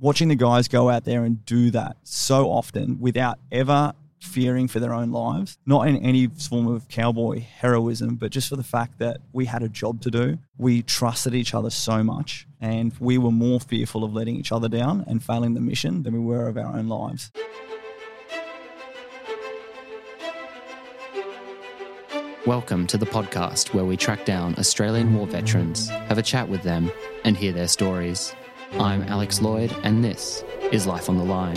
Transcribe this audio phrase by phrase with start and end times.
[0.00, 4.78] watching the guys go out there and do that so often without ever fearing for
[4.78, 8.98] their own lives, not in any form of cowboy heroism, but just for the fact
[8.98, 10.38] that we had a job to do.
[10.56, 14.68] We trusted each other so much, and we were more fearful of letting each other
[14.68, 17.32] down and failing the mission than we were of our own lives.
[22.46, 26.62] Welcome to the podcast where we track down Australian war veterans, have a chat with
[26.62, 26.90] them,
[27.24, 28.34] and hear their stories.
[28.72, 31.54] I'm Alex Lloyd, and this is Life on the Line.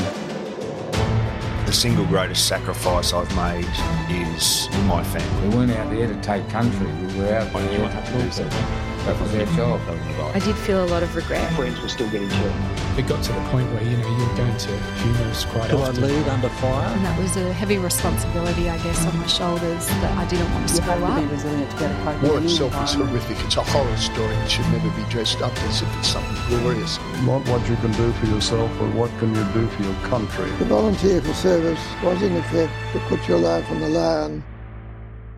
[1.66, 3.68] The single greatest sacrifice I've made
[4.10, 5.50] is my family.
[5.50, 6.88] We weren't out there to take country.
[6.88, 8.91] We were out there to do something.
[9.06, 10.36] That was our job.
[10.36, 11.52] I did feel a lot of regret.
[11.54, 12.54] Friends were still getting killed.
[13.00, 14.68] It got to the point where you know you're going to
[15.02, 16.04] funerals quite Do often.
[16.04, 16.88] I lead under fire?
[16.96, 20.68] And that was a heavy responsibility, I guess, on my shoulders that I didn't want
[20.68, 21.32] to You screw have to be up.
[21.32, 23.46] resilient to get a cope War with any itself is horrific.
[23.46, 24.36] It's a horror story.
[24.36, 27.00] It should never be dressed up as if it's something glorious.
[27.24, 30.50] Not what you can do for yourself, but what can you do for your country.
[30.60, 34.44] The volunteer for service was in effect to put your life on the line.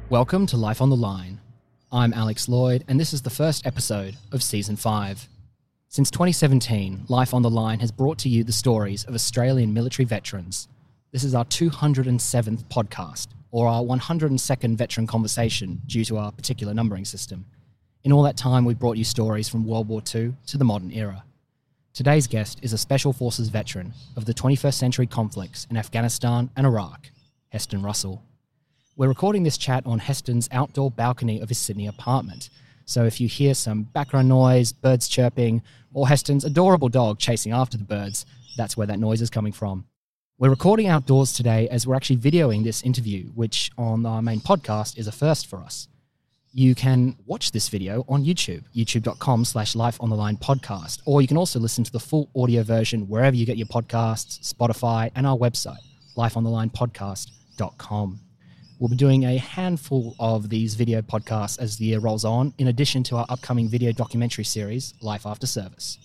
[0.10, 1.33] Welcome to Life on the Line.
[1.96, 5.30] I'm Alex Lloyd, and this is the first episode of Season 5.
[5.90, 10.04] Since 2017, Life on the Line has brought to you the stories of Australian military
[10.04, 10.68] veterans.
[11.12, 17.06] This is our 207th podcast, or our 102nd veteran conversation due to our particular numbering
[17.06, 17.46] system.
[18.04, 20.92] In all that time, we've brought you stories from World War II to the modern
[20.92, 21.24] era.
[21.94, 26.66] Today's guest is a Special Forces veteran of the 21st century conflicts in Afghanistan and
[26.66, 27.12] Iraq,
[27.50, 28.24] Heston Russell.
[28.96, 32.52] We're recording this chat on Heston's outdoor balcony of his Sydney apartment.
[32.86, 35.64] So if you hear some background noise, birds chirping,
[35.96, 39.86] or Heston's adorable dog chasing after the birds, that's where that noise is coming from.
[40.38, 45.00] We're recording outdoors today as we're actually videoing this interview, which on our main podcast
[45.00, 45.88] is a first for us.
[46.52, 51.24] You can watch this video on YouTube, youtube.com slash life on the line podcast, or
[51.24, 55.10] you can also listen to the full audio version wherever you get your podcasts, Spotify,
[55.16, 55.82] and our website,
[56.16, 58.20] lifeonthelinepodcast.com.
[58.80, 62.68] We'll be doing a handful of these video podcasts as the year rolls on, in
[62.68, 66.00] addition to our upcoming video documentary series, Life After Service.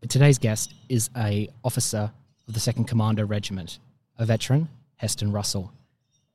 [0.00, 2.12] But today's guest is a officer
[2.46, 3.78] of the 2nd Commando Regiment,
[4.18, 5.72] a veteran, Heston Russell.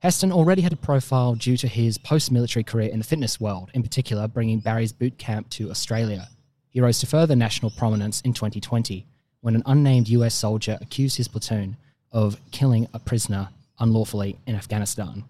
[0.00, 3.82] Heston already had a profile due to his post-military career in the fitness world, in
[3.82, 6.28] particular bringing Barry's boot camp to Australia.
[6.70, 9.06] He rose to further national prominence in 2020
[9.40, 11.76] when an unnamed US soldier accused his platoon
[12.12, 15.24] of killing a prisoner unlawfully in Afghanistan.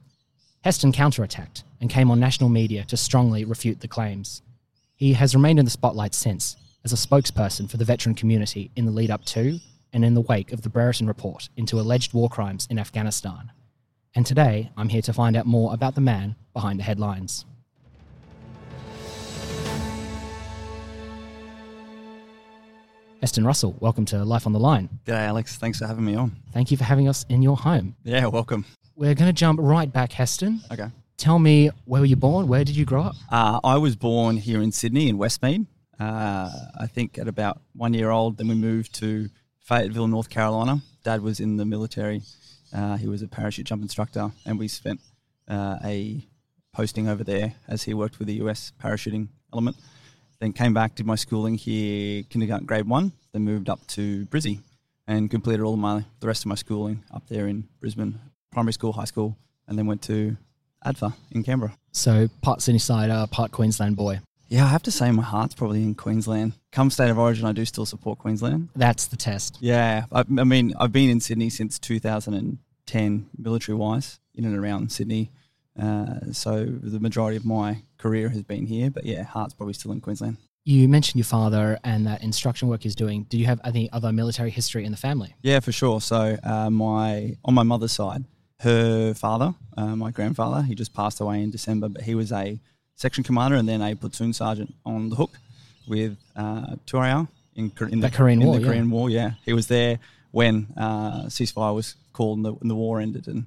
[0.66, 4.42] Heston counterattacked and came on national media to strongly refute the claims.
[4.96, 8.84] He has remained in the spotlight since as a spokesperson for the veteran community in
[8.84, 9.60] the lead up to
[9.92, 13.52] and in the wake of the Brereton report into alleged war crimes in Afghanistan.
[14.16, 17.44] And today, I'm here to find out more about the man behind the headlines.
[23.20, 24.88] Heston Russell, welcome to Life on the Line.
[25.04, 25.58] G'day, Alex.
[25.58, 26.34] Thanks for having me on.
[26.52, 27.94] Thank you for having us in your home.
[28.02, 28.64] Yeah, welcome.
[28.96, 30.62] We're going to jump right back, Heston.
[30.72, 30.86] Okay.
[31.18, 32.48] Tell me, where were you born?
[32.48, 33.14] Where did you grow up?
[33.30, 35.66] Uh, I was born here in Sydney, in Westmead.
[36.00, 38.38] Uh, I think at about one year old.
[38.38, 39.28] Then we moved to
[39.60, 40.80] Fayetteville, North Carolina.
[41.04, 42.22] Dad was in the military.
[42.74, 45.00] Uh, he was a parachute jump instructor, and we spent
[45.46, 46.26] uh, a
[46.72, 49.76] posting over there as he worked with the US parachuting element.
[50.40, 53.12] Then came back, did my schooling here, kindergarten grade one.
[53.32, 54.60] Then moved up to Brizzy
[55.06, 58.18] and completed all my the rest of my schooling up there in Brisbane,
[58.56, 59.36] primary school, high school,
[59.68, 60.34] and then went to
[60.82, 61.76] ADFA in Canberra.
[61.92, 64.20] So, part Sydney sider, part Queensland boy.
[64.48, 66.54] Yeah, I have to say my heart's probably in Queensland.
[66.72, 68.70] Come state of origin, I do still support Queensland.
[68.74, 69.58] That's the test.
[69.60, 74.90] Yeah, I, I mean, I've been in Sydney since 2010, military wise, in and around
[74.90, 75.32] Sydney.
[75.78, 79.92] Uh, so the majority of my career has been here, but yeah, heart's probably still
[79.92, 80.38] in Queensland.
[80.64, 83.24] You mentioned your father and that instruction work he's doing.
[83.28, 85.34] Do you have any other military history in the family?
[85.42, 86.00] Yeah, for sure.
[86.00, 88.24] So uh, my on my mother's side,
[88.60, 92.58] her father, uh, my grandfather, he just passed away in December, but he was a
[92.94, 95.32] section commander and then a platoon sergeant on the hook
[95.86, 98.66] with uh, 2RAR in, in The Korean in War, The yeah.
[98.66, 99.30] Korean War, yeah.
[99.44, 99.98] He was there
[100.30, 103.46] when uh, ceasefire was called and the, and the war ended, and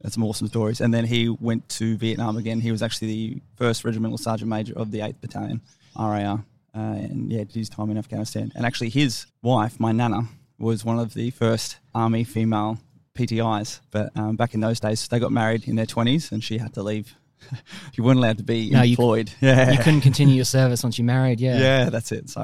[0.00, 0.80] that's some awesome stories.
[0.80, 2.60] And then he went to Vietnam again.
[2.60, 5.60] He was actually the first regimental sergeant major of the 8th Battalion,
[5.98, 6.44] RAR,
[6.74, 8.52] uh, and yeah, did his time in Afghanistan.
[8.54, 10.22] And actually, his wife, my nana,
[10.58, 12.78] was one of the first army female
[13.16, 13.80] PTIs.
[13.90, 16.74] But um, back in those days, they got married in their 20s, and she had
[16.74, 17.14] to leave.
[17.94, 19.30] you weren't allowed to be No, you- employed.
[19.40, 21.58] yeah, You couldn't continue your service once you married, yeah.
[21.58, 22.28] yeah, that's it.
[22.30, 22.42] So,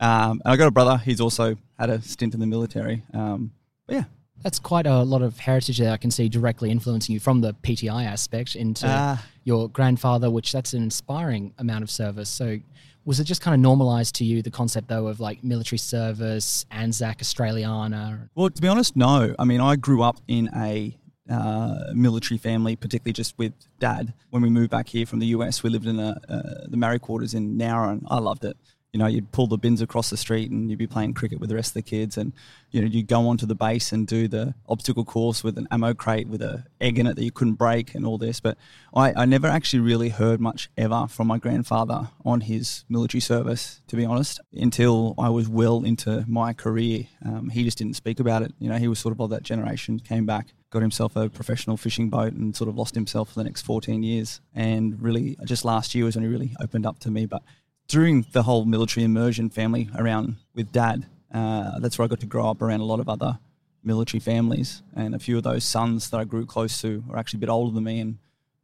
[0.00, 0.96] um, and I got a brother.
[0.98, 3.02] He's also had a stint in the military.
[3.12, 3.52] Um,
[3.86, 4.04] but yeah,
[4.42, 7.52] That's quite a lot of heritage that I can see directly influencing you from the
[7.54, 9.22] PTI aspect into Ah.
[9.44, 12.30] your grandfather, which that's an inspiring amount of service.
[12.30, 12.58] So,
[13.04, 16.66] Was it just kind of normalized to you the concept though of like military service,
[16.70, 18.28] Anzac Australiana?
[18.34, 19.34] Well, to be honest, no.
[19.38, 20.96] I mean, I grew up in a
[21.30, 24.12] uh, military family, particularly just with dad.
[24.30, 27.02] When we moved back here from the US, we lived in a, uh, the Married
[27.02, 28.56] Quarters in Nowra, and I loved it.
[28.92, 31.48] You know, you'd pull the bins across the street and you'd be playing cricket with
[31.48, 32.32] the rest of the kids, and
[32.70, 35.94] you know, you'd go onto the base and do the obstacle course with an ammo
[35.94, 38.40] crate with a egg in it that you couldn't break and all this.
[38.40, 38.58] But
[38.94, 43.80] I, I never actually really heard much ever from my grandfather on his military service,
[43.86, 47.06] to be honest, until I was well into my career.
[47.24, 48.52] Um, he just didn't speak about it.
[48.58, 51.76] You know, he was sort of of that generation, came back got himself a professional
[51.76, 54.40] fishing boat and sort of lost himself for the next 14 years.
[54.54, 57.26] And really, just last year was when he really opened up to me.
[57.26, 57.42] But
[57.90, 62.26] during the whole military immersion family around with dad, uh, that's where I got to
[62.26, 63.40] grow up around a lot of other
[63.82, 64.82] military families.
[64.94, 67.48] And a few of those sons that I grew close to are actually a bit
[67.48, 67.98] older than me.
[67.98, 68.18] And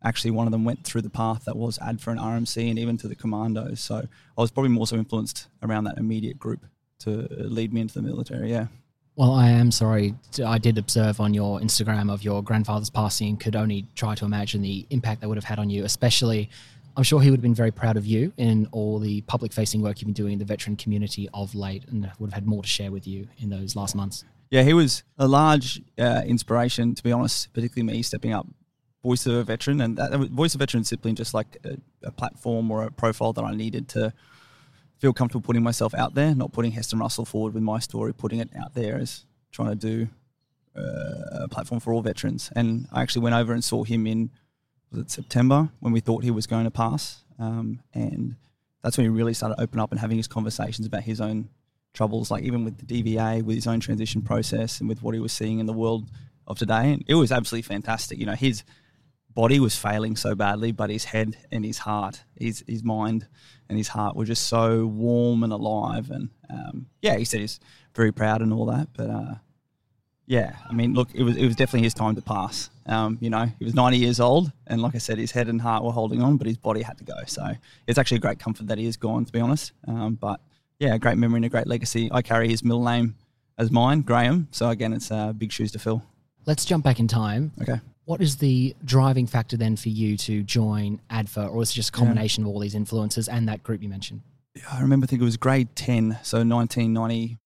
[0.04, 2.96] actually, one of them went through the path that was ADFA an RMC and even
[2.98, 3.80] to the commandos.
[3.80, 6.64] So I was probably more so influenced around that immediate group
[7.00, 8.52] to lead me into the military.
[8.52, 8.68] Yeah.
[9.16, 10.14] Well, I am sorry.
[10.44, 14.62] I did observe on your Instagram of your grandfather's passing could only try to imagine
[14.62, 16.48] the impact that would have had on you, especially.
[16.96, 19.82] I'm sure he would have been very proud of you in all the public facing
[19.82, 22.62] work you've been doing in the veteran community of late and would have had more
[22.62, 24.24] to share with you in those last months.
[24.50, 28.46] Yeah, he was a large uh, inspiration, to be honest, particularly me stepping up
[29.02, 29.82] Voice of a Veteran.
[29.82, 33.34] And that, Voice of a Veteran simply just like a, a platform or a profile
[33.34, 34.14] that I needed to
[34.98, 38.38] feel comfortable putting myself out there, not putting Heston Russell forward with my story, putting
[38.38, 40.08] it out there as trying to do
[40.74, 42.50] uh, a platform for all veterans.
[42.56, 44.30] And I actually went over and saw him in
[44.90, 48.36] was it September when we thought he was going to pass, um, and
[48.82, 51.48] that's when he really started opening up and having his conversations about his own
[51.92, 55.20] troubles, like even with the DVA, with his own transition process, and with what he
[55.20, 56.08] was seeing in the world
[56.46, 56.92] of today.
[56.92, 58.18] And it was absolutely fantastic.
[58.18, 58.62] You know, his
[59.36, 63.26] body was failing so badly, but his head and his heart, his his mind
[63.68, 66.10] and his heart were just so warm and alive.
[66.10, 67.60] And um, yeah, he said he's
[67.94, 68.88] very proud and all that.
[68.96, 69.34] But uh,
[70.26, 72.70] yeah, I mean, look, it was it was definitely his time to pass.
[72.86, 75.60] Um, you know, he was 90 years old, and like I said, his head and
[75.60, 77.14] heart were holding on, but his body had to go.
[77.26, 77.52] So
[77.86, 79.72] it's actually a great comfort that he is gone, to be honest.
[79.86, 80.40] Um, but
[80.78, 82.08] yeah, a great memory and a great legacy.
[82.12, 83.14] I carry his middle name
[83.58, 84.48] as mine, Graham.
[84.50, 86.02] So again, it's uh, big shoes to fill.
[86.44, 87.52] Let's jump back in time.
[87.62, 87.80] Okay.
[88.04, 91.88] What is the driving factor then for you to join ADFA, or is it just
[91.88, 92.50] a combination yeah.
[92.50, 94.22] of all these influences and that group you mentioned?
[94.70, 97.36] I remember, I think it was grade 10, so 1990,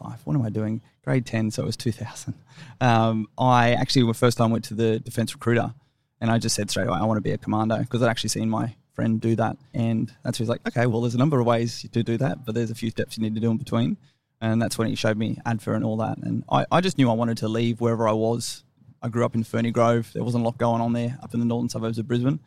[0.00, 0.20] 95.
[0.26, 0.80] What am I doing?
[1.04, 2.34] Grade 10, so it was 2000.
[2.80, 5.74] Um, I actually, the first time went to the defense recruiter
[6.20, 8.30] and I just said straight away, I want to be a commando because I'd actually
[8.30, 9.56] seen my friend do that.
[9.72, 12.44] And that's when he's like, okay, well, there's a number of ways to do that,
[12.44, 13.96] but there's a few steps you need to do in between.
[14.40, 16.18] And that's when he showed me ADFA and all that.
[16.18, 18.64] And I, I just knew I wanted to leave wherever I was
[19.04, 20.10] I grew up in Ferny Grove.
[20.14, 22.40] There wasn't a lot going on there up in the northern suburbs of Brisbane.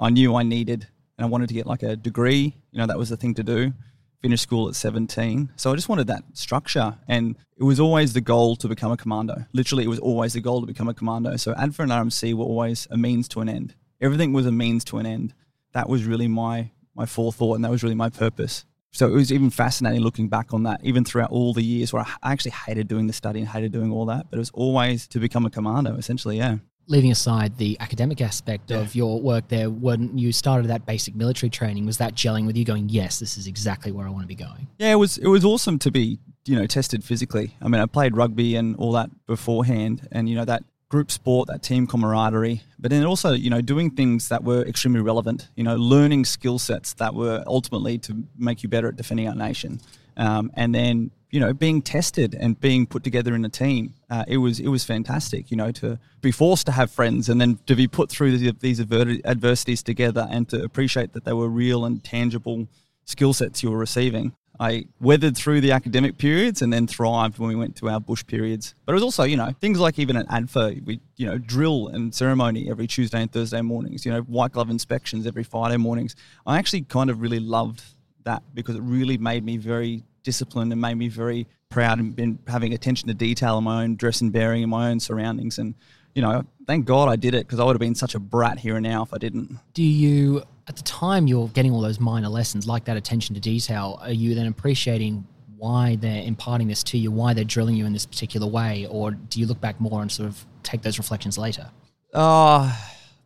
[0.00, 2.56] I knew I needed and I wanted to get like a degree.
[2.72, 3.72] You know, that was the thing to do.
[4.22, 5.52] Finish school at 17.
[5.56, 6.98] So I just wanted that structure.
[7.08, 9.46] And it was always the goal to become a commando.
[9.52, 11.36] Literally, it was always the goal to become a commando.
[11.36, 13.74] So ADFA and RMC were always a means to an end.
[14.00, 15.34] Everything was a means to an end.
[15.72, 18.64] That was really my my forethought and that was really my purpose.
[18.92, 22.04] So it was even fascinating looking back on that, even throughout all the years where
[22.22, 24.26] I actually hated doing the study and hated doing all that.
[24.28, 26.56] But it was always to become a commando, essentially, yeah.
[26.90, 28.78] Leaving aside the academic aspect yeah.
[28.78, 32.56] of your work there, when you started that basic military training, was that gelling with
[32.56, 34.66] you going, yes, this is exactly where I want to be going?
[34.78, 37.54] Yeah, it was, it was awesome to be, you know, tested physically.
[37.62, 40.08] I mean, I played rugby and all that beforehand.
[40.10, 43.92] And, you know, that group sport, that team camaraderie, but then also, you know, doing
[43.92, 48.64] things that were extremely relevant, you know, learning skill sets that were ultimately to make
[48.64, 49.80] you better at defending our nation.
[50.16, 54.24] Um, and then, you know, being tested and being put together in a team, uh,
[54.26, 55.50] it was it was fantastic.
[55.50, 58.80] You know, to be forced to have friends and then to be put through these
[58.80, 62.68] adversities together and to appreciate that they were real and tangible
[63.04, 64.34] skill sets you were receiving.
[64.58, 68.26] I weathered through the academic periods and then thrived when we went to our bush
[68.26, 68.74] periods.
[68.84, 71.88] But it was also, you know, things like even at ADFA, we, you know, drill
[71.88, 76.14] and ceremony every Tuesday and Thursday mornings, you know, white glove inspections every Friday mornings.
[76.46, 77.82] I actually kind of really loved
[78.24, 82.38] that because it really made me very disciplined and made me very proud and been
[82.46, 85.58] having attention to detail in my own dress and bearing and my own surroundings.
[85.58, 85.74] And,
[86.14, 88.58] you know, thank God I did it because I would have been such a brat
[88.58, 89.58] here and now if I didn't.
[89.74, 93.40] Do you at the time you're getting all those minor lessons like that attention to
[93.40, 97.84] detail are you then appreciating why they're imparting this to you why they're drilling you
[97.86, 100.96] in this particular way or do you look back more and sort of take those
[100.96, 101.68] reflections later
[102.14, 102.72] uh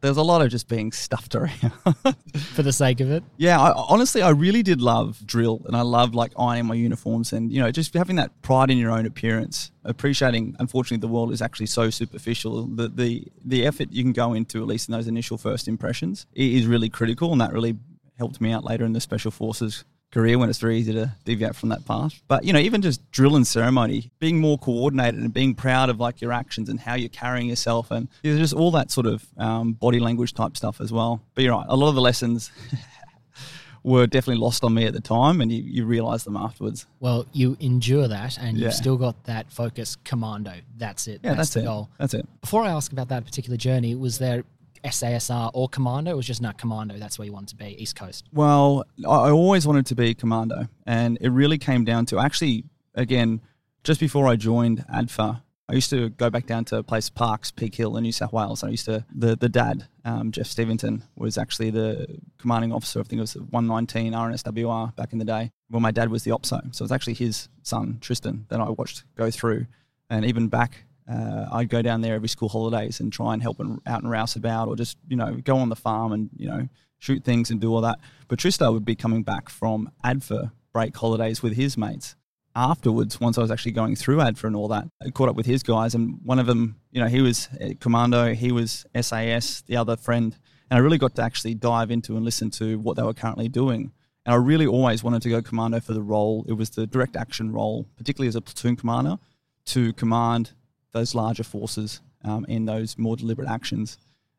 [0.05, 1.73] there's a lot of just being stuffed around
[2.53, 3.25] for the sake of it.
[3.39, 7.33] Yeah, I, honestly, I really did love drill, and I love like ironing my uniforms,
[7.33, 9.73] and you know, just having that pride in your own appearance.
[9.83, 12.67] Appreciating, unfortunately, the world is actually so superficial.
[12.67, 16.27] The the the effort you can go into, at least in those initial first impressions,
[16.35, 17.79] is really critical, and that really
[18.19, 19.85] helped me out later in the special forces
[20.15, 22.23] career when it's very easy to deviate from that path.
[22.29, 26.01] But you know, even just drill and ceremony, being more coordinated and being proud of
[26.01, 29.07] like your actions and how you're carrying yourself, and you know, just all that sort
[29.07, 31.21] of um, body language type stuff as well.
[31.35, 32.51] But you're right, a lot of the lessons.
[33.85, 36.87] were definitely lost on me at the time, and you, you realize them afterwards.
[37.01, 38.65] Well, you endure that, and Yeah.
[38.69, 40.55] you've still got that focus commando.
[40.79, 41.21] That's it.
[41.23, 41.65] Yeah, that's, the it.
[41.65, 41.91] goal.
[41.99, 42.27] That's it.
[42.41, 44.45] Before I ask about that particular journey, was there
[44.85, 46.13] SASR or commando?
[46.13, 46.99] It was just not commando?
[46.99, 48.27] That's where you wanted to be, East Coast.
[48.33, 52.65] Well, I always wanted to be commando, and it really came down to actually,
[52.95, 53.41] again,
[53.83, 57.51] just before I joined ADFA, I used to go back down to a place Parkes,
[57.51, 58.63] Peak Hill in New South Wales.
[58.63, 63.01] I used to the the dad, um, Jeff Stevenson, was actually the commanding officer.
[63.01, 65.53] I think it was 119 RNSWR back in the day.
[65.71, 68.69] Well, my dad was the OPSO, so it was actually his son Tristan that I
[68.69, 69.67] watched go through,
[70.11, 70.85] and even back.
[71.11, 74.11] Uh, I'd go down there every school holidays and try and help and out and
[74.11, 76.69] rouse about, or just you know go on the farm and you know
[76.99, 77.99] shoot things and do all that.
[78.29, 82.17] But Tristan would be coming back from ADFA break holidays with his mates.
[82.57, 85.47] Afterwards, once I was actually going through ADFA and all that, I caught up with
[85.47, 87.49] his guys, and one of them, you know, he was
[87.81, 90.37] commando, he was SAS, the other friend,
[90.71, 93.49] and I really got to actually dive into and listen to what they were currently
[93.49, 93.93] doing.
[94.25, 96.47] And I really always wanted to go commando for the role.
[96.49, 99.19] It was the direct action role, particularly as a platoon commander,
[99.67, 100.53] to command
[100.95, 103.99] those larger forces um, in those more deliberate actions.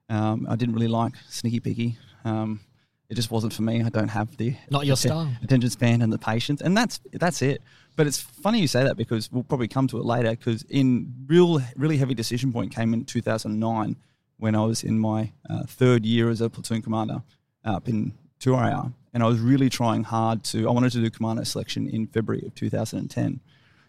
[0.10, 1.98] Um, I didn't really like sneaky picky.
[2.24, 2.62] Um,
[3.10, 3.84] it just wasn't for me.
[3.84, 5.30] I don't have the Not your style.
[5.44, 7.62] attention span and the patience, and that's that's it.
[7.96, 10.32] But it's funny you say that because we'll probably come to it later.
[10.32, 13.96] Because in real, really heavy decision point came in 2009
[14.38, 17.22] when I was in my uh, third year as a platoon commander
[17.64, 20.68] up in 2RAR, and I was really trying hard to.
[20.68, 23.40] I wanted to do commando selection in February of 2010, and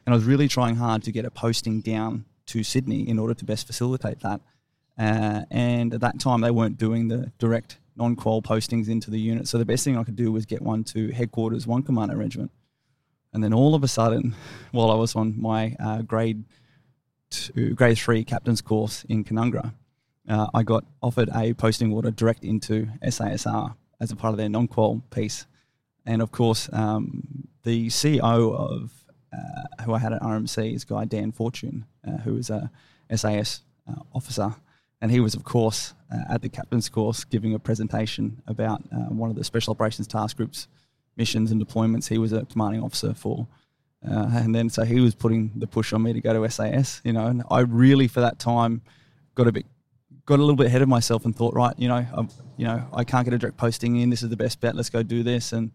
[0.07, 3.45] I was really trying hard to get a posting down to Sydney in order to
[3.45, 4.41] best facilitate that.
[4.99, 9.49] Uh, and at that time, they weren't doing the direct non-qual postings into the unit.
[9.49, 12.51] So the best thing I could do was get one to headquarters, one Commando Regiment.
[13.33, 14.35] And then all of a sudden,
[14.73, 16.45] while I was on my uh, grade
[17.31, 19.75] two, grade three captain's course in Canungra,
[20.29, 24.49] uh, I got offered a posting order direct into SASR as a part of their
[24.49, 25.47] non-qual piece.
[26.05, 28.96] And of course, um, the CEO of
[29.33, 32.71] uh, who I had at RMC is a guy Dan Fortune, uh, who is a
[33.15, 34.55] SAS uh, officer,
[35.01, 39.11] and he was of course uh, at the captain's course giving a presentation about uh,
[39.11, 40.69] one of the special operations task groups
[41.17, 42.09] missions and deployments.
[42.09, 43.47] He was a commanding officer for,
[44.03, 47.01] and then so he was putting the push on me to go to SAS.
[47.05, 48.83] You know, and I really for that time
[49.35, 49.67] got a bit
[50.27, 52.85] got a little bit ahead of myself and thought, right, you know, I'm, you know,
[52.93, 54.11] I can't get a direct posting in.
[54.11, 54.75] This is the best bet.
[54.75, 55.53] Let's go do this.
[55.53, 55.71] And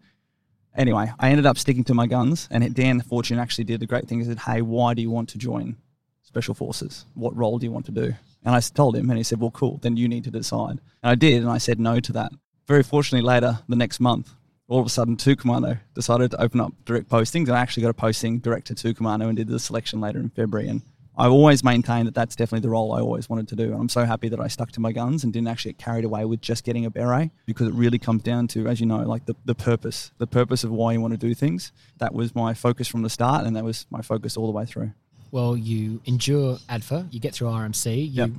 [0.76, 2.48] anyway, I ended up sticking to my guns.
[2.50, 4.18] And Dan Fortune actually did the great thing.
[4.18, 5.76] He said, "Hey, why do you want to join
[6.22, 7.04] Special Forces?
[7.14, 8.14] What role do you want to do?"
[8.44, 9.78] And I told him, and he said, "Well, cool.
[9.82, 12.32] Then you need to decide." And I did, and I said no to that.
[12.66, 14.34] Very fortunately, later the next month,
[14.68, 17.48] all of a sudden, Two Commando decided to open up direct postings.
[17.48, 20.18] And I actually got a posting direct to Two Commando and did the selection later
[20.18, 20.68] in February.
[20.68, 20.82] And
[21.16, 23.64] I've always maintained that that's definitely the role I always wanted to do.
[23.64, 26.04] And I'm so happy that I stuck to my guns and didn't actually get carried
[26.04, 28.98] away with just getting a beret because it really comes down to, as you know,
[29.00, 31.70] like the, the purpose, the purpose of why you want to do things.
[31.98, 34.64] That was my focus from the start, and that was my focus all the way
[34.64, 34.92] through.
[35.30, 38.30] Well, you endure ADFA, you get through RMC, you Yep.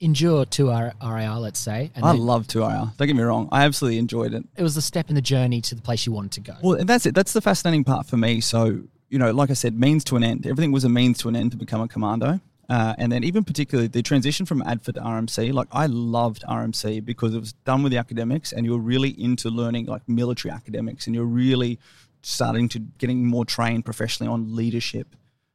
[0.00, 1.90] endure two R- RAR, let's say.
[1.94, 2.92] And I then love 2RAR.
[2.96, 3.48] Don't get me wrong.
[3.52, 4.44] I absolutely enjoyed it.
[4.56, 6.54] it was the step in the journey to the place you wanted to go.
[6.62, 7.14] Well, and that's it.
[7.14, 8.40] That's the fascinating part for me.
[8.40, 8.80] So,
[9.12, 10.46] you know, like I said, means to an end.
[10.46, 12.40] Everything was a means to an end to become a commando.
[12.70, 17.04] Uh, and then even particularly the transition from ADFA to RMC, like I loved RMC
[17.04, 20.50] because it was done with the academics and you were really into learning like military
[20.50, 21.78] academics and you're really
[22.22, 25.08] starting to getting more trained professionally on leadership.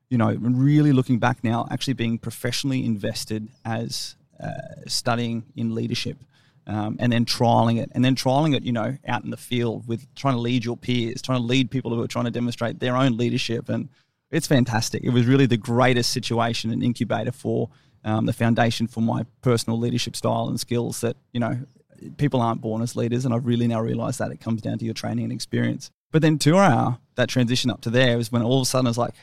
[0.10, 4.52] You know, really looking back now, actually being professionally invested as uh,
[4.86, 6.18] studying in leadership
[6.68, 9.88] um, and then trialing it, and then trialing it, you know, out in the field
[9.88, 12.80] with trying to lead your peers, trying to lead people who are trying to demonstrate
[12.80, 13.90] their own leadership, and
[14.30, 15.04] it's fantastic.
[15.04, 17.70] It was really the greatest situation and incubator for
[18.04, 21.02] um, the foundation for my personal leadership style and skills.
[21.02, 21.58] That you know,
[22.18, 24.86] people aren't born as leaders, and I've really now realised that it comes down to
[24.86, 25.90] your training and experience.
[26.12, 28.88] But then two hour that transition up to there was when all of a sudden
[28.88, 29.14] I was like,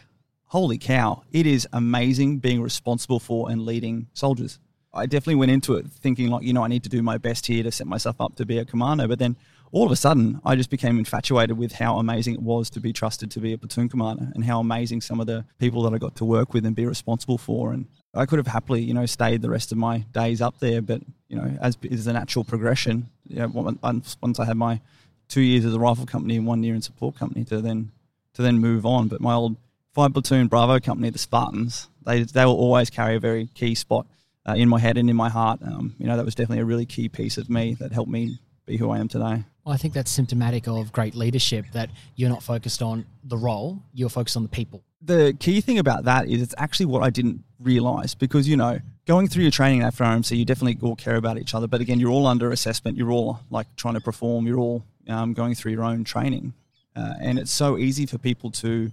[0.46, 4.58] holy cow, it is amazing being responsible for and leading soldiers.
[4.94, 7.46] I definitely went into it thinking like, you know, I need to do my best
[7.46, 9.08] here to set myself up to be a commando.
[9.08, 9.36] But then
[9.72, 12.92] all of a sudden, I just became infatuated with how amazing it was to be
[12.92, 15.98] trusted to be a platoon commander and how amazing some of the people that I
[15.98, 17.72] got to work with and be responsible for.
[17.72, 20.80] And I could have happily, you know, stayed the rest of my days up there.
[20.80, 24.80] But, you know, as is a natural progression, you know, once once I had my
[25.26, 27.90] two years as a rifle company and one year in support company to then
[28.34, 29.08] to then move on.
[29.08, 29.56] But my old
[29.92, 34.06] five platoon Bravo company, the Spartans, they they will always carry a very key spot
[34.46, 35.60] uh, in my head and in my heart.
[35.62, 38.38] Um, you know, that was definitely a really key piece of me that helped me
[38.66, 39.44] be who I am today.
[39.64, 43.82] Well, I think that's symptomatic of great leadership that you're not focused on the role,
[43.92, 44.82] you're focused on the people.
[45.00, 48.78] The key thing about that is it's actually what I didn't realize because, you know,
[49.06, 51.66] going through your training after RMC, you definitely all care about each other.
[51.66, 55.34] But again, you're all under assessment, you're all like trying to perform, you're all um,
[55.34, 56.54] going through your own training.
[56.96, 58.90] Uh, and it's so easy for people to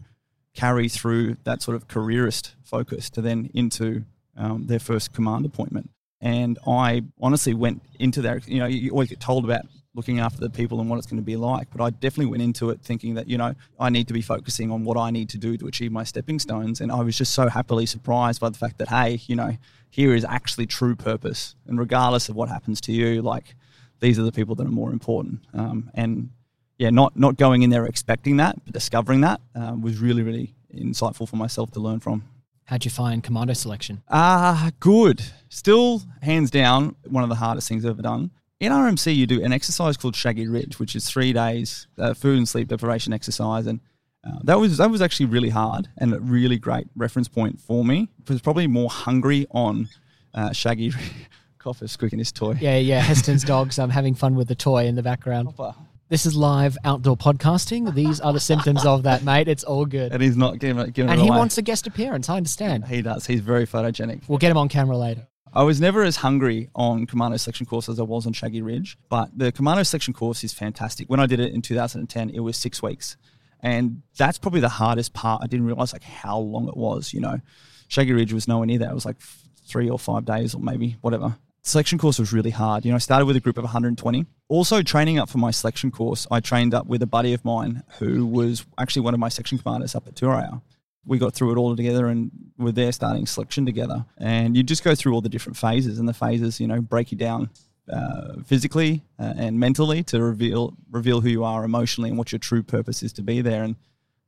[0.53, 4.03] carry through that sort of careerist focus to then into
[4.37, 5.89] um, their first command appointment.
[6.21, 10.39] And I honestly went into that, you know, you always get told about looking after
[10.39, 11.67] the people and what it's going to be like.
[11.71, 14.71] But I definitely went into it thinking that, you know, I need to be focusing
[14.71, 16.79] on what I need to do to achieve my stepping stones.
[16.79, 19.57] And I was just so happily surprised by the fact that, hey, you know,
[19.89, 21.55] here is actually true purpose.
[21.67, 23.55] And regardless of what happens to you, like
[23.99, 25.41] these are the people that are more important.
[25.53, 26.29] Um, and
[26.77, 30.53] yeah, not, not going in there expecting that, but discovering that um, was really, really
[30.73, 32.23] insightful for myself to learn from.
[32.71, 34.01] How'd you find commando selection?
[34.07, 35.21] Ah, uh, good.
[35.49, 38.31] Still, hands down, one of the hardest things I've ever done.
[38.61, 42.37] In RMC, you do an exercise called Shaggy Ridge, which is three days uh, food
[42.37, 43.81] and sleep deprivation exercise, and
[44.25, 47.83] uh, that was that was actually really hard and a really great reference point for
[47.83, 48.07] me.
[48.25, 49.89] I was probably more hungry on
[50.33, 50.93] uh, Shaggy.
[51.57, 52.57] Copper squeaking his toy.
[52.61, 53.01] Yeah, yeah.
[53.01, 53.79] Heston's dogs.
[53.79, 55.57] I'm having fun with the toy in the background.
[55.57, 55.75] Copper.
[56.11, 57.95] This is live outdoor podcasting.
[57.95, 59.47] These are the symptoms of that, mate.
[59.47, 60.11] It's all good.
[60.11, 61.37] And he's not giving it, giving and he away.
[61.37, 62.27] wants a guest appearance.
[62.27, 62.85] I understand.
[62.85, 63.25] He does.
[63.25, 64.27] He's very photogenic.
[64.27, 65.29] We'll get him on camera later.
[65.53, 68.97] I was never as hungry on Commando Selection course as I was on Shaggy Ridge,
[69.07, 71.09] but the Commando Selection course is fantastic.
[71.09, 73.15] When I did it in 2010, it was six weeks.
[73.61, 75.41] And that's probably the hardest part.
[75.41, 77.39] I didn't realize like how long it was, you know.
[77.87, 78.91] Shaggy Ridge was nowhere near that.
[78.91, 79.21] It was like
[79.65, 81.37] three or five days or maybe whatever.
[81.63, 82.85] Selection course was really hard.
[82.85, 84.25] You know, I started with a group of 120.
[84.47, 87.83] Also, training up for my selection course, I trained up with a buddy of mine
[87.99, 90.61] who was actually one of my section commanders up at 2RAR.
[91.05, 94.05] We got through it all together and we're there starting selection together.
[94.17, 97.11] And you just go through all the different phases, and the phases, you know, break
[97.11, 97.51] you down
[97.91, 102.39] uh, physically uh, and mentally to reveal reveal who you are emotionally and what your
[102.39, 103.63] true purpose is to be there.
[103.63, 103.75] And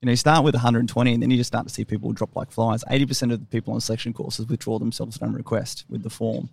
[0.02, 2.36] you know, you start with 120, and then you just start to see people drop
[2.36, 2.84] like flies.
[2.84, 6.50] 80% of the people on selection courses withdraw themselves own request with the form.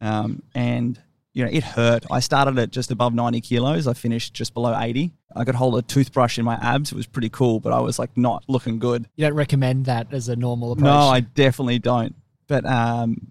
[0.00, 1.00] Um, and
[1.38, 2.04] you know, it hurt.
[2.10, 3.86] I started at just above 90 kilos.
[3.86, 5.12] I finished just below 80.
[5.36, 6.90] I could hold a toothbrush in my abs.
[6.90, 9.08] It was pretty cool, but I was like not looking good.
[9.14, 10.84] You don't recommend that as a normal approach?
[10.84, 12.16] No, I definitely don't.
[12.48, 13.28] But um,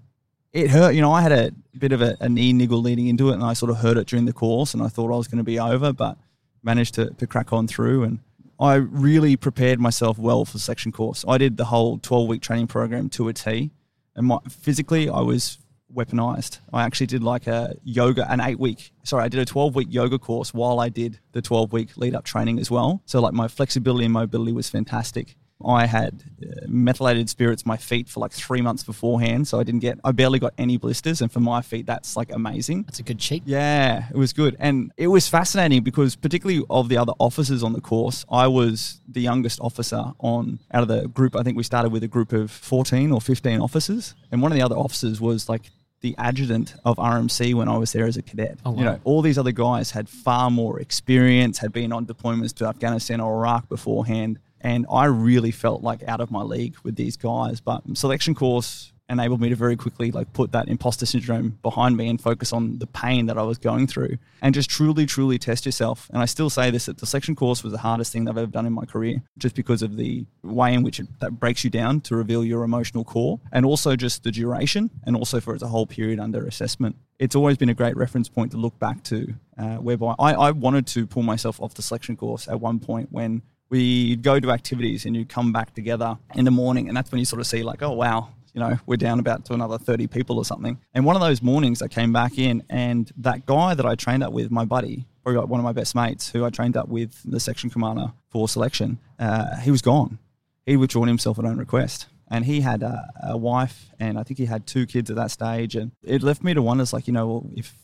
[0.54, 0.96] it hurt.
[0.96, 3.44] You know, I had a bit of a, a, knee niggle leading into it, and
[3.44, 5.44] I sort of hurt it during the course, and I thought I was going to
[5.44, 6.18] be over, but
[6.64, 8.04] managed to, to crack on through.
[8.04, 8.20] And
[8.60, 11.26] I really prepared myself well for section course.
[11.28, 13.72] I did the whole 12 week training program to a T,
[14.16, 15.58] and my, physically, I was
[15.94, 16.60] weaponized.
[16.74, 19.88] I actually did like a yoga, an eight week, sorry, I did a 12 week
[19.90, 23.02] yoga course while I did the 12 week lead up training as well.
[23.06, 25.36] So, like, my flexibility and mobility was fantastic.
[25.66, 29.80] I had uh, methylated spirits my feet for like three months beforehand, so I didn't
[29.80, 32.84] get, I barely got any blisters, and for my feet, that's like amazing.
[32.84, 33.44] That's a good cheat.
[33.46, 37.74] Yeah, it was good, and it was fascinating because particularly of the other officers on
[37.74, 41.36] the course, I was the youngest officer on out of the group.
[41.36, 44.58] I think we started with a group of fourteen or fifteen officers, and one of
[44.58, 48.22] the other officers was like the adjutant of RMC when I was there as a
[48.22, 48.60] cadet.
[48.66, 48.78] Oh, wow.
[48.78, 52.66] You know, all these other guys had far more experience, had been on deployments to
[52.66, 54.40] Afghanistan or Iraq beforehand.
[54.62, 57.62] And I really felt like out of my league with these guys.
[57.62, 62.10] But selection course enabled me to very quickly like put that imposter syndrome behind me
[62.10, 65.66] and focus on the pain that I was going through and just truly, truly test
[65.66, 66.10] yourself.
[66.12, 68.52] And I still say this that the selection course was the hardest thing I've ever
[68.52, 71.70] done in my career, just because of the way in which it, that breaks you
[71.70, 75.64] down to reveal your emotional core and also just the duration and also for its
[75.64, 76.96] a whole period under assessment.
[77.20, 80.52] It's always been a great reference point to look back to, uh, whereby I, I
[80.52, 84.52] wanted to pull myself off the selection course at one point when we'd go to
[84.52, 87.48] activities and you'd come back together in the morning and that's when you sort of
[87.48, 90.80] see like oh wow you know we're down about to another 30 people or something.
[90.96, 94.24] And one of those mornings i came back in and that guy that i trained
[94.24, 96.88] up with my buddy probably like one of my best mates who i trained up
[96.90, 100.18] with the section commander for selection uh, he was gone.
[100.66, 102.08] He'd withdrawn himself at own request.
[102.30, 105.30] And he had a, a wife and i think he had two kids at that
[105.30, 105.76] stage.
[105.76, 107.76] And it left me to wonder like you know if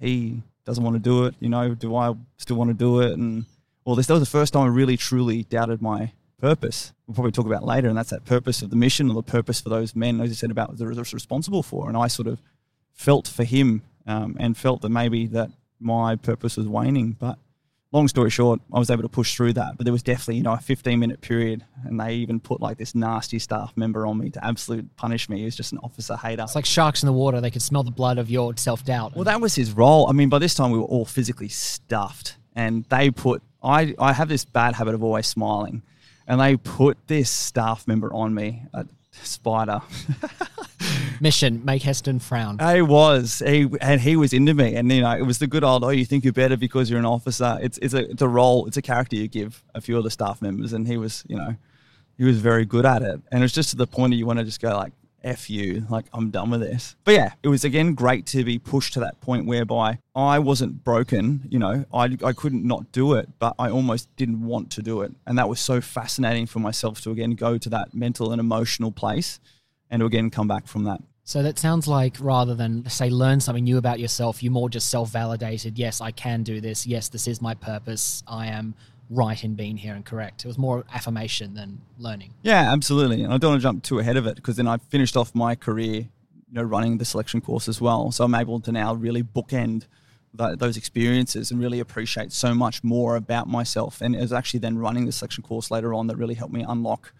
[0.00, 3.12] he doesn't want to do it you know do i still want to do it?
[3.18, 3.44] And
[3.84, 6.12] well, this that was the first time I really truly doubted my
[6.42, 6.92] purpose.
[7.06, 9.60] We'll probably talk about later, and that's that purpose of the mission or the purpose
[9.60, 11.88] for those men, as you said about was responsible for.
[11.88, 12.42] And I sort of
[12.92, 17.12] felt for him um, and felt that maybe that my purpose was waning.
[17.12, 17.38] But
[17.92, 19.76] long story short, I was able to push through that.
[19.76, 22.76] But there was definitely you know a 15 minute period, and they even put like
[22.76, 25.38] this nasty staff member on me to absolute punish me.
[25.38, 26.42] He was just an officer hater.
[26.42, 29.14] It's like sharks in the water; they could smell the blood of your self doubt.
[29.14, 30.08] Well, that was his role.
[30.08, 34.12] I mean, by this time we were all physically stuffed, and they put I, I
[34.12, 35.82] have this bad habit of always smiling,
[36.26, 39.80] and they put this staff member on me, a spider.
[41.20, 42.58] Mission make Heston frown.
[42.58, 45.62] He was, he and he was into me, and you know, it was the good
[45.62, 45.84] old.
[45.84, 47.58] Oh, you think you're better because you're an officer?
[47.62, 50.10] It's it's a it's a role, it's a character you give a few of the
[50.10, 51.54] staff members, and he was, you know,
[52.18, 54.26] he was very good at it, and it was just to the point that you
[54.26, 56.96] want to just go like, "F you," like I'm done with this.
[57.04, 60.84] But yeah, it was again great to be pushed to that point whereby I wasn't
[60.84, 64.82] broken, you know, I I couldn't not do it, but I almost didn't want to
[64.82, 68.32] do it, and that was so fascinating for myself to again go to that mental
[68.32, 69.40] and emotional place,
[69.90, 71.02] and to again come back from that.
[71.24, 74.90] So that sounds like rather than say learn something new about yourself, you more just
[74.90, 75.78] self-validated.
[75.78, 76.84] Yes, I can do this.
[76.84, 78.24] Yes, this is my purpose.
[78.26, 78.74] I am
[79.12, 80.44] right in being here and correct.
[80.44, 82.34] It was more affirmation than learning.
[82.42, 83.22] Yeah, absolutely.
[83.22, 85.34] And I don't want to jump too ahead of it because then I finished off
[85.34, 86.08] my career, you
[86.50, 88.10] know, running the selection course as well.
[88.10, 89.86] So I'm able to now really bookend
[90.36, 94.00] th- those experiences and really appreciate so much more about myself.
[94.00, 96.64] And it was actually then running the selection course later on that really helped me
[96.66, 97.12] unlock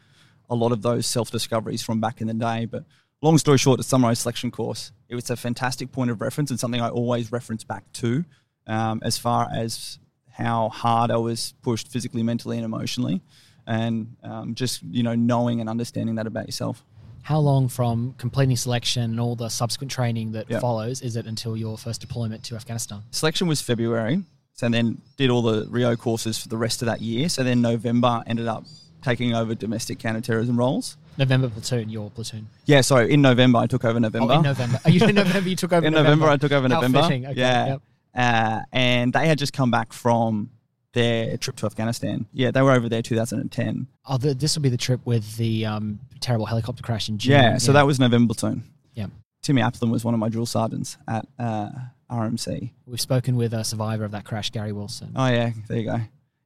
[0.48, 2.64] a lot of those self discoveries from back in the day.
[2.64, 2.84] But
[3.20, 6.58] long story short, to summarize selection course, it was a fantastic point of reference and
[6.58, 8.24] something I always reference back to
[8.66, 9.98] um, as far as
[10.32, 13.20] how hard I was pushed physically, mentally, and emotionally,
[13.66, 16.84] and um, just you know knowing and understanding that about yourself.
[17.22, 20.58] How long from completing selection and all the subsequent training that Yeah.
[20.58, 23.02] follows is it until your first deployment to Afghanistan?
[23.12, 27.00] Selection was February, so then did all the Rio courses for the rest of that
[27.00, 27.28] year.
[27.28, 28.64] So then November ended up
[29.02, 30.96] taking over domestic counterterrorism roles.
[31.18, 32.48] November platoon, your platoon.
[32.64, 34.32] Yeah, sorry, in November I took over November.
[34.32, 34.80] Oh, in November.
[34.84, 35.48] Are you in November?
[35.48, 37.00] You took over in November, I took over November.
[37.00, 37.82] Okay, yeah, yep.
[38.14, 40.50] Uh, and they had just come back from
[40.92, 42.26] their trip to Afghanistan.
[42.32, 43.86] Yeah, they were over there 2010.
[44.06, 47.32] Oh, the, this will be the trip with the um, terrible helicopter crash in June.
[47.32, 48.64] Yeah, so that was November platoon.
[48.94, 49.06] Yeah.
[49.42, 51.70] Timmy Aplin was one of my drill sergeants at uh,
[52.10, 52.70] RMC.
[52.86, 55.12] We've spoken with a survivor of that crash, Gary Wilson.
[55.16, 56.00] Oh yeah, there you go.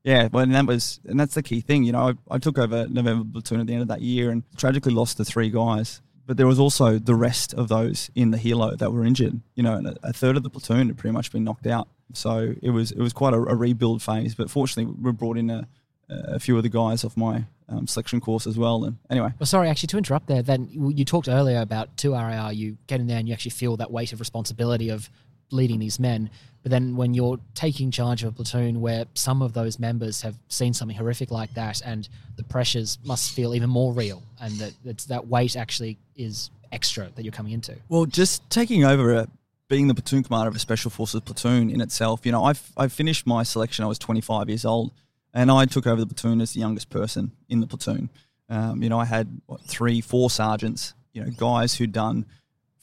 [0.05, 1.83] Yeah, well, and that was, and that's the key thing.
[1.83, 4.45] You know, I, I took over November platoon at the end of that year, and
[4.57, 6.01] tragically lost the three guys.
[6.27, 9.41] But there was also the rest of those in the helo that were injured.
[9.55, 11.89] You know, and a, a third of the platoon had pretty much been knocked out.
[12.13, 14.35] So it was it was quite a, a rebuild phase.
[14.35, 15.69] But fortunately, we brought in a,
[16.09, 18.85] a few of the guys off my um, selection course as well.
[18.85, 22.79] And anyway, Well, sorry, actually, to interrupt there, then you talked earlier about 2RAR, you
[22.87, 25.11] get in there and you actually feel that weight of responsibility of
[25.51, 26.31] leading these men.
[26.67, 30.35] But then when you're taking charge of a platoon where some of those members have
[30.49, 34.73] seen something horrific like that and the pressures must feel even more real and that
[34.85, 37.77] it's, that weight actually is extra that you're coming into.
[37.89, 39.29] Well, just taking over a,
[39.69, 42.89] being the platoon commander of a special forces platoon in itself, you know, I I
[42.89, 43.85] finished my selection.
[43.85, 44.91] I was 25 years old,
[45.33, 48.11] and I took over the platoon as the youngest person in the platoon.
[48.49, 52.27] Um, you know, I had what, three, four sergeants, you know, guys who'd done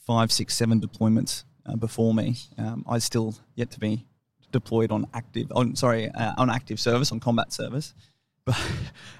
[0.06, 2.36] five, six, seven deployments uh, before me.
[2.58, 4.04] Um, I still yet to be
[4.52, 7.94] deployed on active, on sorry, uh, on active service, on combat service,
[8.44, 8.60] but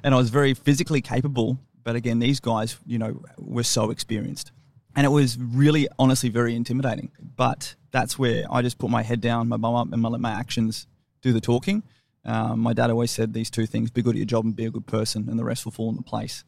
[0.02, 1.58] and I was very physically capable.
[1.82, 4.52] But again, these guys, you know, were so experienced,
[4.96, 7.10] and it was really, honestly, very intimidating.
[7.36, 10.20] But that's where I just put my head down, my bum up, and I let
[10.20, 10.86] my actions
[11.20, 11.82] do the talking.
[12.24, 14.64] Um, my dad always said these two things: be good at your job and be
[14.66, 16.44] a good person, and the rest will fall into place.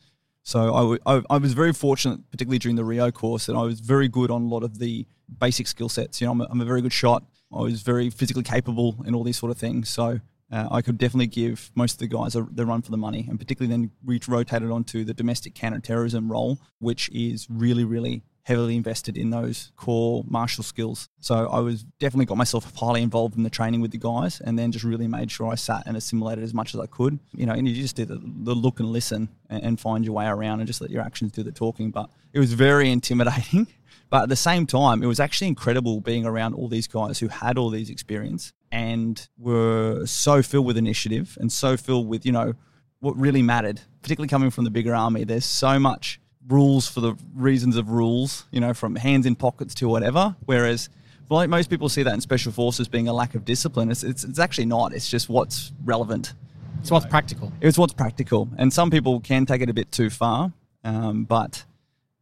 [0.47, 3.63] So I, w- I, I was very fortunate, particularly during the Rio course, that I
[3.63, 5.05] was very good on a lot of the
[5.41, 6.21] basic skill sets.
[6.21, 7.25] You know, I'm a, I'm a very good shot.
[7.53, 9.89] I was very physically capable and all these sort of things.
[9.89, 10.21] So
[10.53, 13.27] uh, I could definitely give most of the guys a, the run for the money.
[13.29, 18.77] And particularly then we rotated onto the domestic counterterrorism role, which is really, really heavily
[18.77, 21.09] invested in those core martial skills.
[21.19, 24.57] So I was definitely got myself highly involved in the training with the guys and
[24.57, 27.19] then just really made sure I sat and assimilated as much as I could.
[27.33, 30.15] You know, and you just did the, the look and listen and, and find your
[30.15, 31.91] way around and just let your actions do the talking.
[31.91, 33.67] But it was very intimidating.
[34.09, 37.27] But at the same time, it was actually incredible being around all these guys who
[37.27, 42.31] had all these experience and were so filled with initiative and so filled with, you
[42.31, 42.55] know,
[43.01, 45.25] what really mattered, particularly coming from the bigger army.
[45.25, 49.75] There's so much rules for the reasons of rules, you know, from hands in pockets
[49.77, 50.37] to whatever.
[50.45, 50.89] Whereas
[51.29, 53.91] like most people see that in special forces being a lack of discipline.
[53.91, 54.93] It's, it's, it's actually not.
[54.93, 56.35] It's just what's relevant.
[56.81, 57.53] It's what's practical.
[57.61, 58.49] It's what's practical.
[58.59, 60.53] And some people can take it a bit too far.
[60.85, 61.65] Um, but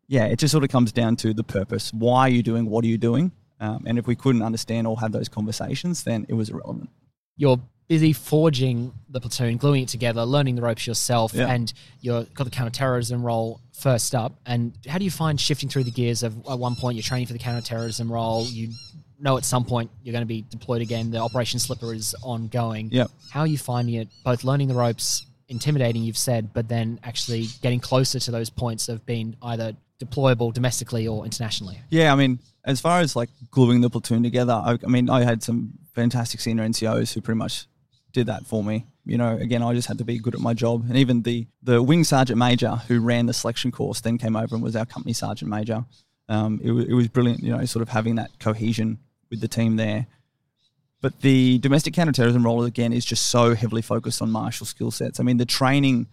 [0.09, 1.93] yeah, it just sort of comes down to the purpose.
[1.93, 2.67] Why are you doing?
[2.67, 3.33] What are you doing?
[3.61, 6.91] Um, and if we couldn't understand or have those conversations, then it was irrelevant.
[7.37, 11.49] You're busy forging the platoon, gluing it together, learning the ropes yourself, Yeah.
[11.49, 14.39] and you've got the counterterrorism role first up.
[14.47, 17.27] And how do you find shifting through the gears of at one point you're training
[17.27, 18.71] for the counterterrorism role, you
[19.21, 22.89] know at some point you're going to be deployed again, the Operation Slipper is ongoing.
[22.91, 23.11] Yep.
[23.31, 27.47] How are you finding it, both learning the ropes, intimidating, you've said, but then actually
[27.63, 31.79] getting closer to those points of being either deployable domestically or internationally?
[31.91, 35.23] Yeah, I mean, as far as like gluing the platoon together, I, I mean, I
[35.23, 37.67] had some fantastic senior NCOs who pretty much
[38.15, 38.87] did that for me.
[39.05, 40.87] You know, again, I just had to be good at my job.
[40.89, 44.55] And even the the wing sergeant major who ran the selection course then came over
[44.55, 45.85] and was our company sergeant major.
[46.31, 48.99] Um, it, wa- it was brilliant, you know, sort of having that cohesion
[49.29, 50.07] with the team there.
[51.03, 55.21] But the domestic counterterrorism role again is just so heavily focused on martial skill sets.
[55.21, 56.07] I mean, the training,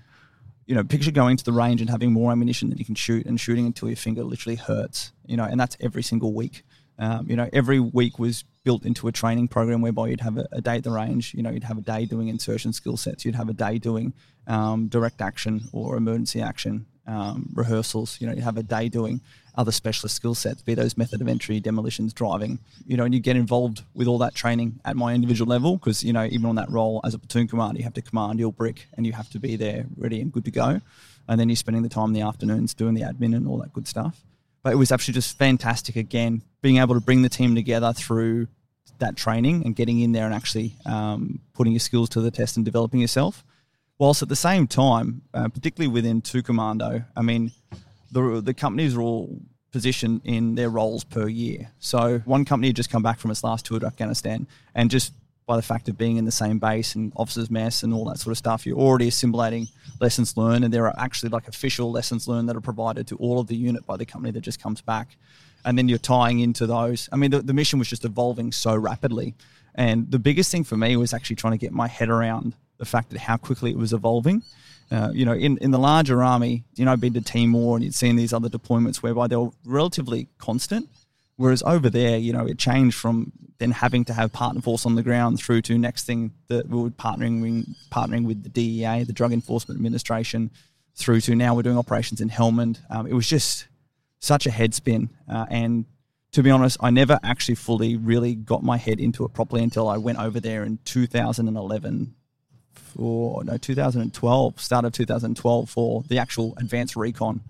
[0.66, 3.26] you know, picture going to the range and having more ammunition than you can shoot
[3.26, 6.64] and shooting until your finger literally hurts, you know, and that's every single week.
[7.02, 10.48] Um, you know, every week was built into a training program whereby you'd have a,
[10.52, 11.34] a day at the range.
[11.34, 13.26] You know, you'd have a day doing insertion skill sets.
[13.26, 14.14] You'd have a day doing
[14.46, 18.22] um, direct action or emergency action um, rehearsals.
[18.22, 19.20] You know, you have a day doing
[19.56, 22.60] other specialist skill sets, be those method of entry, demolitions, driving.
[22.86, 26.04] You know, and you get involved with all that training at my individual level because
[26.04, 28.54] you know even on that role as a platoon commander, you have to command your
[28.54, 30.82] brick and you have to be there ready and good to go.
[31.28, 33.74] And then you're spending the time in the afternoons doing the admin and all that
[33.74, 34.24] good stuff
[34.64, 38.48] but it was actually just fantastic again being able to bring the team together through
[39.00, 42.56] that training and getting in there and actually um, putting your skills to the test
[42.56, 43.44] and developing yourself.
[43.98, 47.52] Whilst at the same time uh, particularly within two commando i mean
[48.12, 51.72] the, the companies are all positioned in their roles per year.
[51.80, 55.14] So one company had just come back from its last tour to afghanistan and just
[55.52, 58.18] by the fact of being in the same base and officers mess and all that
[58.18, 59.68] sort of stuff you're already assimilating
[60.00, 63.38] lessons learned and there are actually like official lessons learned that are provided to all
[63.38, 65.18] of the unit by the company that just comes back.
[65.66, 67.10] And then you're tying into those.
[67.12, 69.36] I mean the, the mission was just evolving so rapidly.
[69.76, 72.86] And the biggest thing for me was actually trying to get my head around the
[72.86, 74.44] fact that how quickly it was evolving.
[74.90, 77.84] Uh, you know, in, in the larger army, you know, I've been to Timor and
[77.84, 80.88] you'd seen these other deployments whereby they were relatively constant.
[81.42, 84.94] Whereas over there, you know, it changed from then having to have partner force on
[84.94, 89.06] the ground through to next thing that we were partnering with, partnering with the DEA,
[89.06, 90.52] the Drug Enforcement Administration,
[90.96, 92.78] through to now we're doing operations in Helmand.
[92.92, 93.68] Um, it was just
[94.20, 95.10] such a head spin.
[95.28, 95.86] Uh, and
[96.34, 99.90] to be honest, I never actually fully really got my head into it properly until
[99.90, 102.14] I went over there in 2011
[102.74, 107.42] for no 2012, start of 2012 for the actual advanced recon.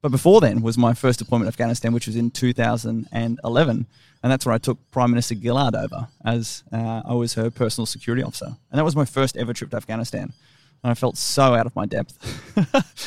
[0.00, 3.86] But before then was my first deployment in Afghanistan, which was in 2011,
[4.22, 7.86] and that's where I took Prime Minister Gillard over as uh, I was her personal
[7.86, 10.32] security officer, and that was my first ever trip to Afghanistan.
[10.84, 12.16] And I felt so out of my depth.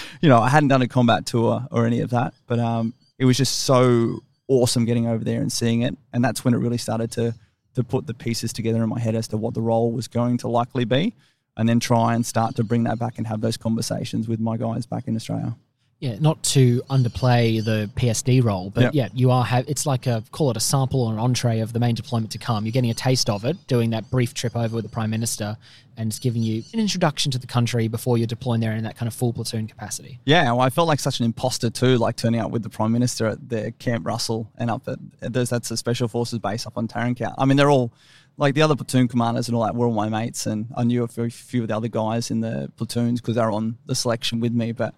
[0.21, 3.23] you know, I hadn't done a combat tour or any of that, but um, it
[3.23, 6.77] was just so awesome getting over there and seeing it, and that's when it really
[6.77, 7.33] started to
[7.75, 10.37] to put the pieces together in my head as to what the role was going
[10.37, 11.13] to likely be
[11.55, 14.57] and then try and start to bring that back and have those conversations with my
[14.57, 15.55] guys back in Australia.
[16.01, 18.93] Yeah, not to underplay the PSD role, but Yep.
[18.95, 19.43] yeah, you are.
[19.45, 22.31] Ha- it's like a call it a sample or an entree of the main deployment
[22.31, 22.65] to come.
[22.65, 25.57] You're getting a taste of it, doing that brief trip over with the prime minister,
[25.97, 28.95] and it's giving you an introduction to the country before you're deploying there in that
[28.97, 30.19] kind of full platoon capacity.
[30.25, 32.91] Yeah, well, I felt like such an imposter too, like turning up with the Prime
[32.91, 34.97] Minister at their Camp Russell and up at
[35.31, 37.35] there's that's a Special Forces base up on Tarin Kowt.
[37.37, 37.93] I mean, they're all
[38.37, 41.03] like the other platoon commanders and all that were all my mates, and I knew
[41.03, 43.93] a very few of the other guys in the platoons because they were on the
[43.93, 44.71] selection with me.
[44.71, 44.95] But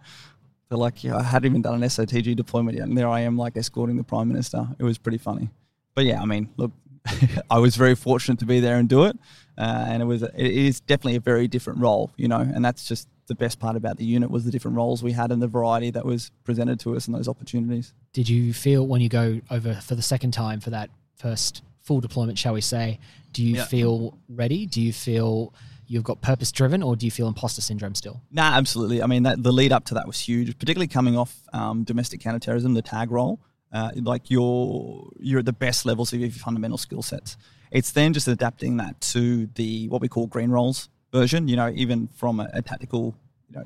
[0.74, 3.38] they're like, yeah, I hadn't even done an SOTG deployment yet, and there I am,
[3.38, 4.68] like escorting the Prime Minister.
[4.80, 5.52] It was pretty funny.
[5.94, 6.72] But yeah, I mean, look,
[7.52, 9.16] I was very fortunate to be there and do it,
[9.56, 12.88] uh, and it was it is definitely a very different role, you know, and that's
[12.88, 15.48] just the best part about the unit was the different roles we had and the
[15.48, 17.94] variety that was presented to us and those opportunities.
[18.14, 22.02] Did you feel when you go over for the second time for that first full
[22.02, 23.00] deployment, shall we say,
[23.32, 23.66] do you Yeah.
[23.66, 24.66] feel ready?
[24.66, 25.54] Do you feel
[25.88, 28.22] you've got purpose driven, or do you feel imposter syndrome still?
[28.32, 29.02] Nah, absolutely.
[29.02, 32.22] I mean, that, the lead up to that was huge, particularly coming off um, domestic
[32.22, 33.40] counterterrorism, the TAG role.
[33.72, 37.38] Uh, like you're you're at the best levels of your fundamental skill sets.
[37.72, 41.48] It's then just adapting that to the what we call green roles version.
[41.48, 43.16] You know, even from a, a tactical,
[43.50, 43.66] you know,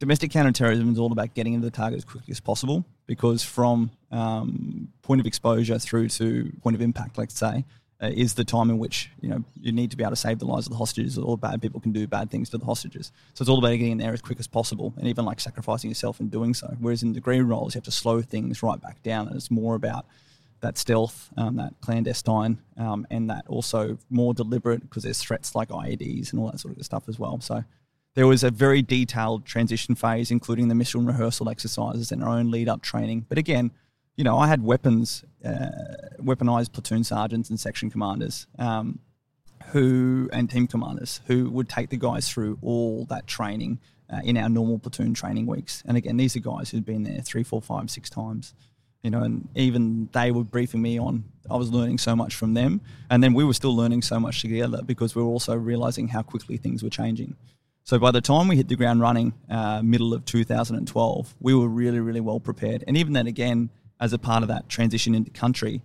[0.00, 3.92] domestic counterterrorism is all about getting into the target as quickly as possible because from
[4.10, 7.64] um, point of exposure through to point of impact, let's say,
[8.02, 10.38] uh, is the time in which you know you need to be able to save
[10.38, 11.16] the lives of the hostages.
[11.16, 13.92] All bad people can do bad things to the hostages, so it's all about getting
[13.92, 16.74] in there as quick as possible, and even like sacrificing yourself in doing so.
[16.80, 19.50] Whereas in the green roles, you have to slow things right back down, and it's
[19.50, 20.06] more about
[20.62, 25.68] that stealth, um, that clandestine, um, and that also more deliberate because there's threats like
[25.68, 27.40] IEDs and all that sort of stuff as well.
[27.40, 27.64] So
[28.14, 32.50] there was a very detailed transition phase, including the mission rehearsal exercises and our own
[32.50, 33.26] lead up training.
[33.28, 33.72] But again,
[34.16, 35.70] you know, I had weapons, uh,
[36.18, 39.00] weaponized platoon sergeants and section commanders um,
[39.68, 43.80] who and team commanders who would take the guys through all that training
[44.12, 45.82] uh, in our normal platoon training weeks.
[45.86, 48.54] And again, these are guys who'd been there three, four, five, six times.
[49.02, 51.24] You know, and even they were briefing me on.
[51.50, 54.40] I was learning so much from them, and then we were still learning so much
[54.40, 57.34] together because we were also realizing how quickly things were changing.
[57.82, 61.66] So by the time we hit the ground running, uh, middle of 2012, we were
[61.66, 62.84] really, really well prepared.
[62.86, 63.70] And even then, again,
[64.02, 65.80] as a part of that transition into country,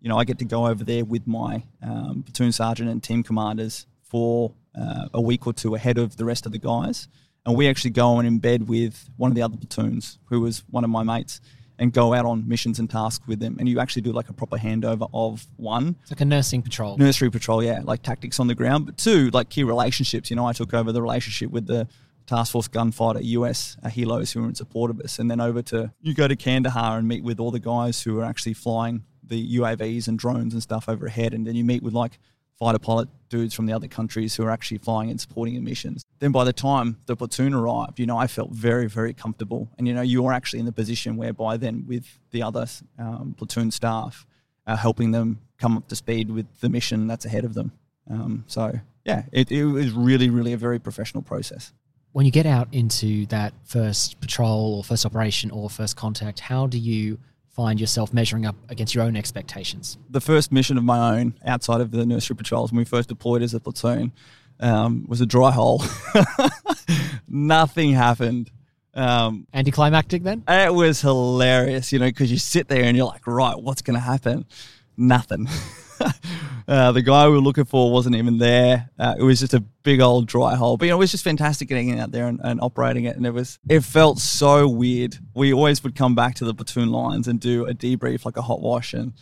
[0.00, 3.22] you know, I get to go over there with my um, platoon sergeant and team
[3.22, 7.08] commanders for uh, a week or two ahead of the rest of the guys,
[7.46, 10.84] and we actually go and embed with one of the other platoons, who was one
[10.84, 11.40] of my mates,
[11.78, 13.56] and go out on missions and tasks with them.
[13.58, 16.98] And you actually do like a proper handover of one It's like a nursing patrol.
[16.98, 20.30] nursery patrol, yeah, like tactics on the ground, but two, like key relationships.
[20.30, 21.88] You know, I took over the relationship with the
[22.26, 25.62] Task Force Gunfighter US uh, helos who were in support of us, and then over
[25.62, 29.04] to you go to Kandahar and meet with all the guys who are actually flying
[29.24, 32.18] the UAVs and drones and stuff overhead, and then you meet with like
[32.58, 36.04] fighter pilot dudes from the other countries who are actually flying and supporting your missions.
[36.18, 39.88] Then by the time the platoon arrived, you know, I felt very, very comfortable, and
[39.88, 42.66] you know, you were actually in the position whereby then with the other
[42.98, 44.26] um, platoon staff,
[44.66, 47.72] uh, helping them come up to speed with the mission that's ahead of them.
[48.10, 48.72] Um, so
[49.04, 51.72] yeah, it, it was really, really a very professional process.
[52.12, 56.66] When you get out into that first patrol or first operation or first contact, how
[56.66, 59.96] do you find yourself measuring up against your own expectations?
[60.10, 63.42] The first mission of my own outside of the nursery patrols when we first deployed
[63.42, 64.12] as a platoon
[64.60, 65.82] um, was a dry hole.
[67.28, 68.50] Nothing happened.
[68.94, 70.44] Um, Anticlimactic then?
[70.46, 73.94] it was hilarious, you know, because you sit there and you're like, right, what's going
[73.94, 74.44] to happen?
[74.98, 75.48] Nothing.
[76.68, 78.90] uh, the guy we were looking for wasn't even there.
[78.98, 80.76] Uh, it was just a big old dry hole.
[80.76, 83.16] But you know, it was just fantastic getting out there and, and operating it.
[83.16, 85.18] And it was, it felt so weird.
[85.34, 88.42] We always would come back to the platoon lines and do a debrief, like a
[88.42, 88.94] hot wash.
[88.94, 89.12] And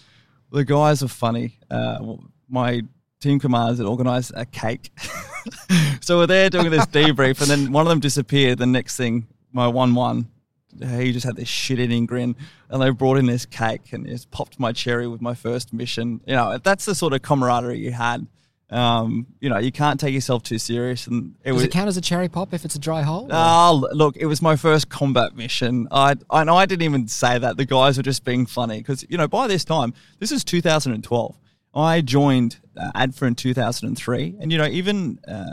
[0.51, 1.59] the guys are funny.
[1.71, 2.17] Uh,
[2.49, 2.83] my
[3.21, 4.91] team commanders had organised a cake.
[6.01, 8.59] so we're there doing this debrief, and then one of them disappeared.
[8.59, 10.29] The next thing, my one-one
[10.79, 12.37] he just had this shit-eating grin,
[12.69, 16.21] and they brought in this cake and just popped my cherry with my first mission.
[16.27, 18.27] You know, that's the sort of camaraderie you had.
[18.71, 21.65] Um, you know, you can't take yourself too serious, and it Does was.
[21.65, 23.27] it count as a cherry pop if it's a dry hole?
[23.31, 25.89] Oh, look, it was my first combat mission.
[25.91, 27.57] I, I, I didn't even say that.
[27.57, 31.37] The guys were just being funny because, you know, by this time, this is 2012.
[31.75, 34.37] I joined uh, ADFA in 2003.
[34.41, 35.45] And, you know, even, uh,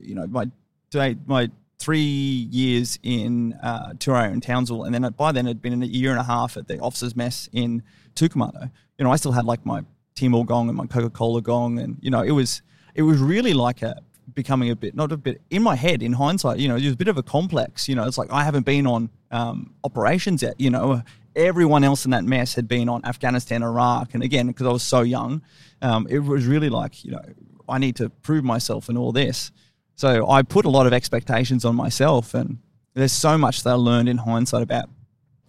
[0.00, 0.46] you know, my,
[0.90, 1.98] today my three
[2.50, 6.20] years in uh, and Townsville, and then by then it had been a year and
[6.20, 7.82] a half at the officers' mess in
[8.14, 8.70] Tucumano.
[8.98, 9.82] You know, I still had like my
[10.14, 12.62] Timor gong and my Coca Cola gong, and you know, it was
[12.94, 14.00] it was really like a
[14.34, 16.58] becoming a bit not a bit in my head in hindsight.
[16.58, 17.88] You know, it was a bit of a complex.
[17.88, 20.54] You know, it's like I haven't been on um, operations yet.
[20.58, 21.02] You know,
[21.34, 24.82] everyone else in that mess had been on Afghanistan, Iraq, and again because I was
[24.82, 25.42] so young,
[25.82, 27.22] um, it was really like you know
[27.68, 29.50] I need to prove myself in all this.
[29.96, 32.58] So I put a lot of expectations on myself, and
[32.94, 34.88] there's so much that I learned in hindsight about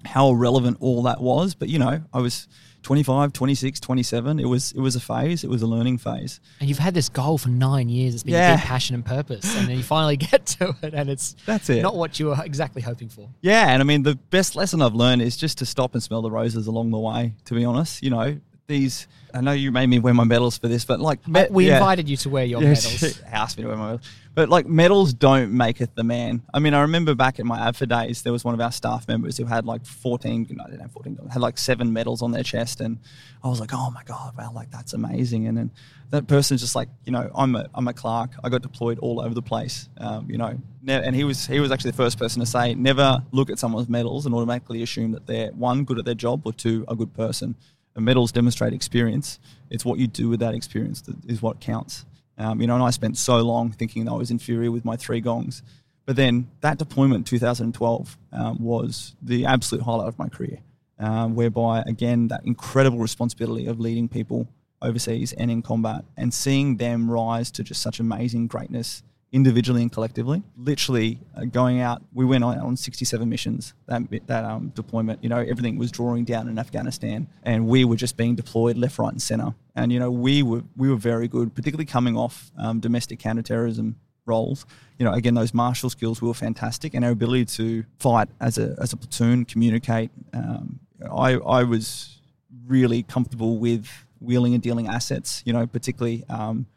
[0.05, 1.55] how relevant all that was.
[1.55, 2.47] But you know, I was
[2.83, 4.39] 25, 26, 27.
[4.39, 5.43] It was it was a phase.
[5.43, 6.39] It was a learning phase.
[6.59, 8.13] And you've had this goal for nine years.
[8.13, 8.49] It's been Yeah.
[8.49, 11.67] your big passion and purpose, and then you finally get to it, and it's That's
[11.71, 11.81] it.
[11.81, 13.27] not what you were exactly hoping for.
[13.41, 16.21] Yeah, and I mean the best lesson I've learned is just to stop and smell
[16.21, 17.33] the roses along the way.
[17.45, 19.07] To be honest, you know these.
[19.35, 21.75] I know you made me wear my medals for this, but like me- we yeah.
[21.75, 23.21] invited you to wear your Yes, medals.
[23.31, 24.07] asked me to wear my medals.
[24.33, 26.43] But like medals don't make it the man.
[26.53, 29.07] I mean, I remember back at my ADFA days, there was one of our staff
[29.07, 32.31] members who had like 14, no, they didn't have 14, had like seven medals on
[32.31, 32.81] their chest.
[32.81, 32.99] And
[33.43, 35.47] I was like, oh my God, wow, like that's amazing.
[35.47, 35.71] And then
[36.09, 38.31] that person's just like, you know, I'm a, I'm a clerk.
[38.43, 40.59] I got deployed all over the place, um, you know.
[40.87, 43.89] And he was, he was actually the first person to say, never look at someone's
[43.89, 47.13] medals and automatically assume that they're one, good at their job, or two, a good
[47.13, 47.55] person.
[47.95, 49.39] And medals demonstrate experience.
[49.69, 52.05] It's what you do with that experience that is what counts.
[52.37, 54.97] Um, you know, and I spent so long thinking that I was inferior with my
[54.97, 55.63] three gongs.
[56.05, 60.59] But then that deployment in 2012 um, was the absolute highlight of my career,
[60.99, 64.47] um, whereby, again, that incredible responsibility of leading people
[64.81, 69.91] overseas and in combat and seeing them rise to just such amazing greatness individually and
[69.91, 70.43] collectively.
[70.57, 75.23] Literally uh, going out, we went on, on 67 missions that that um, deployment.
[75.23, 78.97] You know, everything was drawing down in Afghanistan, and we were just being deployed left,
[78.97, 79.53] right, and center.
[79.75, 83.97] And you know, we were we were very good, particularly coming off um, domestic counterterrorism
[84.25, 84.65] roles.
[84.97, 88.75] You know, again, those martial skills were fantastic, and our ability to fight as a
[88.81, 90.11] as a platoon, communicate.
[90.33, 90.79] Um,
[91.11, 92.21] I I was
[92.67, 93.87] really comfortable with
[94.19, 95.43] wheeling and dealing assets.
[95.45, 96.23] You know, particularly.
[96.29, 96.67] Um,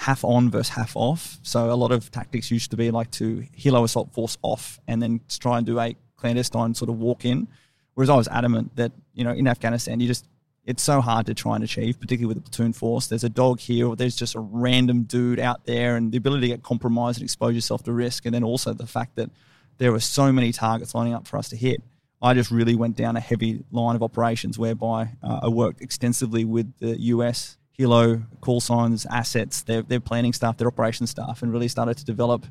[0.00, 1.38] half on versus half off.
[1.42, 5.02] So a lot of tactics used to be like to helo assault force off and
[5.02, 7.46] then try and do a clandestine sort of walk in.
[7.94, 10.26] Whereas I was adamant that, you know, in Afghanistan, you just,
[10.64, 13.08] it's so hard to try and achieve, particularly with the platoon force.
[13.08, 16.42] There's a dog here, or there's just a random dude out there, and the ability
[16.42, 18.24] to get compromised and expose yourself to risk.
[18.24, 19.28] And then also the fact that
[19.76, 21.82] there were so many targets lining up for us to hit.
[22.22, 26.44] I just really went down a heavy line of operations whereby uh, I worked extensively
[26.46, 31.52] with the US Helo call signs, assets, their, their planning staff, their operations staff, and
[31.52, 32.46] really started to develop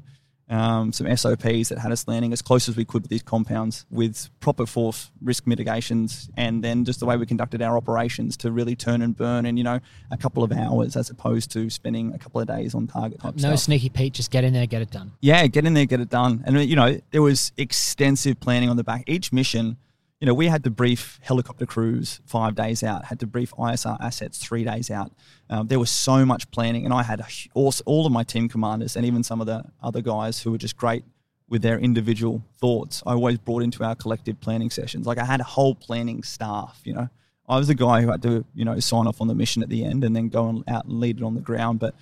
[0.50, 3.86] um, some SOPs that had us landing as close as we could with these compounds
[3.92, 8.52] with proper force risk mitigations and then just the way we conducted our operations to
[8.52, 12.14] really turn and burn in, you know, a couple of hours as opposed to spending
[12.14, 13.60] a couple of days on target type No stuff.
[13.60, 15.12] sneaky Pete, just get in there, get it done.
[15.22, 16.44] Yeah, get in there, get it done.
[16.48, 19.04] And, you know, there was extensive planning on the back.
[19.06, 19.78] Each mission,
[20.20, 23.98] you know, we had to brief helicopter crews five days out, had to brief ISR
[24.02, 25.14] assets three days out.
[25.50, 27.22] Um, there was so much planning, and I had
[27.54, 30.58] all, all of my team commanders and even some of the other guys who were
[30.58, 31.06] just great
[31.48, 33.02] with their individual thoughts.
[33.06, 35.08] I always brought into our collective planning sessions.
[35.08, 37.10] Like I had a whole planning staff, you know.
[37.48, 39.70] I was the guy who had to, you know, sign off on the mission at
[39.70, 41.80] the end and then go and out and lead it on the ground.
[41.80, 41.96] But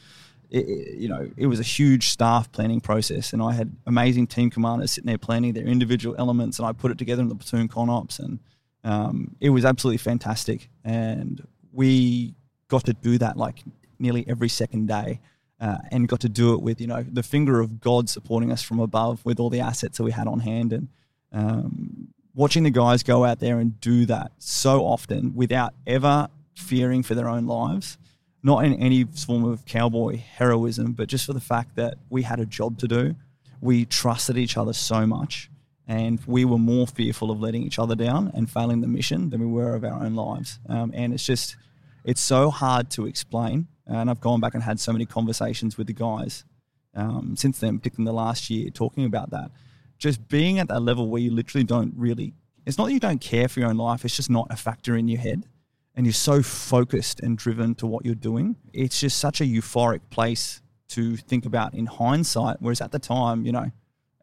[0.49, 4.27] it, it- you know, it was a huge staff planning process, and I had amazing
[4.27, 7.35] team commanders sitting there planning their individual elements, and I put it together in the
[7.35, 8.39] platoon con ops, and
[8.83, 10.69] um, it was absolutely fantastic.
[10.83, 12.33] And we
[12.69, 13.63] got to do that like
[13.99, 15.19] nearly every second day,
[15.59, 18.61] uh, and got to do it with you know the finger of God supporting us
[18.61, 20.87] from above with all the assets that we had on hand, and
[21.33, 27.03] um, watching the guys go out there and do that so often without ever fearing
[27.03, 27.97] for their own lives
[28.47, 32.39] not in any form of cowboy heroism, but just for the fact that we had
[32.39, 33.13] a job to do.
[33.59, 35.51] We trusted each other so much,
[35.85, 39.41] and we were more fearful of letting each other down and failing the mission than
[39.41, 40.59] we were of our own lives.
[40.69, 41.57] Um, and it's just,
[42.05, 43.67] it's so hard to explain.
[43.85, 46.45] And I've gone back and had so many conversations with the guys
[46.95, 49.51] um, since then, particularly in the last year, talking about that.
[49.97, 52.33] Just being at that level where you literally don't really,
[52.65, 54.95] it's not that you don't care for your own life, it's just not a factor
[54.95, 55.47] in your head
[55.97, 58.55] and you're so focused and driven to what you're doing.
[58.71, 62.57] It's just such a euphoric place to think about in hindsight.
[62.59, 63.71] Whereas at the time, you know,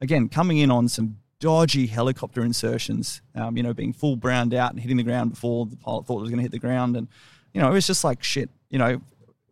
[0.01, 4.70] again, coming in on some dodgy helicopter insertions, um, you know, being full browned out
[4.70, 6.97] and hitting the ground before the pilot thought it was going to hit the ground.
[6.97, 7.09] And,
[7.53, 9.01] you know, it was just like shit, you know,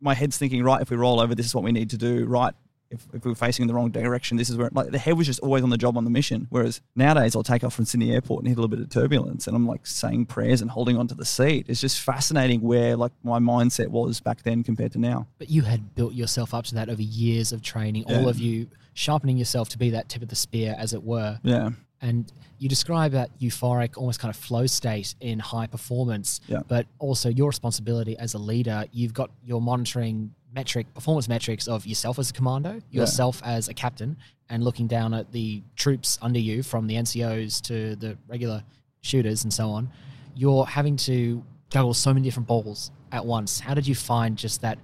[0.01, 2.25] my head's thinking, right, if we roll over, this is what we need to do.
[2.25, 2.55] Right,
[2.93, 5.27] if, if we're facing in the wrong direction, this is where like the head was
[5.27, 6.47] just always on the job on the mission.
[6.51, 9.47] Whereas nowadays, I'll take off from Sydney Airport and hit a little bit of turbulence,
[9.47, 11.67] and I'm like saying prayers and holding onto the seat.
[11.69, 15.27] It's just fascinating where like my mindset was back then compared to now.
[15.39, 18.69] But you had built yourself up to that over years of training, all of you
[18.95, 21.39] sharpening yourself to be that tip of the spear, as it were.
[21.43, 21.71] Yeah,
[22.03, 26.61] And you describe that euphoric, almost kind of flow state in high performance, Yeah.
[26.69, 28.85] but also your responsibility as a leader.
[28.93, 33.01] You've got your monitoring metric, performance metrics of yourself as a commando, Yeah.
[33.03, 34.17] yourself as a captain,
[34.49, 38.63] and looking down at the troops under you from the NCOs to the regular
[39.01, 39.91] shooters and so on.
[40.35, 43.61] You're having to juggle so many different balls at once.
[43.61, 44.79] How did you find just that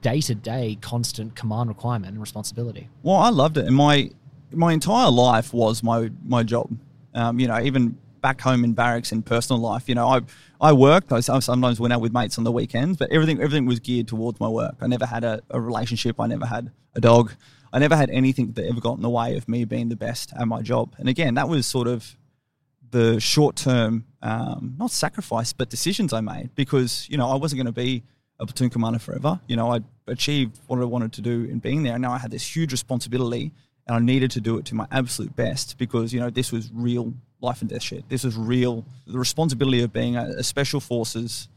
[0.00, 2.88] day to day constant command requirement and responsibility?
[3.02, 4.10] Well, I loved it, and my
[4.52, 6.70] my entire life was my my job.
[7.14, 10.22] Um, you know, even back home in barracks in personal life, you know, I
[10.58, 11.12] I worked.
[11.12, 14.40] I sometimes went out with mates on the weekends, but everything everything was geared towards
[14.40, 14.76] my work.
[14.80, 16.18] I never had a, a relationship.
[16.18, 17.32] I never had a dog.
[17.70, 20.32] I never had anything that ever got in the way of me being the best
[20.40, 20.94] at my job.
[20.98, 22.16] And again, that was sort of
[22.90, 27.58] the short term, um, not sacrifice, but decisions I made because, you know, I wasn't
[27.58, 28.04] going to be
[28.38, 29.38] a platoon commander forever.
[29.48, 31.94] You know, I achieved what I wanted to do in being there.
[31.94, 33.52] And now I had this huge responsibility
[33.86, 36.70] and I needed to do it to my absolute best because, you know, this was
[36.72, 37.12] real
[37.44, 38.08] life and death shit.
[38.08, 38.84] This was real.
[39.06, 41.48] The responsibility of being a, a special forces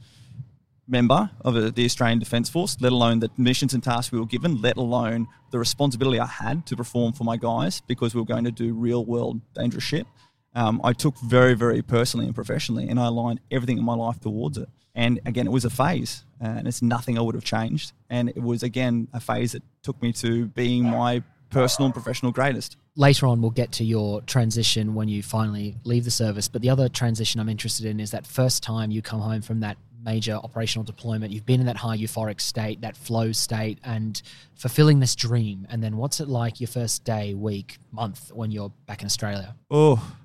[0.87, 4.25] member of the- the Australian Defence Force, let alone the missions and tasks we were
[4.25, 8.25] given, let alone the responsibility I had to perform for my guys because we were
[8.33, 10.07] going to do real world dangerous shit.
[10.55, 14.19] Um, I took very, very personally and professionally, and I aligned everything in my life
[14.19, 14.69] towards it.
[14.95, 17.91] And again, it was a phase, uh, and it's nothing I would have changed.
[18.09, 22.31] And it was again a phase that took me to being my personal and professional
[22.31, 22.77] greatest.
[22.95, 26.69] later on we'll get to your transition when you finally leave the service but the
[26.69, 30.33] other transition i'm interested in is that first time you come home from that major
[30.33, 34.21] operational deployment you've been in that high euphoric state that flow state and
[34.55, 38.71] fulfilling this dream and then what's it like your first day week month when you're
[38.85, 40.15] back in australia Oh,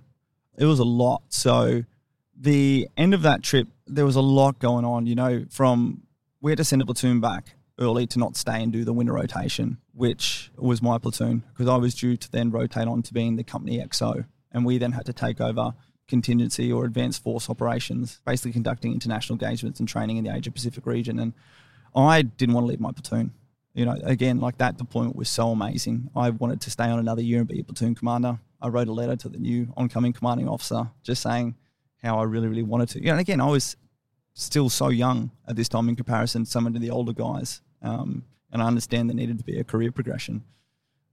[0.56, 1.22] it was a lot.
[1.30, 1.84] So
[2.38, 5.06] the end of that trip, there was a lot going on.
[5.06, 6.02] You know, from
[6.40, 9.12] we had to send a platoon back early to not stay and do the winter
[9.12, 13.36] rotation, which was my platoon because I was due to then rotate on to being
[13.36, 15.74] the company XO, and we then had to take over
[16.08, 20.84] contingency or advanced force operations, basically conducting international engagements and training in the Asia Pacific
[20.86, 21.18] region.
[21.18, 21.32] And
[21.94, 23.32] I didn't want to leave my platoon.
[23.74, 26.10] You know, again, like that deployment was so amazing.
[26.14, 28.38] I wanted to stay on another year and be a platoon commander.
[28.60, 31.54] I wrote a letter to the new oncoming commanding officer just saying
[32.02, 33.02] how I really, really wanted to.
[33.02, 33.76] You know, again, I was
[34.34, 37.60] still so young at this time in comparison to some of the older guys.
[37.82, 40.44] Um, and I understand there needed to be a career progression.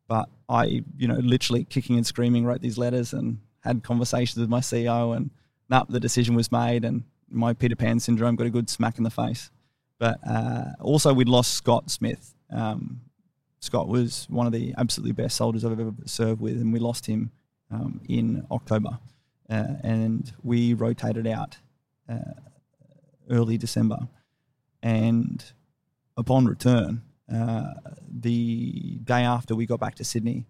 [0.07, 4.49] But I, you know, literally kicking and screaming wrote these letters and had conversations with
[4.49, 5.29] my CEO and
[5.69, 9.03] nah, the decision was made and my Peter Pan syndrome got a good smack in
[9.03, 9.51] the face.
[9.99, 12.33] But uh, also we'd lost Scott Smith.
[12.51, 13.01] Um,
[13.59, 17.05] Scott was one of the absolutely best soldiers I've ever served with, and we lost
[17.05, 17.31] him
[17.69, 18.97] um, in October.
[19.49, 21.57] Uh, and we rotated out
[22.07, 22.33] uh,
[23.29, 24.07] early December.
[24.81, 25.43] And
[26.17, 27.01] upon return,
[27.33, 27.73] uh,
[28.09, 30.45] the day after we got back to Sydney,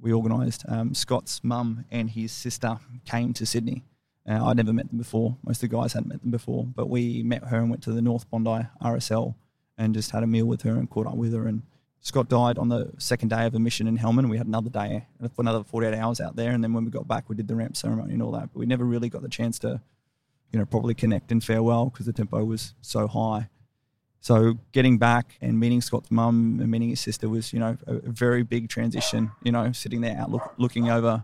[0.00, 3.84] we organised um, Scott's mum and his sister came to Sydney
[4.28, 5.36] Uh, I'd never met them before.
[5.44, 7.92] Most of the guys hadn't met them before, but we met her and went to
[7.92, 9.34] the North Bondi RSL
[9.78, 11.46] and just had a meal with her and caught up with her.
[11.46, 11.62] And
[12.00, 14.28] Scott died on the second day of the mission in Helmand.
[14.28, 15.06] We had another day,
[15.38, 16.50] another 48 hours out there.
[16.50, 18.52] And then when we got back, we did the ramp ceremony and all that.
[18.52, 19.80] But we never really got the chance to,
[20.52, 23.48] you know, probably connect and farewell because the tempo was so high.
[24.20, 28.00] So getting back and meeting Scott's mum and meeting his sister was, you know, a,
[28.10, 29.30] very big transition.
[29.44, 31.22] You know, sitting there out look, looking over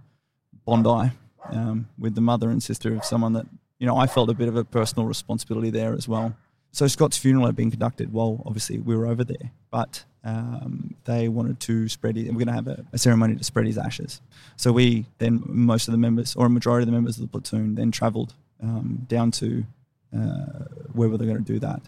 [0.65, 1.11] Bondi
[1.51, 3.47] um, with the mother and sister of someone that,
[3.79, 6.37] you know, I felt a bit of a personal responsibility there as well.
[6.71, 11.29] So Scott's funeral had been conducted while obviously we were over there, but um, they
[11.29, 12.27] wanted to spread it.
[12.27, 14.21] We're going to have a, a, ceremony to spread his ashes.
[14.57, 17.29] So we then, most of the members, or a majority of the members of the
[17.29, 19.65] platoon, then travelled um, down to
[20.17, 21.83] uh, where were they going to do that.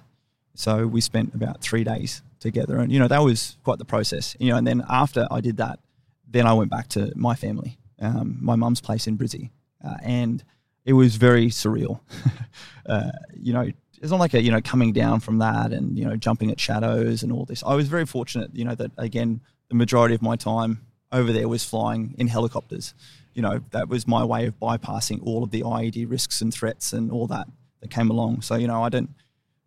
[0.55, 4.37] So we spent about three days together, and you know that was quite the process.
[4.39, 5.81] You know, and then after I did that,
[6.29, 9.51] then I went back to my family, um, my mum's place in Brizzy,
[9.85, 10.45] uh, and
[10.85, 12.01] it was very surreal.
[12.87, 13.68] uh, you know,
[14.01, 16.61] it's not like a you know coming down from that and you know jumping at
[16.61, 17.64] shadows and all this.
[17.66, 21.49] I was very fortunate, you know, that again the majority of my time over there
[21.49, 22.95] was flying in helicopters.
[23.35, 26.93] You know, that was my way of bypassing all of the IED risks and threats
[26.93, 27.49] and all that
[27.80, 28.43] that came along.
[28.43, 29.11] So you know, I didn't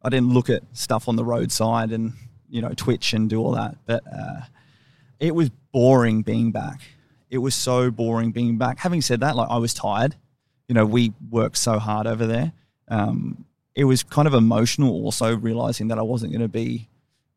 [0.03, 2.13] I didn't look at stuff on the roadside and
[2.49, 4.41] you know twitch and do all that, but uh,
[5.19, 6.81] it was boring being back.
[7.29, 8.79] It was so boring being back.
[8.79, 10.15] Having said that, like I was tired.
[10.67, 12.53] You know, we worked so hard over there.
[12.89, 13.45] Um,
[13.75, 16.89] it was kind of emotional also realizing that I wasn't going to be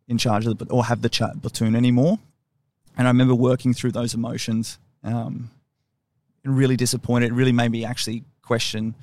[0.09, 2.19] in charge of the or have the chat platoon anymore.
[2.97, 4.79] And I remember working through those emotions.
[5.05, 5.51] Um,
[6.45, 7.33] really disappointed.
[7.33, 8.95] It really made me actually question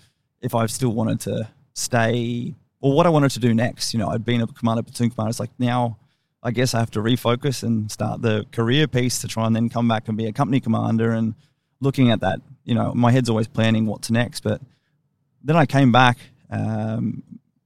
[0.41, 3.93] if I still wanted to stay or what I wanted to do next.
[3.93, 5.29] You know, I'd been a commander, platoon commander.
[5.29, 5.97] It's like now
[6.43, 9.69] I guess I have to refocus and start the career piece to try and then
[9.69, 11.11] come back and be a company commander.
[11.11, 11.35] And
[11.81, 14.41] looking at that, you know, my head's always planning what's next.
[14.41, 14.61] But
[15.43, 16.17] then I came back
[16.49, 17.23] um,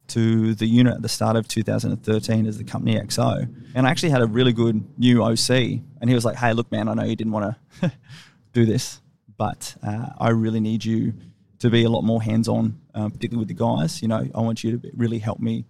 [0.08, 3.48] to the unit at the start of 2013 as the company XO.
[3.76, 5.50] And I actually had a really good new OC.
[5.50, 7.92] And he was like, hey, look, man, I know you didn't want to
[8.54, 9.02] do this,
[9.42, 11.16] but uh, I really need you
[11.58, 14.00] to be a lot more hands on, uh, particularly with the guys.
[14.00, 15.66] You know, I want you to really help me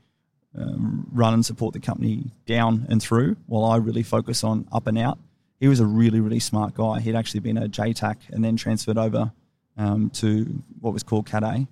[0.60, 4.88] um, run and support the company down and through while I really focus on up
[4.88, 5.20] and out.
[5.62, 7.00] He was a really, really smart guy.
[7.00, 9.32] He'd actually been a JTAC and then transferred over
[9.78, 11.66] um, to what was called CAT A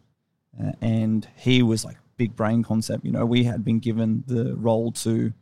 [0.57, 3.03] uh, and he was like big brain concept.
[3.03, 5.33] You know, we had been given the role to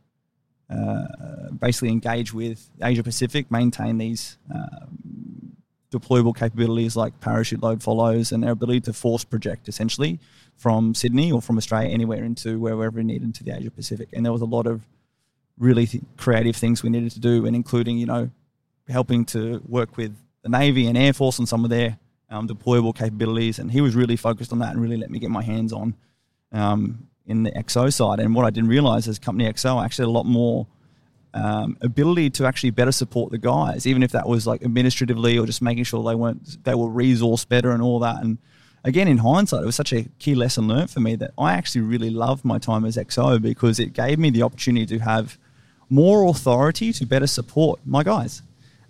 [0.72, 5.47] uh, basically engage with Asia Pacific, maintain these um,
[5.92, 10.20] deployable capabilities like parachute load follows and their ability to force project essentially
[10.58, 14.10] from Sydney or from Australia anywhere into wherever we needed to the Asia Pacific.
[14.12, 14.82] And there was a lot of
[15.58, 18.30] really th- creative things we needed to do, and including, you know,
[18.88, 21.98] helping to work with the Navy and Air Force on some of their
[22.30, 25.30] um, deployable capabilities, and he was really focused on that and really let me get
[25.30, 25.96] my hands on
[26.52, 28.20] um, in the XO side.
[28.20, 30.68] And what I didn't realize is Company XO actually had a lot more
[31.34, 35.46] um, ability to actually better support the guys, even if that was like administratively or
[35.46, 38.24] just making sure they weren't they were resourced better and all that.
[38.24, 38.38] And
[38.84, 41.82] again, in hindsight, it was such a key lesson learned for me that I actually
[41.82, 45.38] really loved my time as XO because it gave me the opportunity to have
[45.90, 48.42] more authority to better support my guys.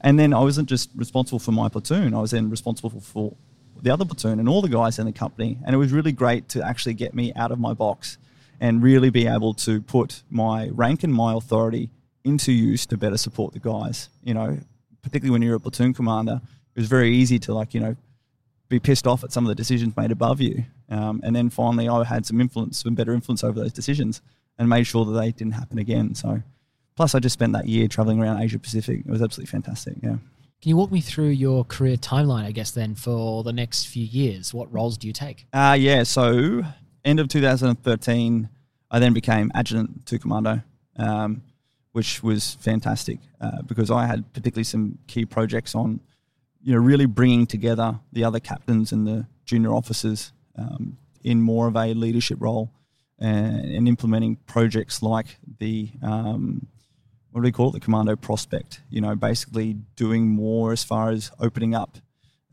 [0.02, 3.36] And then I wasn't just responsible for my platoon, I was then responsible for
[3.82, 5.58] the other platoon and all the guys in the company.
[5.66, 8.18] And it was really great to actually get me out of my box
[8.60, 11.90] and really be able to put my rank and my authority
[12.28, 14.10] into use to better support the guys.
[14.24, 14.60] You know,
[15.02, 16.42] particularly when you're a platoon commander,
[16.76, 17.96] it was very easy to like, you know,
[18.70, 20.66] be pissed off at some of the decisions made above you.
[20.90, 24.22] Um, and then finally, I had some influence, some better influence over those decisions
[24.60, 26.16] and made sure that they didn't happen again.
[26.16, 26.42] So
[26.98, 29.02] Plus, I just spent that year traveling around Asia Pacific.
[29.06, 29.98] It was absolutely fantastic.
[30.02, 30.18] Yeah.
[30.60, 34.04] Can you walk me through your career timeline, I guess, then for the next few
[34.04, 34.52] years?
[34.52, 35.46] What roles do you take?
[35.54, 36.64] Uh, yeah, so
[37.06, 38.50] end of 2013,
[38.90, 40.64] I then became adjutant to commando,
[40.96, 41.44] um,
[41.98, 46.00] which was fantastic uh, because I had particularly some key projects on,
[46.62, 51.68] you know, really bringing together the other captains and the junior officers um, in more
[51.68, 52.72] of a leadership role
[53.18, 56.68] and, and implementing projects like the um,
[57.32, 57.74] what do we call it?
[57.74, 58.82] The commando prospect.
[58.92, 61.98] You know, basically doing more as far as opening up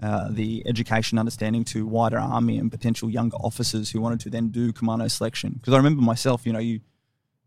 [0.03, 4.49] uh, the education understanding to wider army and potential younger officers who wanted to then
[4.49, 5.51] do commando selection.
[5.53, 6.81] Because I remember myself, you know, you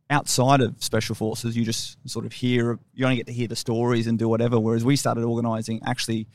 [0.09, 3.55] outside of special forces, you just sort of hear, you only get to hear the
[3.55, 4.59] stories and do whatever.
[4.59, 6.27] Whereas we started organising, actually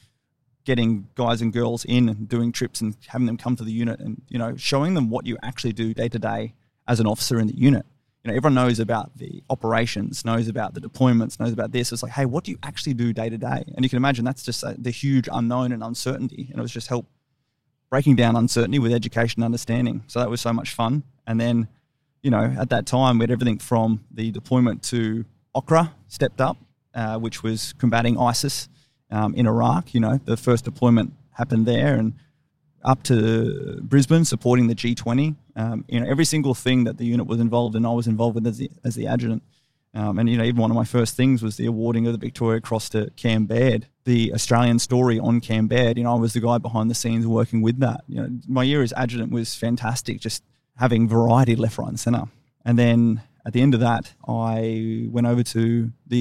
[0.65, 3.99] getting guys and girls in and doing trips and having them come to the unit
[3.99, 6.55] and you know showing them what you actually do day to day
[6.87, 7.85] as an officer in the unit
[8.23, 11.91] you know, everyone knows about the operations, knows about the deployments, knows about this.
[11.91, 13.65] It's like, hey, what do you actually do day to day?
[13.75, 16.47] And you can imagine that's just a, the huge unknown and uncertainty.
[16.51, 17.07] And it was just help
[17.91, 20.05] breaking down uncertainty with education and understanding.
[20.07, 21.03] So that was so much fun.
[21.27, 21.69] And then,
[22.23, 26.57] you know, at that time, we had everything from the deployment to Okra stepped up,
[26.95, 28.69] uh, which was combating ISIS
[29.11, 29.93] um, in Iraq.
[29.93, 32.15] You know, the first deployment happened there, and
[32.85, 35.37] up to Brisbane supporting the G20.
[35.55, 38.37] Um, you know, every single thing that the unit was involved in, I was involved
[38.37, 39.43] with as the, as the adjutant.
[39.95, 42.19] Um, and you know, even one of my first things was the awarding of the
[42.19, 45.99] Victoria Cross to Cam Baird, the Australian story on Cam Baird.
[45.99, 48.03] You know, I was the guy behind the scenes working with that.
[48.09, 50.43] You know, my year as adjutant was fantastic, just
[50.77, 52.25] having variety left, right, and centre.
[52.65, 56.19] And then at the end of that, I went over to the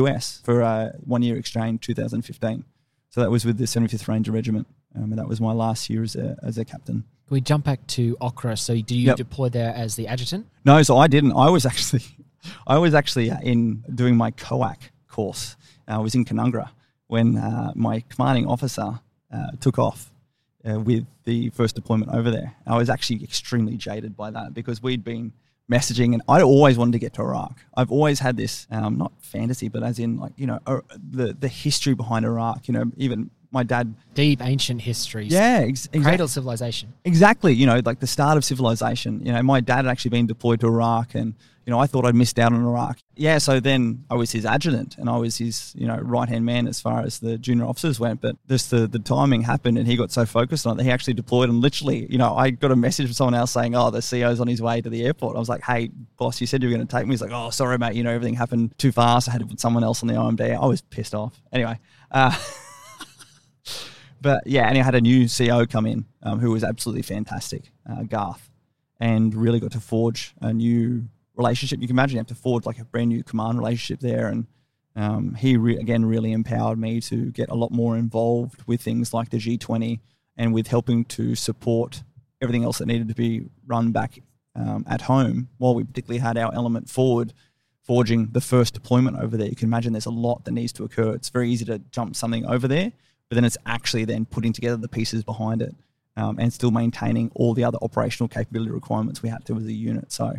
[0.00, 2.64] US for a one-year exchange, 2015.
[3.10, 6.02] So that was with the 75th Ranger Regiment, um, and that was my last year
[6.02, 7.04] as a as a captain.
[7.26, 8.56] Can we jump back to Okra?
[8.56, 9.16] So, do you Yep.
[9.16, 10.46] deploy there as the adjutant?
[10.64, 11.32] No, so I didn't.
[11.32, 12.02] I was actually,
[12.66, 14.76] I was actually in doing my COAC
[15.08, 15.56] course.
[15.86, 16.70] I was in Canungra
[17.08, 19.00] when uh, my commanding officer
[19.32, 20.11] uh, took off
[20.68, 22.54] uh, with the first deployment over there.
[22.66, 25.32] I was actually extremely jaded by that because we'd been
[25.70, 27.60] messaging, and I always wanted to get to Iraq.
[27.76, 31.32] I've always had this, um, not fantasy, but as in like you know uh, the
[31.32, 32.68] the history behind Iraq.
[32.68, 33.94] You know, even my dad.
[34.14, 35.26] Deep ancient history.
[35.26, 36.02] Yeah, ex- exactly.
[36.02, 36.92] Cradle civilization.
[37.04, 39.24] Exactly, you know, like the start of civilization.
[39.24, 41.34] You know, my dad had actually been deployed to Iraq, and
[41.66, 42.98] you know, I thought I'd missed out on Iraq.
[43.14, 46.44] Yeah, so then I was his adjutant, and I was his, you know, right hand
[46.44, 48.20] man as far as the junior officers went.
[48.20, 50.90] But just the the timing happened, and he got so focused on it that he
[50.90, 51.48] actually deployed.
[51.48, 54.40] And literally, you know, I got a message from someone else saying, "Oh, the CEO's
[54.40, 56.74] on his way to the airport." I was like, "Hey, boss, you said you were
[56.74, 57.94] going to take me." He's like, "Oh, sorry, mate.
[57.94, 59.28] You know, everything happened too fast.
[59.28, 61.40] I had to put someone else on the IMD." I was pissed off.
[61.52, 61.78] Anyway.
[62.10, 62.36] Uh,
[64.22, 67.72] but yeah, and I had a new CEO come in um, who was absolutely fantastic,
[67.90, 68.50] uh, Garth,
[69.00, 71.80] and really got to forge a new relationship.
[71.80, 74.46] You can imagine you have to forge like a brand new command relationship there, and
[74.94, 79.12] um, he re- again really empowered me to get a lot more involved with things
[79.12, 79.98] like the G20
[80.36, 82.04] and with helping to support
[82.40, 84.22] everything else that needed to be run back
[84.54, 85.48] um, at home.
[85.58, 87.34] While we particularly had our element forward
[87.82, 90.84] forging the first deployment over there, you can imagine there's a lot that needs to
[90.84, 91.12] occur.
[91.12, 92.92] It's very easy to jump something over there
[93.32, 95.74] but then it's actually then putting together the pieces behind it
[96.18, 99.72] um, and still maintaining all the other operational capability requirements we had to as a
[99.72, 100.12] unit.
[100.12, 100.34] So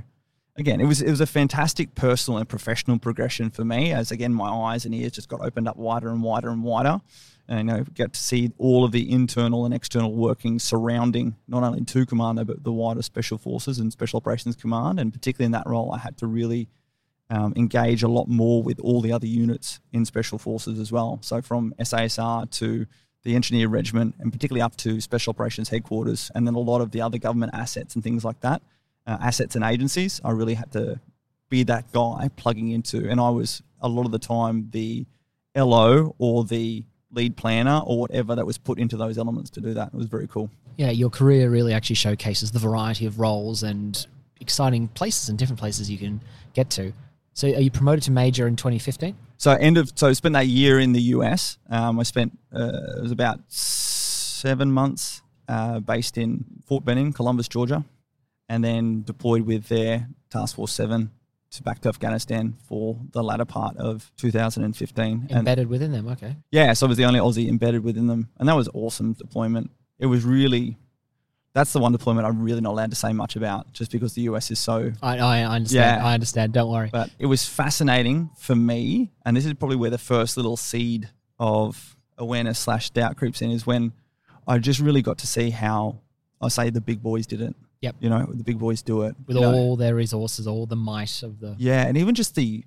[0.57, 4.31] again, it was it was a fantastic personal and professional progression for me as again
[4.31, 7.01] my eyes and ears just got opened up wider and wider and wider.
[7.47, 11.63] And you know, get to see all of the internal and external workings surrounding not
[11.63, 14.99] only two commando but the wider special forces and special operations command.
[14.99, 16.67] And particularly in that role, I had to really
[17.33, 21.17] um, engage a lot more with all the other units in special forces as well.
[21.21, 22.85] So from SASR to
[23.23, 26.91] the engineer regiment, and particularly up to special operations headquarters, and then a lot of
[26.91, 28.61] the other government assets and things like that,
[29.07, 30.21] uh, assets and agencies.
[30.23, 30.99] I really had to
[31.49, 35.07] be that guy plugging into, and I was a lot of the time the
[35.55, 39.73] LO or the lead planner or whatever that was put into those elements to do
[39.73, 39.87] that.
[39.87, 40.51] It was very cool.
[40.77, 44.05] Yeah, your career really actually showcases the variety of roles and
[44.39, 46.21] exciting places and different places you can
[46.53, 46.93] get to.
[47.33, 49.15] So, are you promoted to major in 2015?
[49.43, 51.57] So end of so I spent that year in the US.
[51.69, 57.49] Um, I spent uh, it was about seven months uh, based in Fort Benning, Columbus,
[57.49, 57.83] Georgia,
[58.47, 61.11] and then deployed with their Task Force Seven
[61.51, 65.27] to back to Afghanistan for the latter part of 2015.
[65.29, 66.37] And Embedded within them, okay.
[66.49, 69.71] yeah, so I was the only Aussie embedded within them, and that was awesome deployment.
[69.99, 70.77] It was really
[71.53, 74.23] that's the one deployment I'm really not allowed to say much about, just because the
[74.23, 76.01] US is so I, I understand.
[76.01, 76.05] Yeah.
[76.05, 76.53] I understand.
[76.53, 76.89] Don't worry.
[76.91, 81.09] but it was fascinating for me, and this is probably where the first little seed
[81.39, 83.93] of awareness slash doubt creeps in is when
[84.47, 85.99] I just really got to see how
[86.41, 87.55] I say the big boys did it.
[87.81, 87.95] Yep.
[87.99, 89.15] You know, the big boys do it.
[89.27, 89.53] With you know.
[89.53, 91.55] all their resources, all the might of the.
[91.57, 92.63] Yeah, and even just the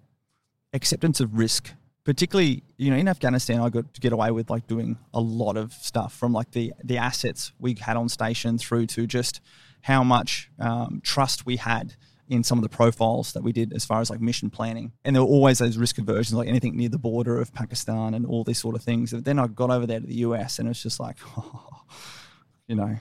[0.73, 1.73] acceptance of risk,
[2.07, 5.59] particularly you know in Afghanistan, I got to get away with like doing a lot
[5.59, 9.41] of stuff from like the the assets we had on station through to just
[9.83, 11.95] how much um, trust we had
[12.29, 14.93] in some of the profiles that we did as far as like mission planning.
[15.05, 18.27] And there were always those risk aversions, like anything near the border of Pakistan and
[18.27, 19.13] all these sort of things.
[19.13, 21.17] But then I got over there to the US and it's just like,
[22.67, 22.97] you know,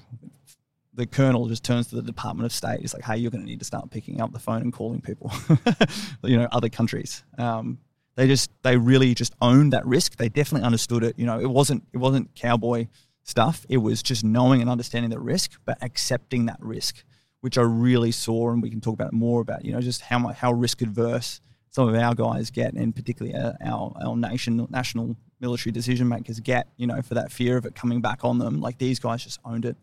[0.94, 2.82] the colonel just turns to the Department of State.
[2.82, 5.02] He's like, "Hey, you're going to need to start picking up the phone and calling
[5.02, 5.32] people,
[6.24, 7.80] you know, other countries." Um,
[8.16, 10.18] they just, they really just owned that risk.
[10.18, 11.18] They definitely understood it.
[11.18, 12.88] You know, it wasn't, it wasn't cowboy
[13.24, 13.66] stuff.
[13.70, 17.04] It was just knowing and understanding the risk, but accepting that risk,
[17.42, 19.66] which I really saw, and we can talk about more about.
[19.66, 23.38] You know, just how much, how risk adverse some of our guys get, and particularly
[23.38, 26.70] our, our, our nation, national military decision makers get.
[26.78, 28.62] You know, for that fear of it coming back on them.
[28.62, 29.76] Like these guys just owned it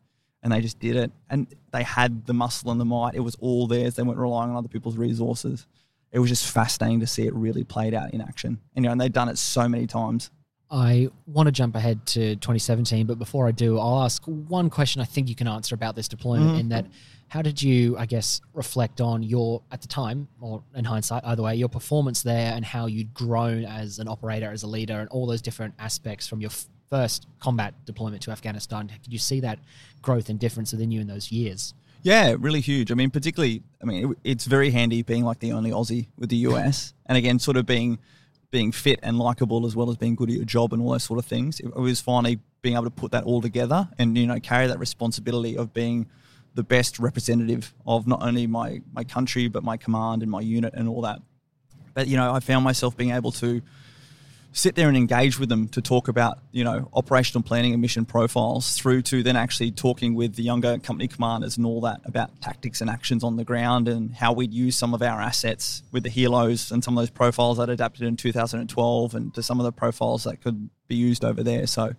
[0.43, 1.13] and they just did it.
[1.29, 3.15] And they had the muscle and the might.
[3.15, 3.95] It was all theirs.
[3.95, 5.67] They weren't relying on other people's resources.
[6.13, 8.59] It was just fascinating to see it really played out in action.
[8.77, 10.31] And, you know, and they'd done it so many times.
[10.71, 15.03] I want to jump ahead to 2017, but before I do, I'll ask one question
[15.03, 16.61] I think you can answer about this deployment Mhm.
[16.61, 16.87] in that
[17.29, 21.43] how did you, I guess, reflect on your, at the time, or in hindsight, either
[21.43, 25.09] way, your performance there and how you'd grown as an operator, as a leader, and
[25.09, 28.89] all those different aspects from your f- first combat deployment to Afghanistan?
[29.03, 29.59] Could you see that
[30.03, 31.73] growth and difference within you in those years?
[32.03, 32.91] Yeah, really huge.
[32.91, 36.31] I mean, particularly, I mean, it, it's very handy being like the only Aussie with
[36.31, 37.99] the US, and again, sort of being
[38.51, 41.05] being fit and likable as well as being good at your job and all those
[41.05, 41.59] sort of things.
[41.59, 44.79] It, was finally being able to put that all together and you know carry that
[44.79, 46.07] responsibility of being
[46.55, 50.75] the best representative of not only my my country but my command and my unit
[50.75, 51.21] and all that.
[51.95, 53.63] But you know, I found myself being able to
[54.53, 58.05] sit there and engage with them to talk about you know operational planning and mission
[58.05, 62.41] profiles through to then actually talking with the younger company commanders and all that about
[62.41, 66.03] tactics and actions on the ground and how we'd use some of our assets with
[66.03, 69.65] the helos and some of those profiles that adapted in 2012 and to some of
[69.65, 71.67] the profiles that could be used over there.
[71.67, 71.95] So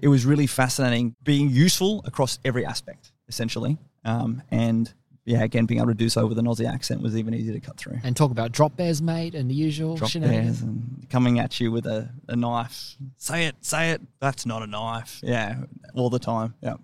[0.00, 3.78] it was really fascinating being useful across every aspect essentially.
[4.04, 4.92] Um, and
[5.24, 7.60] yeah again being able to do so with an aussie accent was even easier to
[7.60, 10.60] cut through And talk about drop bears, mate, and the usual drop shenanigans.
[10.60, 12.96] bears and coming at you with a, a knife.
[13.16, 14.00] Say it, say it.
[14.20, 15.20] That's not a knife.
[15.22, 15.64] Yeah,
[15.94, 16.54] all the time.
[16.60, 16.74] Yeah.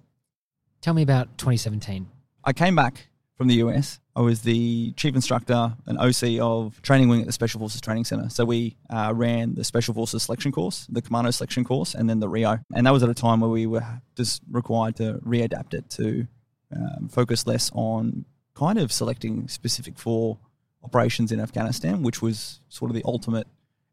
[0.81, 2.07] Tell me about 2017.
[2.45, 4.01] I came back from the US.
[4.17, 8.05] I was the chief instructor and OC of training wing at the Special Forces Training
[8.05, 8.29] Center.
[8.29, 12.21] So we uh, ran the Special Forces selection course, the Commando selection course, and then
[12.21, 12.59] the Rio.
[12.75, 13.85] And that was at a time where we were
[14.17, 16.27] just required to readapt it to
[16.75, 20.39] um, focus less on kind of selecting specific for
[20.83, 23.47] operations in Afghanistan, which was sort of the ultimate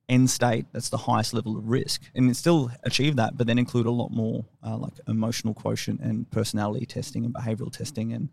[0.10, 0.66] end state.
[0.72, 4.10] That's the highest level of risk, and still achieve that, but then include a lot
[4.12, 8.30] more uh, like emotional quotient and personality testing and behavioral testing, and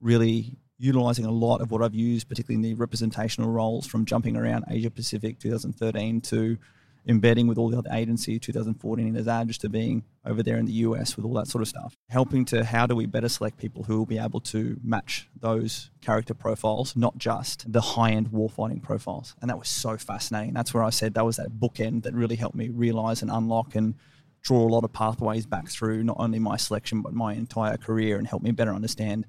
[0.00, 4.36] really utilizing a lot of what I've used, particularly in the representational roles from jumping
[4.36, 6.58] around Asia Pacific 2013 to
[7.06, 10.72] embedding with all the other agencies 2014 in Azaj to being over there in the
[10.72, 11.96] US with all that sort of stuff.
[12.08, 15.90] Helping to how do we better select people who will be able to match those
[16.00, 19.34] character profiles, not just the high end warfighting profiles.
[19.40, 20.54] And that was so fascinating.
[20.54, 23.74] That's where I said that was that bookend that really helped me realize and unlock
[23.76, 23.94] and
[24.42, 28.16] draw a lot of pathways back through not only my selection but my entire career
[28.16, 29.26] and help me better understand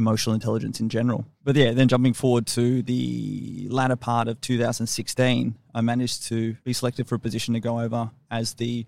[0.00, 1.26] emotional intelligence in general.
[1.44, 6.72] But yeah, then jumping forward to the latter part of 2016, I managed to be
[6.72, 8.86] selected for a position to go over as the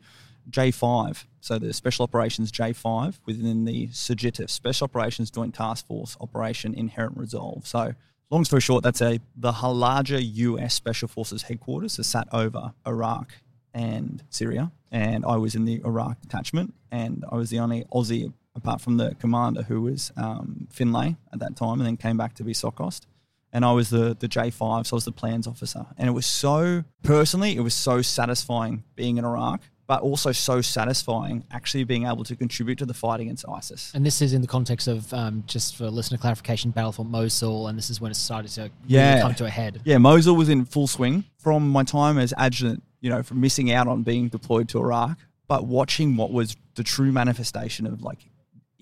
[0.51, 6.75] J5, so the Special Operations J5 within the SOJTF, Special Operations Joint Task Force Operation
[6.75, 7.67] Inherent Resolve.
[7.67, 7.95] So,
[8.31, 13.35] long story short, that's a the larger US Special Forces headquarters that sat over Iraq
[13.73, 18.33] and Syria, and I was in the Iraq detachment, and I was the only Aussie
[18.55, 22.35] apart from the commander who was um, Findlay at that time, and then came back
[22.35, 23.07] to be SOCAUST.
[23.55, 26.27] And I was the the J5, so I was the plans officer, and it was
[26.27, 32.07] so personally, it was so satisfying being in Iraq, but also so satisfying actually being
[32.07, 33.93] able to contribute to the fight against ISIS.
[33.95, 37.69] And this is in the context of, um, just for listener clarification, Battle for Mosul,
[37.69, 39.83] and this is when it started to really come to a head.
[39.85, 43.71] Yeah, Mosul was in full swing from my time as adjutant, you know, from missing
[43.71, 48.21] out on being deployed to Iraq, but watching what was the true manifestation of like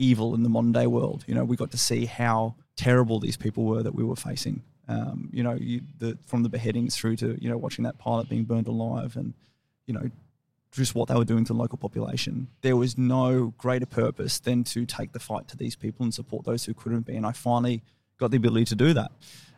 [0.01, 1.25] evil in the modern day world.
[1.27, 4.63] You know, we got to see how terrible these people were that we were facing.
[4.89, 8.29] Um, you know, you, the, from the beheadings through to, you know, watching that pilot
[8.29, 9.35] being burned alive and,
[9.87, 10.11] you know,
[10.73, 12.49] just what they were doing to the local population.
[12.63, 16.45] There was no greater purpose than to take the fight to these people and support
[16.45, 17.17] those who couldn't be.
[17.17, 17.83] And I finally
[18.19, 19.13] got the ability to do that.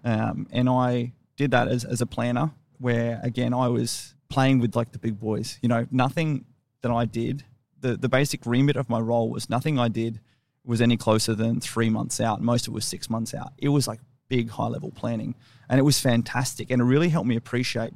[0.04, 4.74] Um, and I did that as, as a planner, where again, I was playing with
[4.74, 5.58] like the big boys.
[5.62, 6.44] You know, nothing
[6.80, 7.44] that I did,
[7.80, 10.20] the, the basic remit of my role was nothing I did
[10.64, 12.40] was any closer than three months out.
[12.40, 13.52] Most of it was six months out.
[13.58, 15.34] It was like big high level planning.
[15.68, 16.70] And it was fantastic.
[16.70, 17.92] And it really helped me appreciate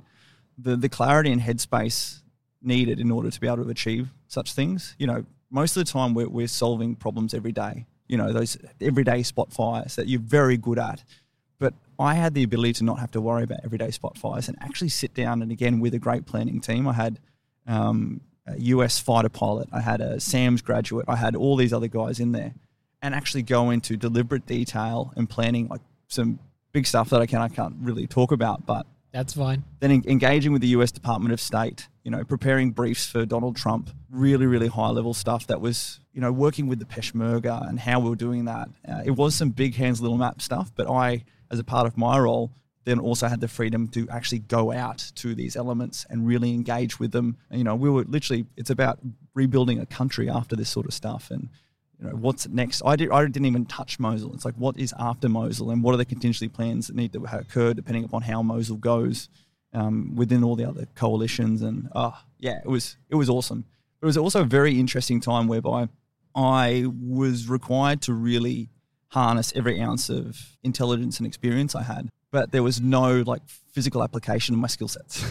[0.59, 2.21] the, the clarity and headspace
[2.62, 4.97] needed in order to be able to achieve such things.
[4.99, 8.57] You know, most of the time we're, we're solving problems every day, you know, those
[8.81, 11.05] everyday spot fires that you're very good at.
[11.59, 14.59] But I had the ability to not have to worry about everyday spot fires and
[14.61, 16.87] actually sit down and again with a great planning team.
[16.89, 17.21] I had
[17.67, 18.21] um,
[18.59, 22.32] US fighter pilot, I had a SAMS graduate, I had all these other guys in
[22.32, 22.55] there
[23.03, 26.38] and actually go into deliberate detail and planning like some
[26.72, 29.64] big stuff that I can I can't really talk about, but That's fine.
[29.80, 33.57] then en- engaging with the US Department of State, you know, preparing briefs for Donald
[33.57, 37.80] Trump, really, really high level stuff that was, you know, working with the Peshmerga and
[37.80, 38.68] how we were doing that.
[38.88, 41.97] Uh, it was some big hands, little map stuff, but I, as a part of
[41.97, 42.53] my role,
[42.87, 46.99] then also had the freedom to actually go out to these elements and really engage
[47.01, 47.37] with them.
[47.51, 49.01] And, you know, we were literally, it's about
[49.34, 51.32] rebuilding a country after this sort of stuff.
[51.32, 51.49] And,
[51.99, 52.82] you know, what's next?
[52.87, 54.32] I, did, I didn't even touch Mosul.
[54.34, 57.24] It's like, what is after Mosul and what are the contingency plans that need to
[57.24, 59.28] occur depending upon how Mosul goes
[59.72, 61.62] um, within all the other coalitions?
[61.62, 63.64] And, oh, yeah, it was it was awesome.
[64.01, 65.89] But it was also a very interesting time whereby
[66.37, 68.68] I was required to really
[69.09, 72.11] harness every ounce of intelligence and experience I had.
[72.33, 75.24] But there was no like physical application of my skill sets.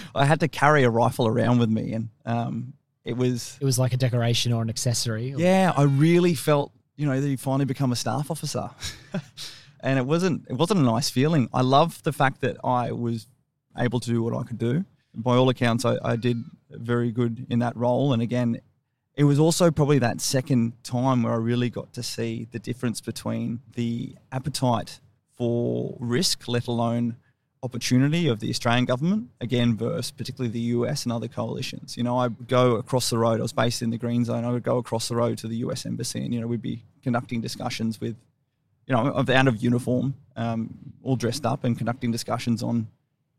[0.14, 2.74] I had to carry a rifle around with me, and um,
[3.04, 5.32] it was It was like a decoration or an accessory.
[5.32, 5.72] or- yeah.
[5.76, 8.70] I really felt you know that you finally become a staff officer,
[9.80, 11.48] and it wasn't it wasn't a nice feeling.
[11.52, 13.26] I love the fact that I was
[13.78, 14.84] able to do what I could do.
[15.14, 18.60] By all accounts, I, I did very good in that role, and again,
[19.14, 23.00] it was also probably that second time where I really got to see the difference
[23.00, 25.00] between the appetite
[25.42, 27.16] for risk, let alone
[27.64, 31.96] opportunity of the Australian government, again, versus particularly the US and other coalitions.
[31.96, 34.44] You know, I would go across the road, I was based in the Green Zone,
[34.44, 36.84] I would go across the road to the US Embassy and, you know, we'd be
[37.02, 38.14] conducting discussions with,
[38.86, 42.86] you know, out of uniform, um, all dressed up and conducting discussions on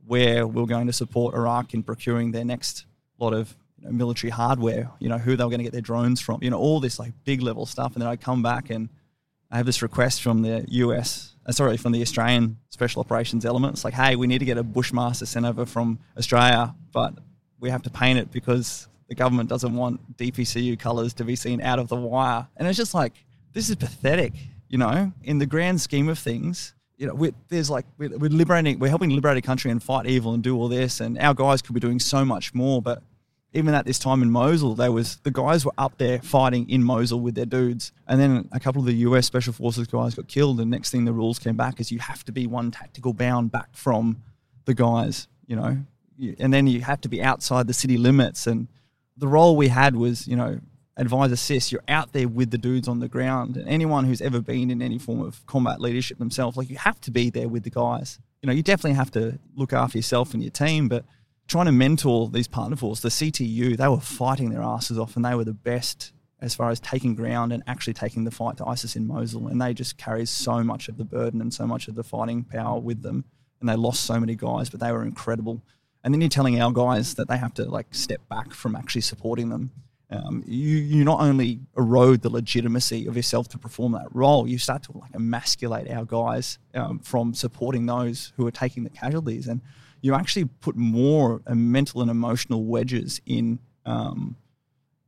[0.06, 2.86] where we we're going to support Iraq in procuring their next
[3.18, 5.80] lot of you know, military hardware, you know, who they were going to get their
[5.80, 7.94] drones from, you know, all this like big level stuff.
[7.94, 8.90] And then I come back and
[9.50, 13.74] I have this request from the US, sorry, from the Australian Special Operations element.
[13.74, 17.16] It's like, hey, we need to get a Bushmaster sent over from Australia, but
[17.60, 21.62] we have to paint it because the government doesn't want DPCU colours to be seen
[21.62, 22.48] out of the wire.
[22.58, 23.14] And it's just like,
[23.54, 24.34] this is pathetic,
[24.70, 26.74] you know, in the grand scheme of things.
[26.98, 30.06] You know, we're, there's like we're, we're liberating, we're helping liberate a country and fight
[30.06, 32.82] evil and do all this, and our guys could be doing so much more.
[32.82, 33.04] But
[33.54, 36.84] even at this time in Mosul, there was the guys were up there fighting in
[36.84, 39.28] Mosul with their dudes, and then a couple of the U.S.
[39.28, 40.60] Special Forces guys got killed.
[40.60, 43.52] And next thing, the rules came back is you have to be one tactical bound
[43.52, 44.22] back from
[44.66, 45.78] the guys, you know,
[46.40, 48.48] and then you have to be outside the city limits.
[48.48, 48.68] And
[49.18, 50.60] the role we had was, you know,
[50.98, 51.72] advise assist.
[51.72, 54.82] You're out there with the dudes on the ground, and anyone who's ever been in
[54.82, 58.20] any form of combat leadership themselves, like you have to be there with the guys.
[58.42, 61.06] You know, you definitely have to look after yourself and your team, but
[61.48, 65.36] trying to mentor these partner the CTU, they were fighting their asses off, and they
[65.36, 66.14] were the best
[66.44, 69.48] as far as taking ground and actually taking the fight to ISIS in Mosul.
[69.48, 72.44] And they just carried so much of the burden and so much of the fighting
[72.44, 73.24] power with them.
[73.62, 75.62] And they lost so many guys, but they were incredible.
[76.04, 79.02] And then you're telling our guys that they have to like step back from actually
[79.02, 79.72] supporting them.
[80.10, 84.58] Um, you you not only erode the legitimacy of yourself to perform that role, you
[84.58, 89.48] start to like emasculate our guys um, from supporting those who are taking the casualties,
[89.48, 89.62] and
[90.04, 94.36] you actually put more uh, mental and emotional wedges in um,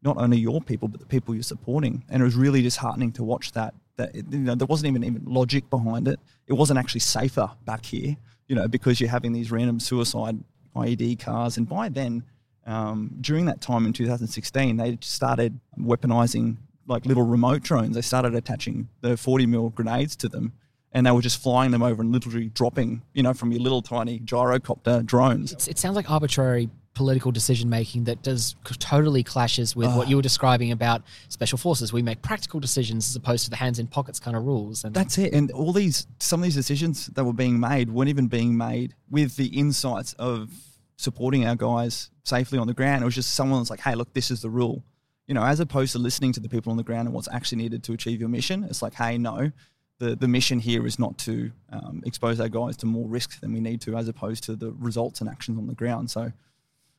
[0.02, 2.04] not only your people but the people you're supporting.
[2.10, 3.76] And it was really disheartening to watch that.
[3.98, 6.20] That you know there wasn't even even logic behind it.
[6.48, 8.16] It wasn't actually safer back here,
[8.48, 10.44] you know, because you're having these random suicide
[10.76, 11.58] IED cars.
[11.58, 12.24] And by then,
[12.66, 17.96] um, during that time in 2016, they started weaponizing like little remote drones.
[17.96, 20.54] They started attaching the 40 mil grenades to them.
[20.96, 23.84] And they were just flying them over and literally dropping, you know, from your little
[23.84, 25.52] tiny gyrocopter drones.
[25.52, 30.10] It's, it sounds like arbitrary political decision making that does totally clashes with what ah.
[30.10, 31.94] you were describing about special forces.
[31.94, 34.84] We make practical decisions as opposed to the hands in pockets kind of rules.
[34.84, 35.34] And That's it.
[35.34, 38.96] And all these, some of these decisions that were being made weren't even being made
[39.10, 40.50] with the insights of
[40.98, 43.04] supporting our guys safely on the ground.
[43.04, 44.84] It was just someone was like, hey, look, this is the rule.
[45.28, 47.58] You know, as opposed to listening to the people on the ground and what's actually
[47.58, 48.64] needed to achieve your mission.
[48.64, 49.52] It's like, hey, no,
[50.00, 53.54] the, the mission here is not to um, expose our guys to more risk than
[53.54, 56.12] we need to, as opposed to the results and actions on the ground.
[56.12, 56.32] So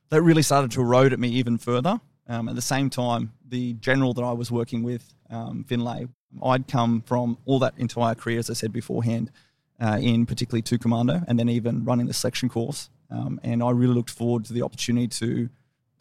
[0.09, 1.99] that really started to erode at me even further.
[2.27, 6.07] Um, at the same time, the general that I was working with, um, Findlay,
[6.43, 9.31] I'd come from all that entire career, as I said beforehand,
[9.79, 12.89] uh, in particularly two commando, and then even running the selection course.
[13.09, 15.49] Um, and I really looked forward to the opportunity to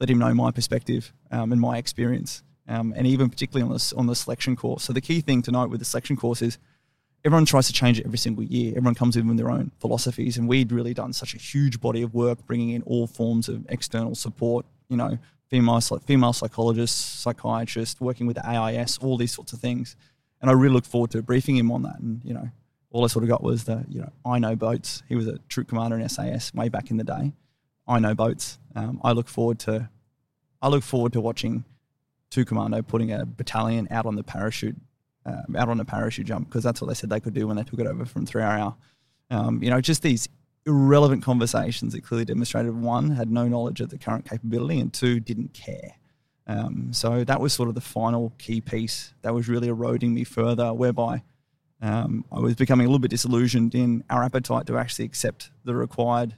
[0.00, 3.92] let him know my perspective um, and my experience, um, and even particularly on this
[3.92, 4.82] on the selection course.
[4.82, 6.58] So the key thing to note with the selection course is
[7.26, 8.70] everyone tries to change it every single year.
[8.76, 12.02] Everyone comes in with their own philosophies, and we'd really done such a huge body
[12.02, 14.64] of work, bringing in all forms of external support.
[14.88, 15.18] You know,
[15.48, 19.96] female female psychologists, psychiatrists, working with the AIS, all these sorts of things.
[20.40, 21.98] And I really looked forward to briefing him on that.
[21.98, 22.48] And you know,
[22.90, 25.02] all I sort of got was the you know I know boats.
[25.08, 27.32] He was a troop commander in SAS way back in the day.
[27.88, 28.58] I know boats.
[28.76, 29.90] Um, I look forward to
[30.62, 31.64] I look forward to watching
[32.30, 34.76] two commando putting a battalion out on the parachute
[35.26, 37.56] um, out on a parachute jump because that's what they said they could do when
[37.56, 38.74] they took it over from 3RAR.
[39.30, 40.28] Um, you know, just these
[40.64, 45.20] irrelevant conversations that clearly demonstrated one had no knowledge of the current capability and two
[45.20, 45.96] didn't care.
[46.46, 50.22] Um, so that was sort of the final key piece that was really eroding me
[50.22, 51.22] further, whereby
[51.82, 55.74] um, I was becoming a little bit disillusioned in our appetite to actually accept the
[55.74, 56.36] required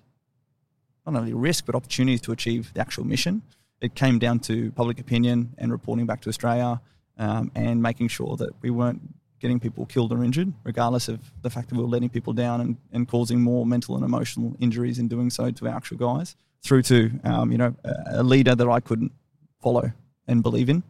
[1.07, 3.43] not only risk but opportunities to achieve the actual mission.
[3.81, 6.81] It came down to public opinion and reporting back to Australia
[7.19, 9.01] um, and making sure that we weren't
[9.41, 12.61] getting people killed or injured, regardless of the fact that we were letting people down
[12.61, 16.37] and, and causing more mental and emotional injuries in doing so to our actual guys,
[16.63, 17.75] through to um, you know
[18.11, 19.13] a, leader that I couldn't
[19.61, 19.93] follow
[20.27, 20.83] and believe in,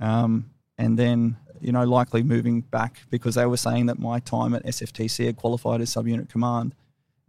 [0.00, 4.54] um, and then you know likely moving back because they were saying that my time
[4.54, 6.74] at SFTC had qualified as subunit command.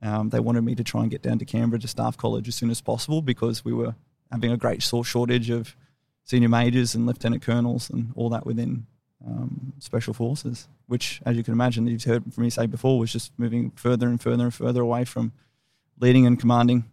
[0.04, 2.54] Um, they wanted me to try and get down to Canberra to staff college as
[2.54, 3.96] soon as possible because we were
[4.32, 5.76] having a great shortage of
[6.28, 8.86] senior majors and lieutenant colonels and all that within
[9.26, 13.12] um, special forces, which, as you can imagine, you've heard from me say before, was
[13.12, 15.32] just moving further and further and further away from
[16.00, 16.84] leading and commanding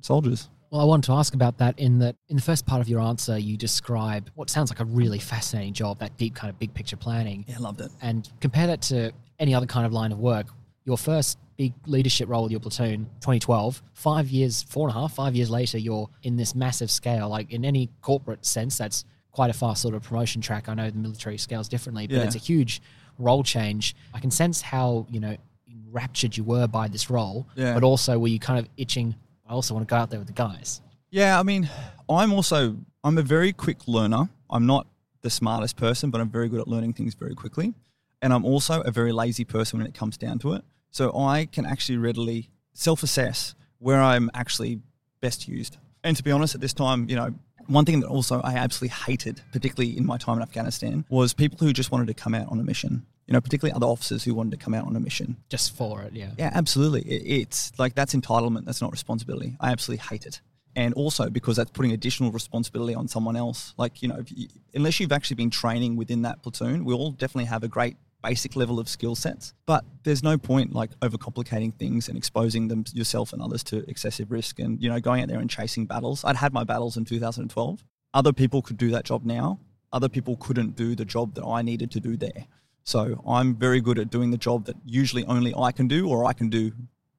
[0.00, 0.48] soldiers.
[0.70, 3.00] Well, I wanted to ask about that in that in the first part of your
[3.00, 6.74] answer, you describe what sounds like a really fascinating job, that deep kind of big
[6.74, 7.44] picture planning.
[7.46, 7.90] Yeah, I loved it.
[8.02, 10.46] And compare that to any other kind of line of work.
[10.84, 15.12] Your first big leadership role with your platoon, 2012, five years, four and a half,
[15.12, 17.28] five years later, you're in this massive scale.
[17.28, 20.68] Like in any corporate sense, that's quite a fast sort of promotion track.
[20.68, 22.22] I know the military scales differently, but Yeah.
[22.22, 22.80] it's a huge
[23.18, 23.96] role change.
[24.14, 25.36] I can sense how, you know,
[25.68, 27.74] enraptured you were by this role, Yeah.
[27.74, 30.28] but also were you kind of itching, I also want to go out there with
[30.28, 30.80] the guys.
[31.10, 31.68] Yeah, I mean,
[32.08, 34.28] I'm also I'm a very quick learner.
[34.50, 34.86] I'm not
[35.22, 37.74] the smartest person, but I'm very good at learning things very quickly.
[38.22, 40.64] And I'm also a very lazy person when it comes down to it.
[40.90, 44.80] So I can actually readily self-assess where I'm actually
[45.20, 45.76] best used.
[46.04, 47.34] And to be honest, at this time, you know,
[47.66, 51.58] one thing that also I absolutely hated, particularly in my time in Afghanistan, was people
[51.58, 53.06] who just wanted to come out on a mission.
[53.26, 55.36] You know, particularly other officers who wanted to come out on a mission.
[55.50, 56.30] Just for it, yeah.
[56.38, 57.02] Yeah, absolutely.
[57.02, 58.64] It, it's like that's entitlement.
[58.64, 59.54] That's not responsibility.
[59.60, 60.40] I absolutely hate it.
[60.74, 63.74] And also because that's putting additional responsibility on someone else.
[63.76, 67.10] Like, you know, if you, unless you've actually been training within that platoon, we all
[67.10, 69.54] definitely have a great basic level of skill sets.
[69.66, 74.30] But there's no point like overcomplicating things and exposing them yourself and others to excessive
[74.30, 76.24] risk and, you know, going out there and chasing battles.
[76.24, 77.84] I'd had my battles in 2012.
[78.14, 79.60] Other people could do that job now.
[79.92, 82.46] Other people couldn't do the job that I needed to do there.
[82.84, 86.24] So I'm very good at doing the job that usually only I can do or
[86.24, 86.72] I can do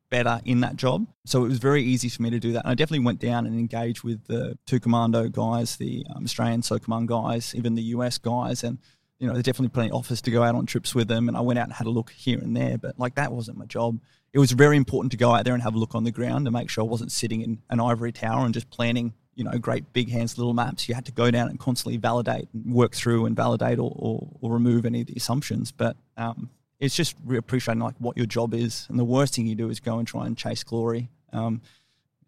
[0.10, 1.06] better in that job.
[1.26, 2.66] So it was very easy for me to do that.
[2.66, 6.62] And I definitely went down and engaged with the two commando guys, the um, Australian
[6.62, 8.64] SOCOMAND guys, even the US guys.
[8.64, 8.80] And,
[9.20, 11.28] you know, there's definitely plenty of offers to go out on trips with them.
[11.28, 12.78] And I went out and had a look here and there.
[12.78, 14.00] But like that wasn't my job.
[14.32, 16.46] It was very important to go out there and have a look on the ground
[16.46, 19.52] to make sure I wasn't sitting in an ivory tower and just planning, you know,
[19.58, 20.88] great big hands, little maps.
[20.88, 24.30] You had to go down and constantly validate and work through and validate or, or,
[24.40, 25.72] or remove any of the assumptions.
[25.72, 26.50] But um,
[26.80, 28.86] it's just re- appreciating like what your job is.
[28.90, 31.10] And the worst thing you do is go and try and chase glory.
[31.34, 31.62] Um,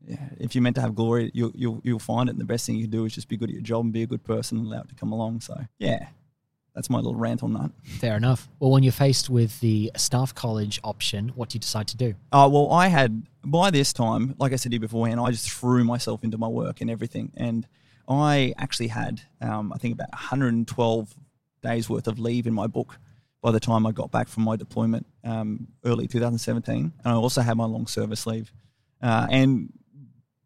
[0.06, 2.32] yeah, if you're meant to have glory, you'll, you'll, you'll find it.
[2.32, 3.94] And the best thing you can do is just be good at your job and
[3.94, 5.42] be a good person and allow it to come along.
[5.42, 6.08] So, yeah,
[6.76, 7.72] that's my little rant on that.
[7.84, 8.48] Fair enough.
[8.60, 12.16] Well, when you're faced with the staff college option, what do you decide to do?
[12.32, 15.52] Uh, well, I had, by this time, like I said to you beforehand, I just
[15.52, 17.32] threw myself into my work and everything.
[17.36, 17.68] And
[18.08, 21.16] I actually had, um, I think, about 112
[21.62, 22.98] days worth of leave in my book
[23.42, 26.76] by the time I got back from my deployment um, early 2017.
[26.78, 28.54] And I also had my long service leave.
[29.02, 29.74] Uh, and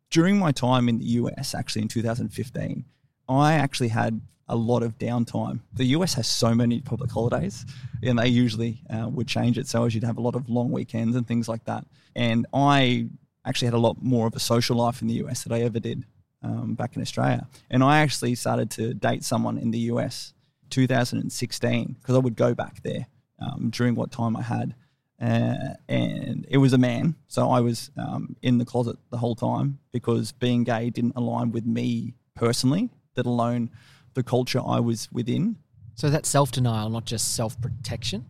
[0.09, 2.85] during my time in the US, actually in 2015,
[3.27, 5.59] I actually had a lot of downtime.
[5.73, 7.65] The US has so many public holidays,
[8.03, 10.71] and they usually uh, would change it so as you'd have a lot of long
[10.71, 11.85] weekends and things like that.
[12.15, 13.07] And I
[13.45, 15.79] actually had a lot more of a social life in the US than I ever
[15.79, 16.05] did
[16.43, 17.47] um, back in Australia.
[17.69, 20.33] And I actually started to date someone in the US
[20.69, 23.07] 2016 because I would go back there
[23.39, 24.75] um, during what time I had.
[25.21, 29.35] Uh, and it was a man, so I was um, in the closet the whole
[29.35, 33.69] time because being gay didn't align with me personally, let alone
[34.15, 35.57] the culture I was within.
[35.93, 38.25] So that's self denial, not just self protection.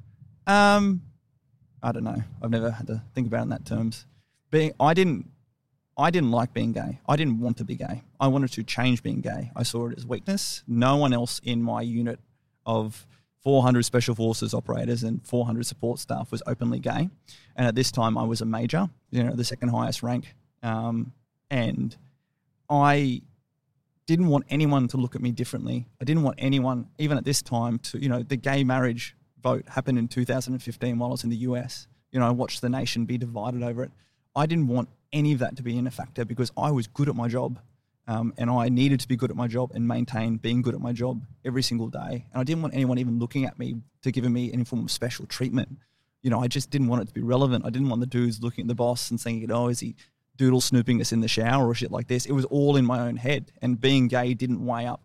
[0.45, 1.01] Um,
[1.81, 2.21] I don't know.
[2.41, 4.05] I've never had to think about it in that terms.
[4.51, 5.29] Being, I didn't,
[5.97, 6.99] I didn't like being gay.
[7.07, 8.03] I didn't want to be gay.
[8.19, 9.51] I wanted to change being gay.
[9.55, 10.63] I saw it as weakness.
[10.67, 12.19] No one else in my unit
[12.65, 13.07] of
[13.43, 17.09] 400 special forces operators and 400 support staff was openly gay.
[17.55, 20.33] And at this time, I was a major, you know, the second highest rank.
[20.63, 21.13] Um,
[21.51, 21.95] and
[22.69, 23.21] I
[24.07, 25.87] didn't want anyone to look at me differently.
[25.99, 29.67] I didn't want anyone, even at this time, to, you know, the gay marriage vote
[29.67, 31.87] happened in 2015 while I was in the US.
[32.11, 33.91] You know, I watched the nation be divided over it.
[34.35, 37.09] I didn't want any of that to be in a factor because I was good
[37.09, 37.59] at my job.
[38.07, 40.79] Um, and I needed to be good at my job and maintain being good at
[40.79, 42.25] my job every single day.
[42.31, 44.91] And I didn't want anyone even looking at me to giving me any form of
[44.91, 45.79] special treatment.
[46.21, 47.65] You know, I just didn't want it to be relevant.
[47.65, 49.95] I didn't want the dudes looking at the boss and saying, oh, is he
[50.37, 52.25] doodle snooping us in the shower or shit like this?
[52.25, 53.51] It was all in my own head.
[53.61, 55.01] And being gay didn't weigh up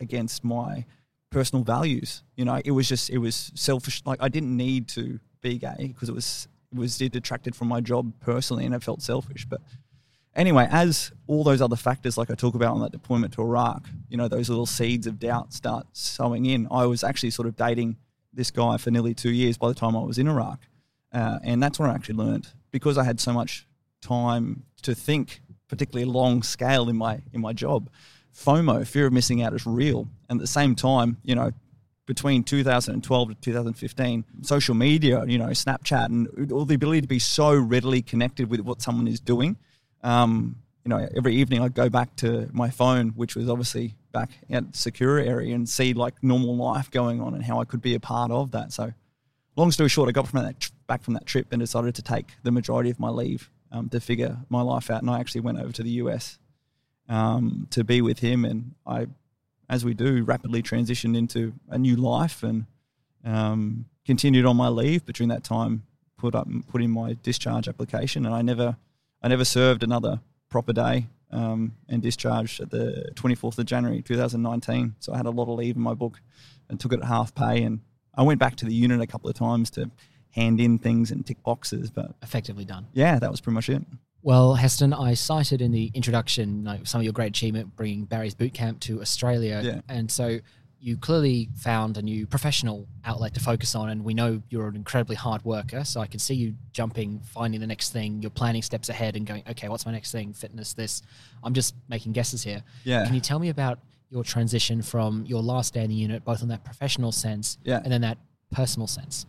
[0.00, 0.84] against my
[1.30, 2.22] personal values.
[2.36, 4.02] You know, it was just, it was selfish.
[4.04, 7.68] Like I didn't need to be gay because it was, it was it detracted from
[7.68, 9.46] my job personally and it felt selfish.
[9.46, 9.60] But
[10.34, 13.86] anyway, as all those other factors, like I talk about on that deployment to Iraq,
[14.08, 16.68] you know, those little seeds of doubt start sowing in.
[16.70, 17.96] I was actually sort of dating
[18.32, 20.60] this guy for nearly two years by the time I was in Iraq.
[21.12, 23.66] Uh, and that's what I actually learned because I had so much
[24.00, 27.90] time to think, particularly long scale in my in my job.
[28.34, 30.08] FOMO, fear of missing out, is real.
[30.28, 31.52] And at the same time, you know,
[32.06, 37.18] between 2012 to 2015, social media, you know, Snapchat, and all the ability to be
[37.18, 39.56] so readily connected with what someone is doing.
[40.02, 44.30] Um, you know, every evening I'd go back to my phone, which was obviously back
[44.48, 47.82] at the secure area, and see like normal life going on and how I could
[47.82, 48.72] be a part of that.
[48.72, 48.94] So,
[49.56, 52.28] long story short, I got from that back from that trip and decided to take
[52.42, 55.58] the majority of my leave um, to figure my life out, and I actually went
[55.58, 56.38] over to the US
[57.08, 59.06] um, to be with him, and I,
[59.68, 62.66] as we do, rapidly transitioned into a new life and
[63.24, 65.04] um, continued on my leave.
[65.06, 65.84] But during that time,
[66.16, 68.76] put up put in my discharge application, and I never
[69.22, 74.94] I never served another proper day um, and discharged at the 24th of January 2019.
[74.98, 76.20] So I had a lot of leave in my book
[76.68, 77.62] and took it at half pay.
[77.62, 77.80] And
[78.14, 79.90] I went back to the unit a couple of times to
[80.32, 81.90] hand in things and tick boxes.
[81.90, 82.86] But Effectively done.
[82.92, 83.82] yeah, that was pretty much it.
[84.22, 88.34] Well, Heston, I cited in the introduction like, some of your great achievement bringing Barry's
[88.34, 89.60] boot camp to Australia.
[89.64, 89.80] Yeah.
[89.88, 90.38] And so
[90.80, 93.88] you clearly found a new professional outlet to focus on.
[93.90, 95.84] And we know you're an incredibly hard worker.
[95.84, 98.20] So I can see you jumping, finding the next thing.
[98.20, 100.32] You're planning steps ahead and going, okay, what's my next thing?
[100.32, 101.02] Fitness, this.
[101.42, 102.62] I'm just making guesses here.
[102.84, 103.04] Yeah.
[103.06, 103.78] Can you tell me about
[104.10, 107.80] your transition from your last day in the unit, both on that professional sense Yeah.
[107.82, 108.18] and then that
[108.52, 109.26] personal sense?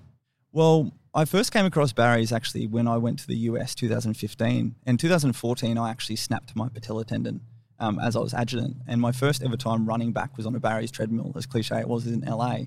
[0.52, 4.76] Well, I first came across Barry's actually when I went to the US 2015.
[4.86, 7.42] In 2014, I actually snapped my patella tendon
[7.80, 8.78] um, as I was adjutant.
[8.88, 11.88] And my first ever time running back was on a Barry's treadmill, as cliche it
[11.88, 12.62] was in LA.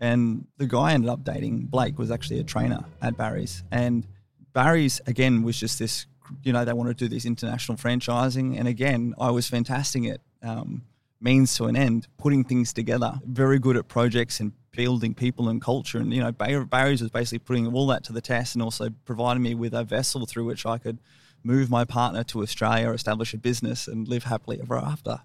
[0.00, 3.62] And the guy I ended up dating, Blake, was actually a trainer at Barry's.
[3.70, 4.06] And
[4.52, 6.06] Barry's, again, was just this,
[6.42, 8.58] you know, they wanted to do this international franchising.
[8.58, 10.82] And again, I was fantastic at um,
[11.20, 15.60] means to an end, putting things together, very good at projects and building people and
[15.60, 15.98] culture.
[15.98, 18.90] And, you know, Bar- Barry's was basically putting all that to the test and also
[19.04, 20.98] providing me with a vessel through which I could
[21.44, 25.20] move my partner to Australia, establish a business, and live happily ever after.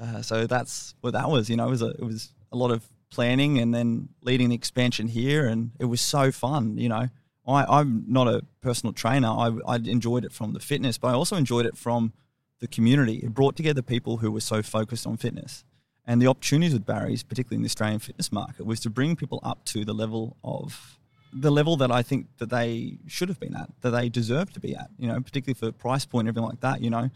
[0.00, 1.50] Uh, so that's what that was.
[1.50, 4.54] You know, it was a, it was a lot of planning and then leading the
[4.54, 6.78] expansion here, and it was so fun.
[6.78, 7.08] You know,
[7.46, 9.28] I, I'm not a personal trainer.
[9.28, 12.12] I, I enjoyed it from the fitness, but I also enjoyed it from
[12.60, 13.16] the community.
[13.16, 15.64] It brought together people who were so focused on fitness.
[16.06, 19.40] And the opportunities with Barry's, particularly in the Australian fitness market, was to bring people
[19.42, 20.98] up to the level of
[21.32, 24.60] the level that I think that they should have been at, that they deserve to
[24.60, 27.10] be at, you know, particularly for price point and everything like that, you know.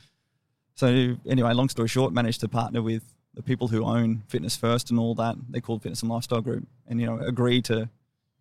[0.76, 3.03] So anyway, long story short, managed to partner with
[3.35, 5.37] the people who own Fitness First and all that.
[5.49, 7.89] They called Fitness and Lifestyle Group, and you know, agree to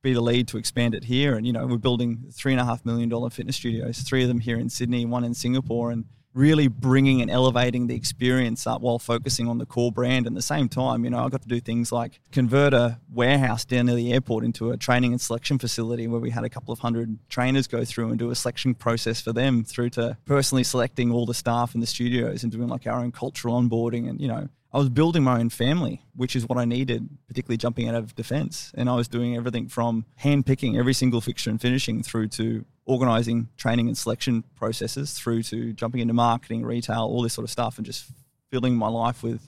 [0.02, 1.36] be the lead to expand it here.
[1.36, 4.28] And you know, we're building three and a half million dollar fitness studios, three of
[4.28, 8.82] them here in Sydney, one in Singapore, and really bringing and elevating the experience up
[8.82, 10.26] while focusing on the core brand.
[10.26, 13.00] And at the same time, you know, I got to do things like convert a
[13.12, 16.50] warehouse down near the airport into a training and selection facility where we had a
[16.50, 20.18] couple of hundred trainers go through and do a selection process for them through to
[20.26, 24.10] personally selecting all the staff in the studios and doing like our own cultural onboarding.
[24.10, 27.58] And, you know, I was building my own family, which is what I needed, particularly
[27.58, 28.72] jumping out of defense.
[28.76, 33.50] And I was doing everything from handpicking every single fixture and finishing through to organizing
[33.56, 37.78] training and selection processes through to jumping into marketing, retail, all this sort of stuff,
[37.78, 38.06] and just
[38.50, 39.48] filling my life with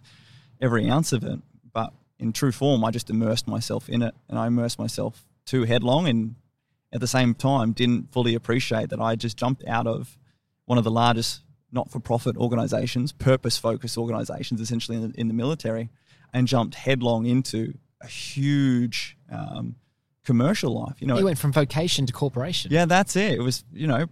[0.61, 1.39] every ounce of it.
[1.73, 5.63] But in true form, I just immersed myself in it and I immersed myself too
[5.63, 6.35] headlong and
[6.93, 10.17] at the same time didn't fully appreciate that I just jumped out of
[10.65, 11.41] one of the largest
[11.75, 15.89] not for profit organizations, purpose focused organizations, essentially in the, in the military,
[16.33, 19.75] and jumped headlong into a huge um,
[20.23, 20.95] commercial life.
[20.99, 22.71] You know, You went from vocation to corporation.
[22.71, 23.33] yeah, that's it.
[23.33, 24.07] It was, you know,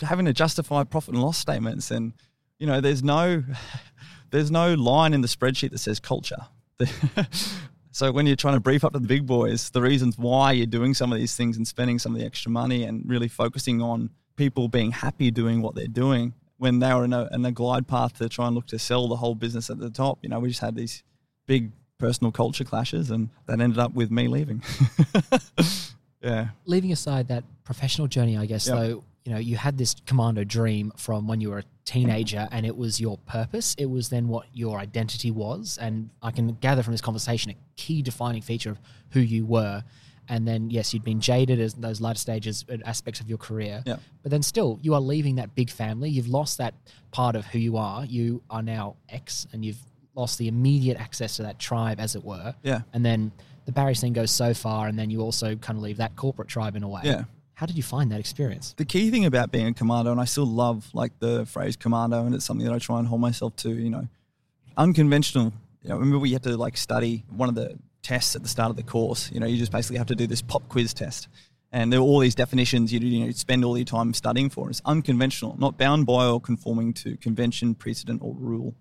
[0.00, 2.12] having to justify profit and loss statements and
[2.58, 3.42] you know, there's no
[4.30, 6.46] there's no line in the spreadsheet that says culture.
[7.90, 10.66] so when you're trying to brief up to the big boys, the reasons why you're
[10.66, 13.80] doing some of these things and spending some of the extra money and really focusing
[13.80, 17.52] on people being happy doing what they're doing when they were in a, in a
[17.52, 20.28] glide path to try and look to sell the whole business at the top, you
[20.28, 21.02] know, we just had these
[21.46, 24.62] big personal culture clashes and that ended up with me leaving.
[26.22, 26.48] yeah.
[26.66, 28.76] leaving aside that professional journey, I guess, Yep.
[28.76, 32.64] though, you know, you had this commando dream from when you were a teenager and
[32.64, 33.74] it was your purpose.
[33.78, 35.78] It was then what your identity was.
[35.80, 38.80] And I can gather from this conversation a key defining feature of
[39.10, 39.84] who you were.
[40.28, 43.82] And then, yes, you'd been jaded as those later stages and aspects of your career.
[43.86, 44.00] Yep.
[44.22, 46.10] But then still, you are leaving that big family.
[46.10, 46.74] You've lost that
[47.10, 48.04] part of who you are.
[48.04, 49.78] You are now X and you've
[50.14, 52.54] lost the immediate access to that tribe, as it were.
[52.62, 52.80] Yeah.
[52.92, 53.32] And then
[53.64, 56.48] the Barry's thing goes so far, and then you also kind of leave that corporate
[56.48, 57.02] tribe in a way.
[57.04, 57.24] Yeah.
[57.54, 58.74] How did you find that experience?
[58.76, 62.24] the key thing about being a commando, and I still love like the phrase commando,
[62.24, 63.70] and it's something that I try and hold myself to.
[63.70, 64.08] You know,
[64.76, 65.52] unconventional.
[65.82, 67.76] You know, remember we had to like study one of the
[68.08, 69.30] tests at the start of the course.
[69.30, 71.28] You know, you just basically have to do this pop quiz test.
[71.70, 74.70] And there are all these definitions you, you know, spend all your time studying for.
[74.70, 78.74] It's unconventional, not bound by or conforming to convention, precedent, or rule.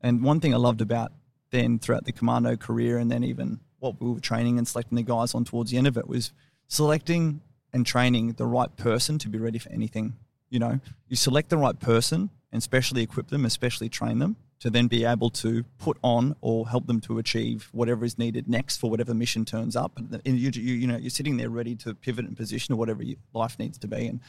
[0.00, 1.12] And one thing I loved about
[1.50, 5.02] then throughout the commando career and then even what we were training and selecting the
[5.02, 6.32] guys on towards the end of it was
[6.66, 7.42] selecting
[7.74, 10.14] and training the right person to be ready for anything.
[10.48, 14.68] You know, you select the right person and specially equip them, especially train them to
[14.68, 18.76] then be able to put on or help them to achieve whatever is needed next
[18.76, 19.96] for whatever mission turns up.
[19.96, 23.02] And you, you, you know, you're sitting there ready to pivot and position or whatever
[23.32, 24.06] life needs to be.
[24.06, 24.20] And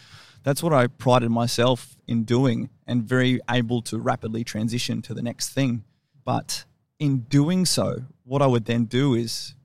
[0.44, 5.22] that's what I prided myself in doing and very able to rapidly transition to the
[5.22, 5.84] next thing.
[6.24, 6.64] But
[6.98, 9.56] in doing so, what I would then do is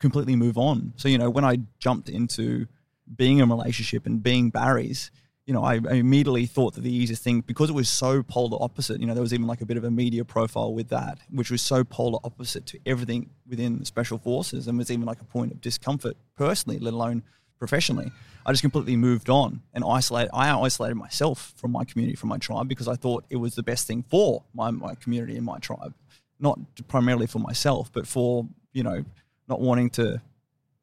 [0.00, 0.94] completely move on.
[0.96, 2.66] So, you know, when I jumped into
[3.14, 5.12] being in a relationship and being Barry's,
[5.48, 9.00] you know, I, immediately thought that the easiest thing, because it was so polar opposite,
[9.00, 11.50] you know, there was even like a bit of a media profile with that, which
[11.50, 15.24] was so polar opposite to everything within the special forces and was even like a
[15.24, 17.22] point of discomfort personally, let alone
[17.58, 18.12] professionally.
[18.44, 20.28] I just completely moved on and isolated.
[20.34, 23.62] I isolated myself from my community, from my tribe, because I thought it was the
[23.62, 25.94] best thing for my, my community and my tribe,
[26.38, 26.58] not
[26.88, 29.02] primarily for myself, but for, you know,
[29.48, 30.20] not wanting to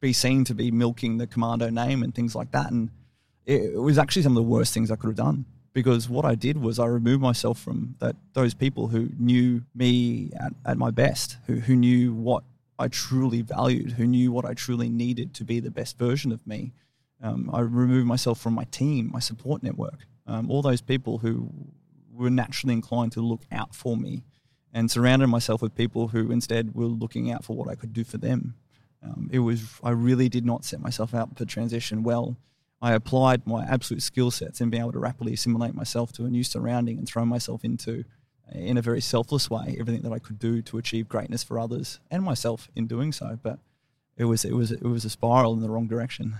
[0.00, 2.72] be seen to be milking the commando name and things like that.
[2.72, 2.90] And,
[3.46, 6.34] it was actually some of the worst things I could have done because what I
[6.34, 10.90] did was I removed myself from that those people who knew me at, at my
[10.90, 12.42] best, who, who knew what
[12.78, 16.44] I truly valued, who knew what I truly needed to be the best version of
[16.46, 16.72] me.
[17.22, 21.50] Um, I removed myself from my team, my support network, um, all those people who
[22.12, 24.24] were naturally inclined to look out for me,
[24.72, 28.02] and surrounded myself with people who instead were looking out for what I could do
[28.02, 28.54] for them.
[29.02, 32.36] Um, it was I really did not set myself up for transition well.
[32.82, 36.30] I applied my absolute skill sets and being able to rapidly assimilate myself to a
[36.30, 38.04] new surrounding and throw myself into,
[38.52, 42.00] in a very selfless way, everything that I could do to achieve greatness for others
[42.10, 43.38] and myself in doing so.
[43.42, 43.58] But
[44.16, 46.36] it was it was it was a spiral in the wrong direction.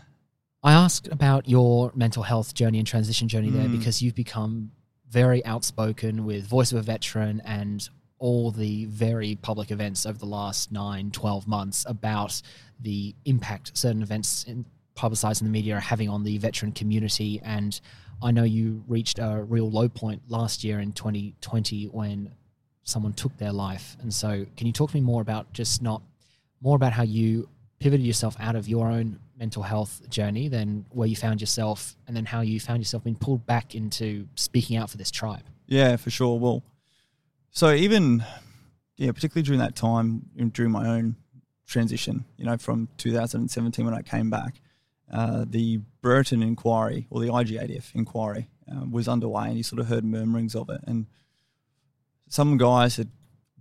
[0.63, 3.79] I asked about your mental health journey and transition journey there Mm.
[3.79, 4.73] because you've become
[5.09, 7.89] very outspoken with Voice of a Veteran and
[8.19, 12.41] all the very public events over the last nine, 12 months about
[12.81, 14.65] the impact certain events in,
[14.97, 17.41] publicized in the media are having on the veteran community.
[17.45, 17.79] And
[18.21, 22.33] I know you reached a real low point last year in 2020 when
[22.83, 23.97] someone took their life.
[24.01, 26.03] And so, can you talk to me more about just not
[26.61, 27.49] more about how you
[27.79, 32.17] pivoted yourself out of your own mental health journey, then where you found yourself, and
[32.17, 35.43] then how you found yourself being pulled back into speaking out for this tribe?
[35.67, 36.39] Yeah, for sure.
[36.39, 36.63] Well,
[37.51, 38.25] so even
[38.97, 41.17] yeah, particularly during that time during my own
[41.67, 44.61] transition, you know, from 2017 when I came back,
[45.13, 49.89] uh, the Brereton inquiry or the IGADF inquiry uh, was underway, and you sort of
[49.89, 51.07] heard murmurings of it, and
[52.29, 53.09] some guys had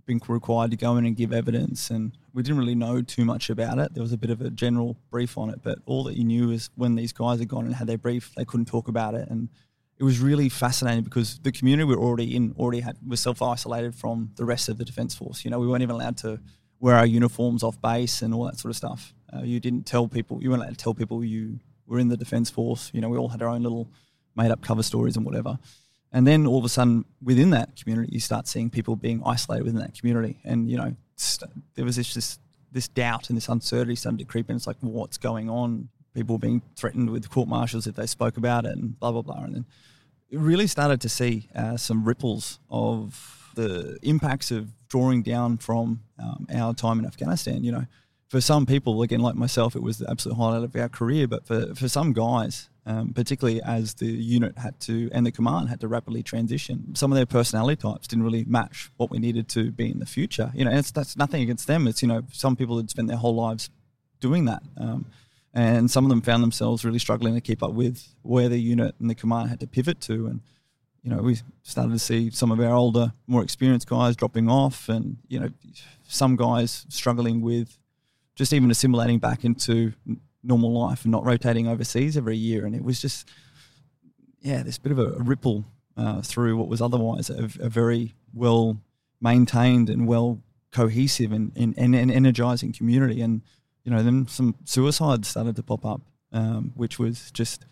[0.06, 3.50] been required to go in and give evidence, and we didn't really know too much
[3.50, 3.94] about it.
[3.94, 6.50] There was a bit of a general brief on it, but all that you knew
[6.50, 9.28] is when these guys had gone and had their brief, they couldn't talk about it,
[9.28, 9.48] and
[9.98, 13.40] it was really fascinating because the community we were already in already had was self
[13.40, 15.44] isolated from the rest of the defence force.
[15.44, 16.40] You know, we weren't even allowed to
[16.80, 19.14] wear our uniforms off base and all that sort of stuff.
[19.36, 22.16] Uh, you didn't tell people you weren't allowed to tell people you were in the
[22.16, 22.90] defence force.
[22.94, 23.88] You know, we all had our own little
[24.36, 25.58] made up cover stories and whatever.
[26.12, 29.64] And then all of a sudden, within that community, you start seeing people being isolated
[29.64, 32.38] within that community, and you know, st- there was this this
[32.72, 34.56] this doubt and this uncertainty starting to creep in.
[34.56, 35.88] It's like, what's going on?
[36.14, 39.42] People being threatened with court martials if they spoke about it, and blah blah blah.
[39.42, 39.66] And then
[40.30, 46.02] it really started to see uh, some ripples of the impacts of drawing down from
[46.18, 47.64] um, our time in Afghanistan.
[47.64, 47.86] You know,
[48.28, 51.28] for some people, again, like myself, it was the absolute highlight of our career.
[51.28, 55.68] But for, for some guys, um, particularly as the unit had to and the command
[55.68, 59.48] had to rapidly transition, some of their personality types didn't really match what we needed
[59.50, 60.50] to be in the future.
[60.54, 61.86] You know, and that's nothing against them.
[61.86, 63.70] It's you know, some people had spent their whole lives
[64.20, 64.62] doing that.
[64.76, 65.06] Um,
[65.54, 68.94] and some of them found themselves really struggling to keep up with where the unit
[69.00, 70.26] and the command had to pivot to.
[70.26, 70.40] And
[71.02, 74.88] you know, we started to see some of our older, more experienced guys dropping off,
[74.88, 75.50] and you know,
[76.08, 77.78] some guys struggling with
[78.36, 79.92] just even assimilating back into
[80.44, 82.64] normal life and not rotating overseas every year.
[82.64, 83.28] And it was just,
[84.40, 85.64] yeah, this bit of a, ripple
[85.96, 88.78] uh, through what was otherwise a, a very well
[89.20, 90.40] maintained and well
[90.70, 93.22] cohesive and, and, and, and energizing community.
[93.22, 93.40] And
[93.84, 96.02] you know, then some suicides started to pop up,
[96.32, 97.64] um, which was just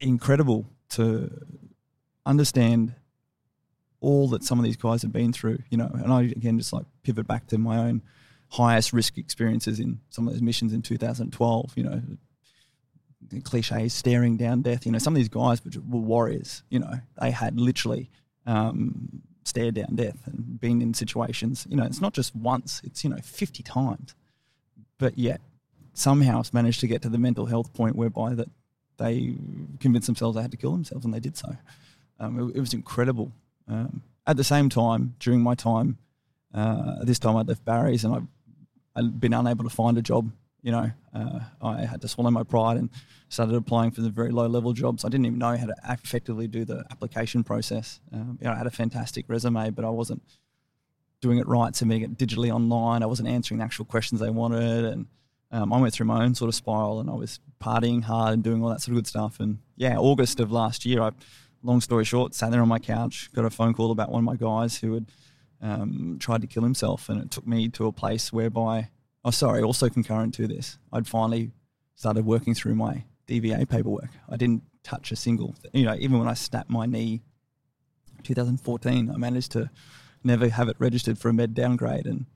[0.00, 1.30] incredible to
[2.26, 2.94] understand
[4.00, 6.72] all that some of these guys have been through, you know, and I again just
[6.72, 8.02] like pivot back to my own
[8.48, 12.02] highest risk experiences in some of those missions in 2012, you know,
[13.44, 17.30] cliches, staring down death, you know, some of these guys were warriors, you know, they
[17.30, 18.10] had literally
[18.46, 23.02] um, stared down death and been in situations, you know, it's not just once, it's,
[23.02, 24.14] you know, 50 times
[24.98, 25.40] but yet
[25.92, 28.48] somehow it's managed to get to the mental health point whereby that
[28.98, 29.34] they
[29.80, 31.56] convinced themselves they had to kill themselves, and they did so.
[32.18, 33.30] Um, it, it, was incredible.
[33.68, 35.98] Um, at the same time, during my time,
[36.54, 38.26] uh, this time I'd left Barry's and I've,
[38.96, 40.30] I'd been unable to find a job.
[40.62, 42.90] You know, uh, I had to swallow my pride and
[43.28, 45.04] started applying for the very low level jobs.
[45.04, 48.00] I didn't even know how to effectively do the application process.
[48.12, 50.22] Um, you know, I had a fantastic resume, but I wasn't
[51.20, 53.02] doing it right, submitting it digitally online.
[53.02, 55.06] I wasn't answering the actual questions they wanted, and
[55.52, 58.42] um, I went through my own sort of spiral, and I was partying hard and
[58.42, 59.38] doing all that sort of good stuff.
[59.38, 61.10] And yeah, August of last year, I,
[61.62, 64.24] long story short, sat there on my couch, got a phone call about one of
[64.24, 65.06] my guys who had
[65.62, 68.90] um, tried to kill himself, and it took me to a place whereby,
[69.24, 71.52] oh sorry, also concurrent to this, I'd finally
[71.94, 74.10] started working through my DVA paperwork.
[74.28, 77.22] I didn't touch a single, you know, even when I snapped my knee,
[78.22, 79.70] 2014, I managed to
[80.24, 82.26] never have it registered for a med downgrade, and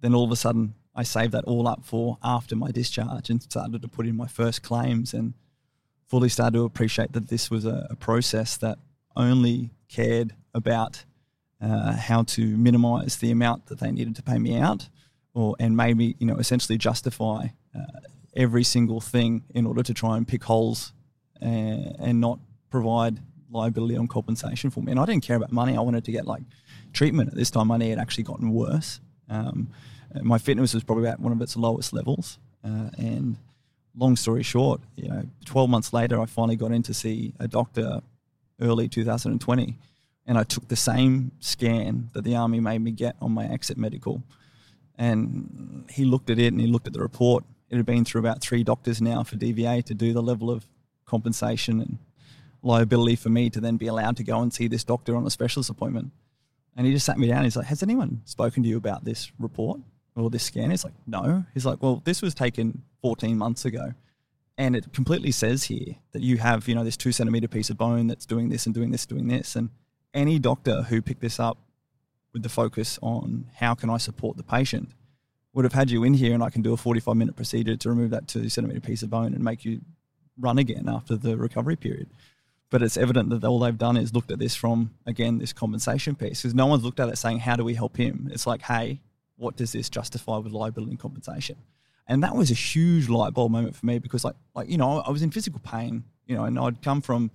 [0.00, 3.42] then all of a sudden I saved that all up for after my discharge and
[3.42, 5.34] started to put in my first claims and
[6.06, 8.78] fully started to appreciate that this was a, a process that
[9.14, 11.04] only cared about
[11.60, 14.88] uh, how to minimize the amount that they needed to pay me out
[15.34, 18.00] or and maybe you know essentially justify uh,
[18.34, 20.92] every single thing in order to try and pick holes
[21.40, 22.38] and, uh, and not
[22.70, 23.18] provide
[23.50, 26.26] liability on compensation for me and I didn't care about money I wanted to get
[26.26, 26.42] like
[26.92, 29.68] treatment at this time my knee had actually gotten worse um,
[30.22, 32.38] my fitness was probably at one of its lowest levels.
[32.64, 33.36] Uh, and
[33.94, 37.48] long story short, you know, 12 months later, I finally got in to see a
[37.48, 38.00] doctor
[38.60, 39.76] early 2020.
[40.26, 43.76] And I took the same scan that the army made me get on my exit
[43.76, 44.22] medical.
[44.98, 47.44] And he looked at it and he looked at the report.
[47.70, 50.66] It had been through about three doctors now for DVA to do the level of
[51.04, 51.98] compensation and
[52.62, 55.30] liability for me to then be allowed to go and see this doctor on a
[55.30, 56.10] specialist appointment.
[56.76, 57.44] And he just sat me down.
[57.44, 59.80] He's like, Has anyone spoken to you about this report?
[60.16, 60.70] or this scan?
[60.70, 61.44] He's like, no.
[61.54, 63.92] He's like, well, this was taken 14 months ago.
[64.58, 67.76] And it completely says here that you have, you know, this two centimeter piece of
[67.76, 69.54] bone that's doing this and doing this, doing this.
[69.54, 69.68] And
[70.16, 71.58] any doctor who picked this up
[72.32, 74.90] with the focus on how can I support the patient
[75.52, 77.88] would have had you in here and I can do a 45 minute procedure to
[77.88, 79.80] remove that two centimeter piece of bone and make you
[80.38, 82.10] run again after the recovery period.
[82.68, 86.14] But it's evident that all they've done is looked at this from, again, this compensation
[86.14, 88.28] piece because no one's looked at it saying, how do we help him?
[88.30, 89.00] It's like, hey,
[89.36, 91.56] what does this justify with liability and compensation?
[92.06, 95.00] And that was a huge light bulb moment for me because, like, like you know,
[95.00, 97.30] I was in physical pain, you know, and I'd come from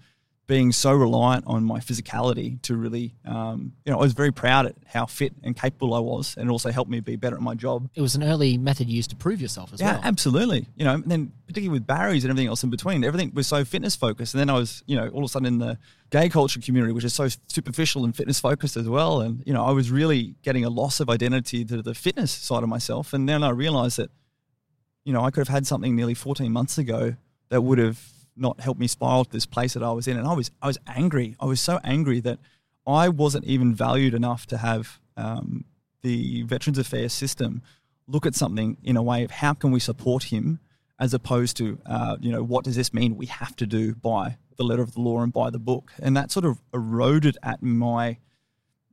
[0.47, 4.65] being so reliant on my physicality to really, um, you know, I was very proud
[4.65, 7.41] at how fit and capable I was, and it also helped me be better at
[7.41, 7.89] my job.
[7.95, 10.01] It was an early method used to prove yourself as yeah, well.
[10.03, 10.67] absolutely.
[10.75, 13.63] You know, and then particularly with Barry's and everything else in between, everything was so
[13.63, 14.33] fitness focused.
[14.33, 15.77] And then I was, you know, all of a sudden in the
[16.09, 19.21] gay culture community, which is so superficial and fitness focused as well.
[19.21, 22.63] And you know, I was really getting a loss of identity to the fitness side
[22.63, 23.13] of myself.
[23.13, 24.09] And then I realized that,
[25.05, 27.15] you know, I could have had something nearly 14 months ago
[27.49, 30.17] that would have not help me spiral to this place that I was in.
[30.17, 31.35] And I was I was angry.
[31.39, 32.39] I was so angry that
[32.87, 35.65] I wasn't even valued enough to have um,
[36.01, 37.61] the Veterans Affairs system
[38.07, 40.59] look at something in a way of how can we support him
[40.99, 44.37] as opposed to uh, you know what does this mean we have to do by
[44.57, 47.61] the letter of the law and by the book and that sort of eroded at
[47.63, 48.17] my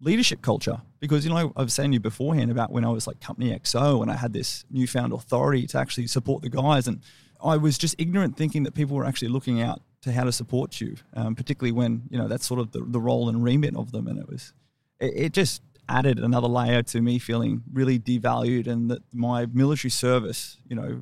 [0.00, 3.50] leadership culture because you know I've seen you beforehand about when I was like company
[3.58, 7.02] XO and I had this newfound authority to actually support the guys and
[7.42, 10.80] I was just ignorant thinking that people were actually looking out to how to support
[10.80, 13.92] you, um, particularly when you know that's sort of the, the role and remit of
[13.92, 14.52] them, and it was
[15.00, 19.90] it, it, just added another layer to me feeling really devalued, and that my military
[19.90, 21.00] service, you know,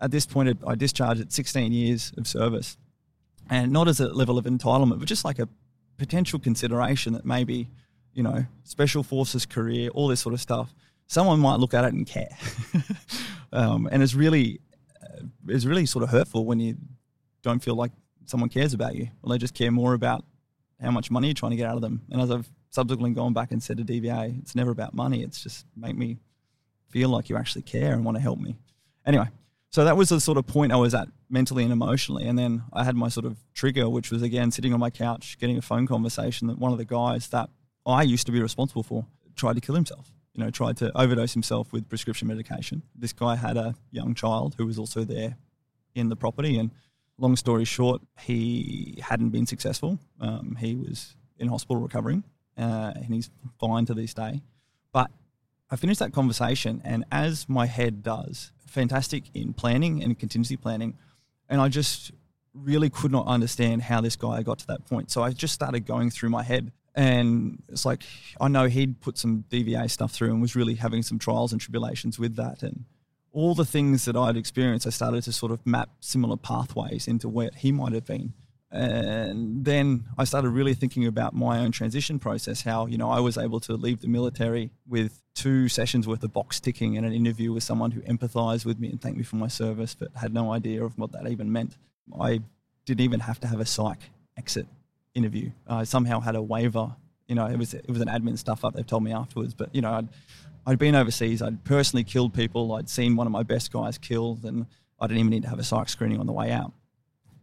[0.00, 2.76] at this point I discharged at 16 years of service,
[3.48, 5.48] and not as a level of entitlement, but just like a
[5.96, 7.68] potential consideration that maybe
[8.12, 10.74] you know special forces career, all this sort of stuff,
[11.06, 12.36] someone might look at it and care,
[13.52, 14.60] um, and it's really
[15.48, 16.76] is really sort of hurtful when you
[17.42, 17.92] don't feel like
[18.26, 19.08] someone cares about you.
[19.22, 20.24] Well, they just care more about
[20.80, 22.02] how much money you're trying to get out of them.
[22.10, 25.22] And as I've subsequently gone back and said to DVA, it's never about money.
[25.22, 26.18] It's just make me
[26.88, 28.56] feel like you actually care and want to help me.
[29.06, 29.28] Anyway,
[29.70, 32.26] so that was the sort of point I was at mentally and emotionally.
[32.26, 35.38] And then I had my sort of trigger, which was again sitting on my couch,
[35.40, 37.50] getting a phone conversation that one of the guys that
[37.86, 41.34] I used to be responsible for tried to kill himself you know, tried to overdose
[41.34, 42.82] himself with prescription medication.
[42.94, 45.36] This guy had a young child who was also there
[45.96, 46.56] in the property.
[46.60, 46.70] And
[47.18, 49.98] long story short, he hadn't been successful.
[50.20, 52.22] Um, he was in hospital recovering,
[52.56, 54.42] uh, and he's fine to this day.
[54.92, 55.10] But
[55.72, 60.96] I finished that conversation, and as my head does, fantastic in planning and contingency planning,
[61.48, 62.12] and I just
[62.54, 65.10] really could not understand how this guy got to that point.
[65.10, 68.02] So I just started going through my head and it's like
[68.40, 71.60] I know he'd put some DVA stuff through and was really having some trials and
[71.60, 72.84] tribulations with that, and
[73.32, 77.28] all the things that I'd experienced, I started to sort of map similar pathways into
[77.28, 78.32] where he might have been.
[78.70, 83.20] And then I started really thinking about my own transition process, how, you know, I
[83.20, 87.12] was able to leave the military with two sessions worth of box ticking and an
[87.12, 90.34] interview with someone who empathized with me and thanked me for my service, but had
[90.34, 91.78] no idea of what that even meant.
[92.20, 92.40] I
[92.84, 94.66] didn't even have to have a psych exit
[95.18, 95.50] interview.
[95.66, 96.96] I somehow had a waiver.
[97.26, 98.74] You know, it was it was an admin stuff up.
[98.74, 100.08] They've told me afterwards, but you know, I'd
[100.66, 101.42] I'd been overseas.
[101.42, 102.72] I'd personally killed people.
[102.74, 104.66] I'd seen one of my best guys killed, and
[105.00, 106.72] I didn't even need to have a psych screening on the way out.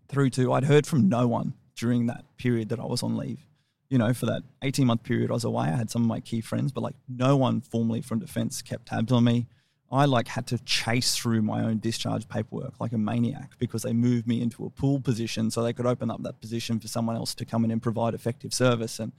[0.08, 3.46] Through to I'd heard from no one during that period that I was on leave.
[3.90, 6.20] You know, for that 18 month period I was away, I had some of my
[6.20, 9.48] key friends, but like no one formally from defence kept tabs on me.
[9.91, 13.94] I like had to chase through my own discharge paperwork like a maniac because they
[13.94, 17.16] moved me into a pool position so they could open up that position for someone
[17.16, 18.99] else to come in and provide effective service.
[18.99, 19.12] And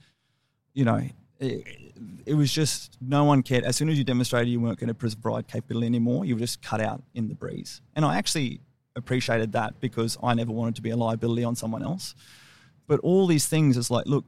[0.73, 1.01] you know,
[1.39, 1.93] it,
[2.25, 3.63] it was just no one cared.
[3.63, 6.61] As soon as you demonstrated you weren't going to provide capability anymore, you were just
[6.61, 7.81] cut out in the breeze.
[7.95, 8.59] And I actually
[8.95, 12.15] appreciated that because I never wanted to be a liability on someone else.
[12.87, 14.25] But all these things is like, look,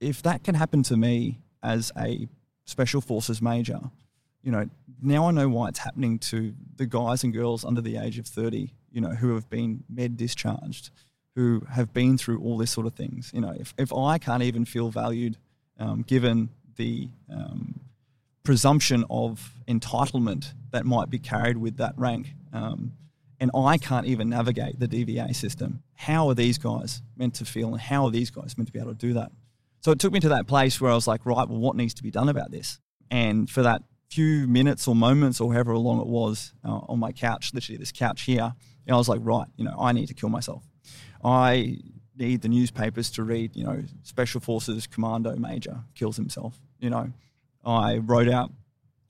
[0.00, 2.28] if that can happen to me as a
[2.64, 3.80] special forces major,
[4.42, 4.68] you know,
[5.02, 8.26] now I know why it's happening to the guys and girls under the age of
[8.26, 10.90] 30, you know, who have been med discharged,
[11.34, 13.30] who have been through all this sort of things.
[13.34, 15.36] You know, if, if I can't even feel valued
[15.78, 17.80] um, given the um,
[18.42, 22.92] presumption of entitlement that might be carried with that rank, um,
[23.38, 27.68] and I can't even navigate the DVA system, how are these guys meant to feel
[27.68, 29.32] and how are these guys meant to be able to do that?
[29.80, 31.94] So it took me to that place where I was like, right, well, what needs
[31.94, 32.78] to be done about this?
[33.10, 37.12] And for that few minutes or moments or however long it was uh, on my
[37.12, 38.52] couch, literally this couch here,
[38.86, 40.64] and I was like, right, you know, I need to kill myself.
[41.24, 41.78] I
[42.16, 46.58] need the newspapers to read, you know, Special Forces Commando Major kills himself.
[46.80, 47.12] You know,
[47.64, 48.52] I wrote out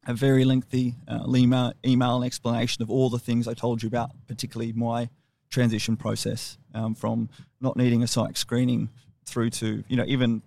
[0.06, 1.72] a very lengthy uh, email,
[2.16, 5.08] and explanation of all the things I told you about, particularly my
[5.50, 7.28] transition process um, from
[7.60, 8.88] not needing a psych screening
[9.24, 10.42] through to, you know, even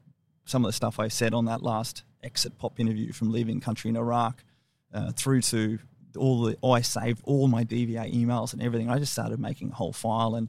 [0.45, 3.89] some of the stuff I said on that last exit pop interview from leaving country
[3.89, 4.43] in Iraq
[4.93, 5.79] uh, through to
[6.17, 8.89] all the I saved all my DVA emails and everything.
[8.89, 10.47] I just started making a whole file, and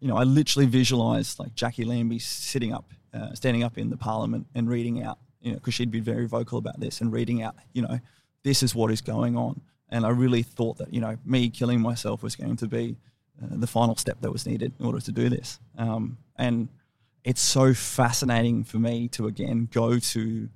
[0.00, 3.96] you know, I literally visualized like Jacqui Lambie sitting up, uh, standing up in the
[3.96, 7.42] Parliament and reading out, you know, because she'd been very vocal about this and reading
[7.42, 8.00] out, you know,
[8.42, 9.60] this is what is going on.
[9.88, 12.96] And I really thought that you know, me killing myself was going to be
[13.42, 15.60] uh, the final step that was needed in order to do this.
[15.78, 16.68] Um, and
[17.24, 20.48] it's so fascinating for me to again go to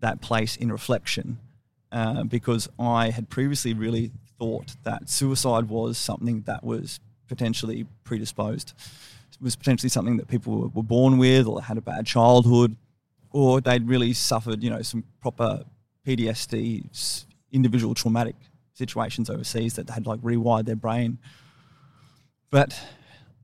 [0.00, 1.38] that place in reflection
[1.92, 8.74] uh, because I had previously really thought that suicide was something that was potentially predisposed.
[9.32, 12.76] It was potentially something that people were born with or had a bad childhood
[13.30, 15.64] or they'd really suffered, you know, some proper
[16.06, 18.36] PTSD, individual traumatic
[18.74, 21.18] situations overseas that had like rewired their brain.
[22.50, 22.78] But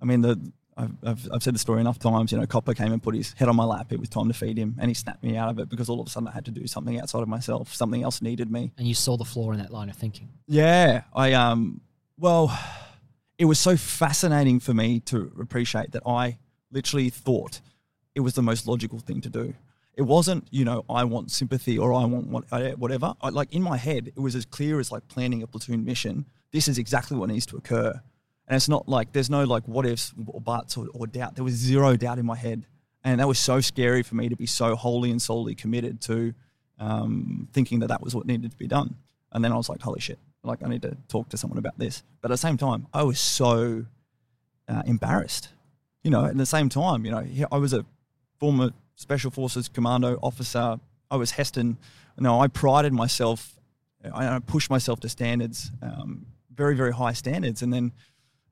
[0.01, 0.41] I mean, the
[0.77, 2.33] I've, I've, I've, said the story enough times.
[2.33, 3.93] You know, Copper came and put his head on my lap.
[3.93, 6.01] It was time to feed him, and he snapped me out of it because all
[6.01, 7.75] of a sudden I had to do something outside of myself.
[7.75, 8.73] Something else needed me.
[8.79, 10.31] And you saw the flaw in that line of thinking.
[10.47, 11.81] Yeah, I um,
[12.19, 12.57] well,
[13.39, 16.39] it was so fascinating for me to appreciate that I
[16.71, 17.61] literally thought
[18.15, 19.55] it was the most logical thing to do.
[19.95, 22.45] It wasn't, you know, I want sympathy or I want what,
[22.79, 23.15] whatever.
[23.21, 26.27] I, like in my head, it was as clear as like planning a platoon mission.
[26.51, 28.01] This is exactly what needs to occur
[28.47, 31.37] and it's not like there's no like what ifs or buts or, or doubt.
[31.37, 32.67] There was zero doubt in my head.
[33.05, 36.35] And that was so scary for me to be so wholly and solely committed to
[36.79, 38.97] um, thinking that that was what needed to be done.
[39.33, 41.79] And then I was like, holy shit, like I need to talk to someone about
[41.79, 42.03] this.
[42.21, 43.87] But at the same time, I was so
[44.69, 45.49] uh, embarrassed.
[46.05, 47.85] You know, at the same time, you know, I was a
[48.39, 50.79] former Special Forces Commando officer.
[51.11, 51.79] I was Heston.
[52.17, 53.59] You know, I prided myself,
[54.13, 57.63] I pushed myself to standards, um, very, very high standards.
[57.63, 57.93] And then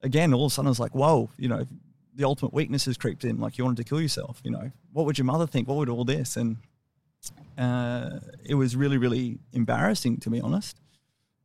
[0.02, 1.66] again, all of a sudden I was like, whoa, you know,
[2.14, 3.38] the ultimate weakness has creeped in.
[3.38, 5.68] Like you wanted to kill yourself, you know, what would your mother think?
[5.68, 6.36] What would all this?
[6.36, 6.56] And
[7.58, 10.76] uh, it was really, really embarrassing to be honest.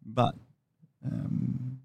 [0.05, 0.35] But
[1.05, 1.79] um,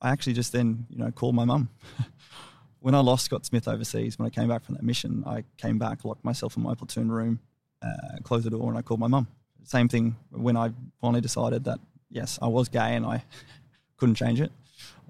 [0.00, 1.68] I actually just then, you know, called my mum.
[2.80, 5.78] when I lost Scott Smith overseas, when I came back from that mission, I came
[5.78, 7.40] back, locked myself in my platoon room,
[7.82, 9.26] uh, closed the door, and I called my mum.
[9.64, 10.70] Same thing when I
[11.00, 11.80] finally decided that
[12.10, 13.24] yes, I was gay and I
[13.96, 14.52] couldn't change it.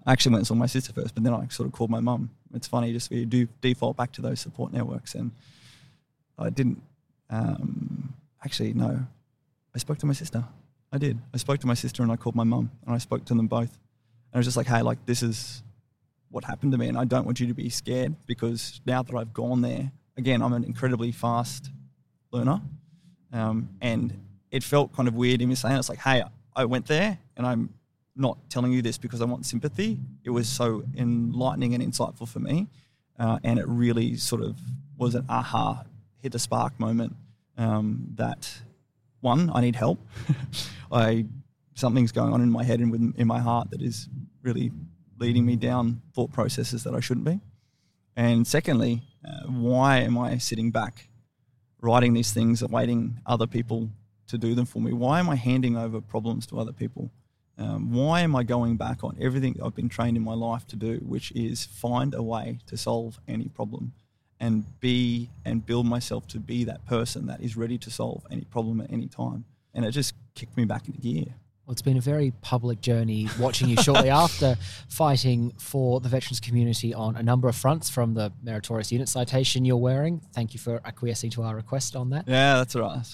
[0.07, 2.01] I actually went and saw my sister first, but then I sort of called my
[2.01, 2.31] mum.
[2.55, 5.33] It's funny, just we do default back to those support networks, and
[6.39, 6.81] I didn't.
[7.29, 8.15] Um,
[8.45, 9.01] actually, no,
[9.75, 10.45] I spoke to my sister.
[10.93, 11.19] I did.
[11.35, 13.49] I spoke to my sister and I called my mum and I spoke to them
[13.49, 13.73] both.
[13.73, 15.65] And I was just like, hey, like this is
[16.31, 19.15] what happened to me, and I don't want you to be scared because now that
[19.15, 21.71] I've gone there, again, I'm an incredibly fast
[22.31, 22.61] learner,
[23.33, 26.23] um, and it felt kind of weird in me saying it's like, hey,
[26.55, 27.71] I went there and I'm
[28.17, 29.99] not telling you this because I want sympathy.
[30.25, 32.69] It was so enlightening and insightful for me,
[33.19, 34.59] uh, and it really sort of
[34.97, 35.85] was an aha,
[36.19, 37.15] hit a spark moment
[37.59, 38.51] um, that
[39.21, 39.99] one, I need help.
[40.93, 41.27] I
[41.75, 44.09] something's going on in my head and with, in my heart that is
[44.43, 44.73] really
[45.19, 47.41] leading me down thought processes that I shouldn't be.
[48.17, 51.09] And secondly, uh, why am I sitting back,
[51.83, 53.91] writing these things, awaiting other people
[54.29, 54.93] to do them for me?
[54.93, 57.11] Why am I handing over problems to other people?
[57.59, 60.77] Um, why am I going back on everything I've been trained in my life to
[60.77, 63.93] do, which is find a way to solve any problem
[64.39, 68.45] and be and build myself to be that person that is ready to solve any
[68.45, 69.47] problem at any time?
[69.73, 71.25] And it just kicked me back into gear.
[71.67, 74.57] Well, it's been a very public journey watching you shortly after
[74.89, 79.65] fighting for the veterans community on a number of fronts from the meritorious unit citation
[79.65, 80.21] you're wearing.
[80.33, 82.29] Thank you for acquiescing to our request on that.
[82.29, 83.05] Yeah, that's all right.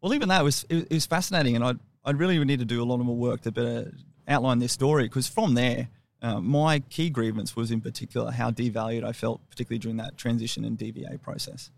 [0.00, 1.74] Well, even that was it, was fascinating, and I
[2.08, 3.92] I really need to do a lot more work to better
[4.26, 5.88] outline this story because from there,
[6.22, 10.64] uh, my key grievance was in particular how devalued I felt, particularly during that transition
[10.64, 11.70] and DVA process.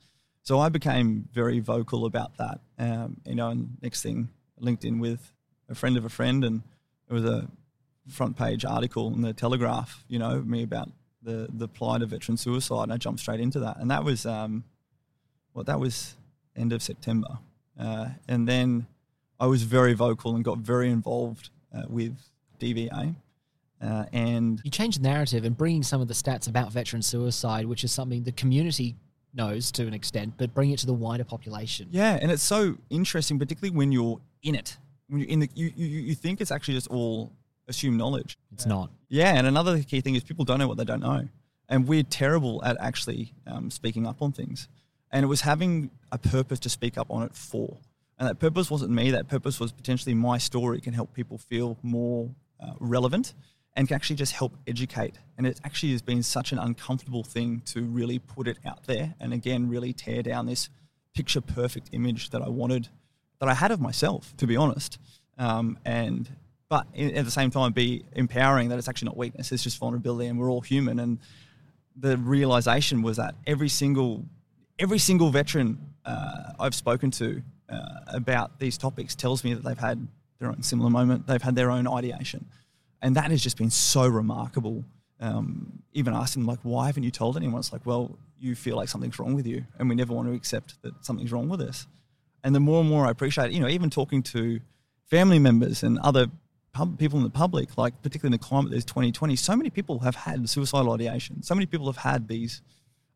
[0.44, 2.60] So I became very vocal about that.
[2.78, 5.32] Um, you know, and next thing, linked in with
[5.68, 6.62] a friend of a friend, and
[7.08, 7.48] it was a
[8.08, 10.90] front page article in the Telegraph, you know, me about
[11.22, 14.24] the the plight of veteran suicide, and I jumped straight into that, and that was
[14.26, 14.62] um,
[15.54, 16.14] well, that was
[16.54, 17.40] end of September,
[17.78, 18.86] uh, and then
[19.40, 22.16] I was very vocal and got very involved uh, with
[22.60, 23.16] DVA.
[23.82, 27.64] Uh, and you changed the narrative and bringing some of the stats about veteran suicide,
[27.64, 28.94] which is something the community
[29.32, 31.88] knows to an extent, but bring it to the wider population.
[31.90, 34.76] Yeah, and it's so interesting, particularly when you're in it
[35.10, 37.32] when you're in the you, you, you think it's actually just all
[37.68, 38.38] assumed knowledge.
[38.52, 38.90] It's not.
[39.08, 41.28] Yeah, and another key thing is people don't know what they don't know,
[41.68, 44.68] and we're terrible at actually um, speaking up on things.
[45.12, 47.78] And it was having a purpose to speak up on it for,
[48.20, 49.10] and that purpose wasn't me.
[49.10, 52.28] That purpose was potentially my story can help people feel more
[52.60, 53.32] uh, relevant
[53.74, 55.18] and can actually just help educate.
[55.38, 59.14] And it actually has been such an uncomfortable thing to really put it out there,
[59.20, 60.68] and again, really tear down this
[61.14, 62.88] picture perfect image that I wanted
[63.40, 64.98] that I had of myself, to be honest.
[65.38, 66.28] Um, and
[66.68, 70.28] but at the same time, be empowering that it's actually not weakness; it's just vulnerability,
[70.28, 70.98] and we're all human.
[70.98, 71.18] And
[71.96, 74.26] the realization was that every single
[74.78, 79.78] every single veteran uh, I've spoken to uh, about these topics tells me that they've
[79.78, 80.06] had
[80.38, 82.46] their own similar moment, they've had their own ideation,
[83.02, 84.84] and that has just been so remarkable.
[85.22, 87.58] Um, even asking like, why haven't you told anyone?
[87.58, 90.34] It's like, well, you feel like something's wrong with you, and we never want to
[90.34, 91.86] accept that something's wrong with us.
[92.42, 94.60] And the more and more I appreciate it, you know, even talking to
[95.10, 96.28] family members and other
[96.72, 100.00] pub, people in the public, like particularly in the climate there's 2020, so many people
[100.00, 101.42] have had suicidal ideation.
[101.42, 102.62] So many people have had these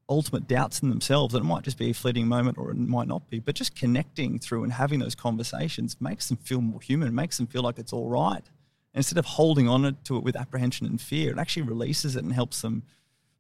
[0.09, 3.09] ultimate doubts in themselves that it might just be a fleeting moment or it might
[3.09, 3.39] not be.
[3.39, 7.47] But just connecting through and having those conversations makes them feel more human, makes them
[7.47, 8.43] feel like it's all right.
[8.93, 12.25] And instead of holding on to it with apprehension and fear, it actually releases it
[12.25, 12.83] and helps them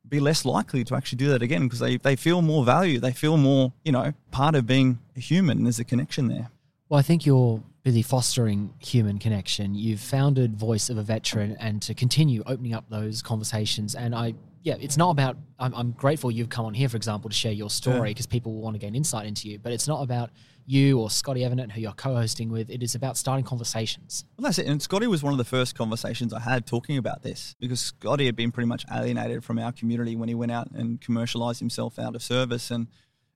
[0.08, 2.98] be less likely to actually do that again because they, they feel more value.
[3.00, 5.62] They feel more, you know, part of being a human.
[5.62, 6.50] There's a connection there.
[6.88, 9.74] Well, I think you're busy fostering human connection.
[9.74, 13.94] You've founded Voice of a Veteran and to continue opening up those conversations.
[13.94, 14.34] And I,
[14.64, 17.52] yeah, it's not about, I'm, I'm grateful you've come on here, for example, to share
[17.52, 18.32] your story because yeah.
[18.32, 20.30] people want to gain insight into you, but it's not about
[20.64, 22.70] you or Scotty Evenett, who you're co-hosting with.
[22.70, 24.24] It is about starting conversations.
[24.38, 24.66] Well, that's it.
[24.66, 28.24] And Scotty was one of the first conversations I had talking about this because Scotty
[28.24, 31.98] had been pretty much alienated from our community when he went out and commercialized himself
[31.98, 32.86] out of service, and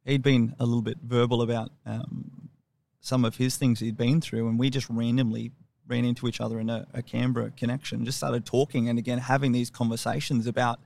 [0.06, 2.48] he'd been a little bit verbal about um,
[3.00, 5.52] some of his things he'd been through, and we just randomly
[5.86, 9.52] ran into each other in a, a Canberra connection, just started talking, and again having
[9.52, 10.80] these conversations about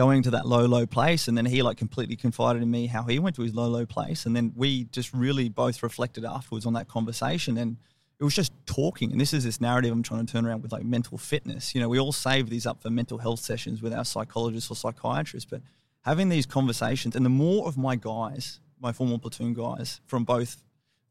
[0.00, 1.28] going to that low, low place.
[1.28, 3.84] And then he like completely confided in me how he went to his low, low
[3.84, 4.24] place.
[4.24, 7.58] And then we just really both reflected afterwards on that conversation.
[7.58, 7.76] And
[8.18, 9.12] it was just talking.
[9.12, 11.74] And this is this narrative I'm trying to turn around with like mental fitness.
[11.74, 14.74] You know, we all save these up for mental health sessions with our psychologists or
[14.74, 15.60] psychiatrists, but
[16.00, 20.62] having these conversations and the more of my guys, my former platoon guys from both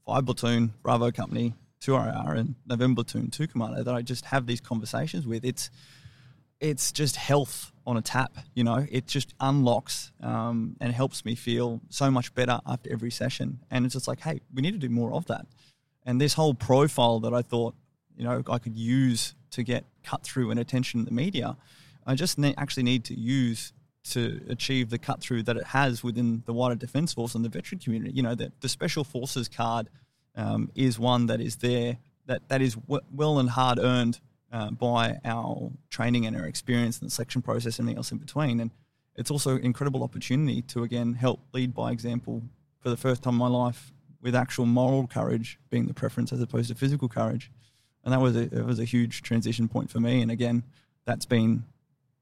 [0.08, 4.60] 5 Platoon, Bravo Company, 2RAR and November Platoon 2 Commando that I just have these
[4.60, 5.70] conversations with, it's
[6.60, 8.38] it's just health on a tap.
[8.54, 13.12] You know, it just unlocks um, and helps me feel so much better after every
[13.12, 13.60] session.
[13.72, 15.46] And it's just like, hey, we need to do more of that.
[16.06, 17.76] And this whole profile that I thought,
[18.16, 21.58] you know, I could use to get cut through and attention in the media,
[22.06, 23.74] I just ne- actually need to use
[24.12, 27.50] to achieve the cut through that it has within the wider defence force and the
[27.50, 28.14] veteran community.
[28.14, 29.90] You know, that the special forces card
[30.36, 34.20] um, is one that is there that that is w- well and hard earned
[34.52, 38.18] uh, by our training and our experience and the selection process and everything else in
[38.18, 38.60] between.
[38.60, 38.72] And
[39.16, 42.44] it's also an incredible opportunity to again help lead by example
[42.80, 46.42] for the first time in my life with actual moral courage being the preference as
[46.42, 47.52] opposed to physical courage.
[48.04, 50.22] and that was a it was a huge transition point for me.
[50.22, 50.64] And again,
[51.06, 51.66] that's been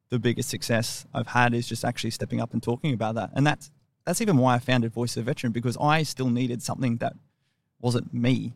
[0.09, 3.31] the biggest success I've had is just actually stepping up and talking about that.
[3.33, 3.71] And that's
[4.05, 7.13] that's even why I founded Voice of Veteran because I still needed something that
[7.79, 8.53] wasn't me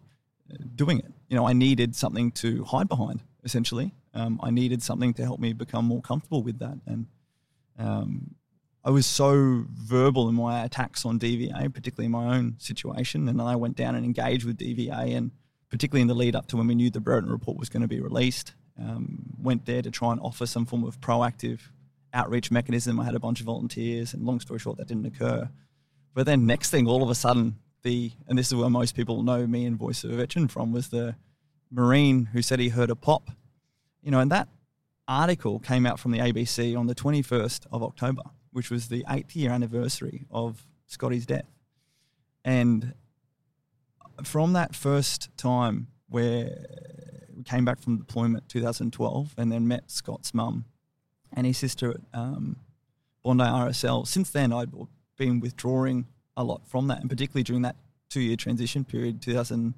[0.52, 1.11] uh, doing it.
[1.27, 3.22] You know, I needed something to hide behind.
[3.43, 6.77] Essentially, um, I needed something to help me become more comfortable with that.
[6.85, 7.07] And
[7.80, 8.35] um,
[8.84, 13.27] I was so verbal in my attacks on DVA, particularly in my own situation.
[13.27, 15.31] And I went down and engaged with DVA, and
[15.69, 17.88] particularly in the lead up to when we knew the Brereton report was going to
[17.88, 21.59] be released, um, went there to try and offer some form of proactive
[22.13, 22.99] outreach mechanism.
[22.99, 25.49] I had a bunch of volunteers, and long story short, that didn't occur.
[26.13, 29.23] But then next thing, all of a sudden, the and this is where most people
[29.23, 31.15] know me and Voice of a Veteran from was the
[31.72, 33.31] Marine who said he heard a pop,
[34.02, 34.49] you know, and that
[35.07, 39.35] article came out from the ABC on the 21st of October, which was the eighth
[39.35, 41.45] year anniversary of Scotty's death.
[42.43, 42.93] And
[44.23, 46.65] from that first time where
[47.35, 50.65] we came back from deployment 2012 and then met Scott's mum
[51.34, 52.57] and his sister at um,
[53.23, 54.72] Bondi RSL, since then I'd
[55.18, 57.76] been withdrawing a lot from that, and particularly during that
[58.10, 59.73] two year transition period, 2000-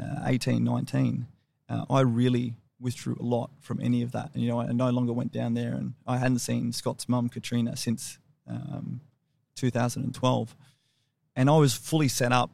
[0.00, 1.26] uh, 18, 19,
[1.68, 4.30] uh, I really withdrew a lot from any of that.
[4.34, 7.28] And, you know, I no longer went down there and I hadn't seen Scott's mum,
[7.28, 9.00] Katrina, since um,
[9.54, 10.56] 2012.
[11.36, 12.50] And I was fully set up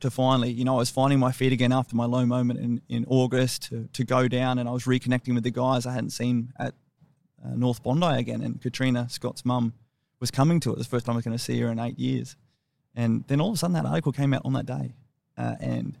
[0.00, 2.80] to finally, you know, I was finding my feet again after my low moment in,
[2.88, 6.10] in August to, to go down and I was reconnecting with the guys I hadn't
[6.10, 6.74] seen at
[7.44, 8.40] uh, North Bondi again.
[8.40, 9.74] And Katrina, Scott's mum,
[10.20, 10.78] was coming to it.
[10.78, 12.36] The first time I was going to see her in eight years.
[12.94, 14.94] And then all of a sudden that article came out on that day.
[15.36, 15.98] Uh, and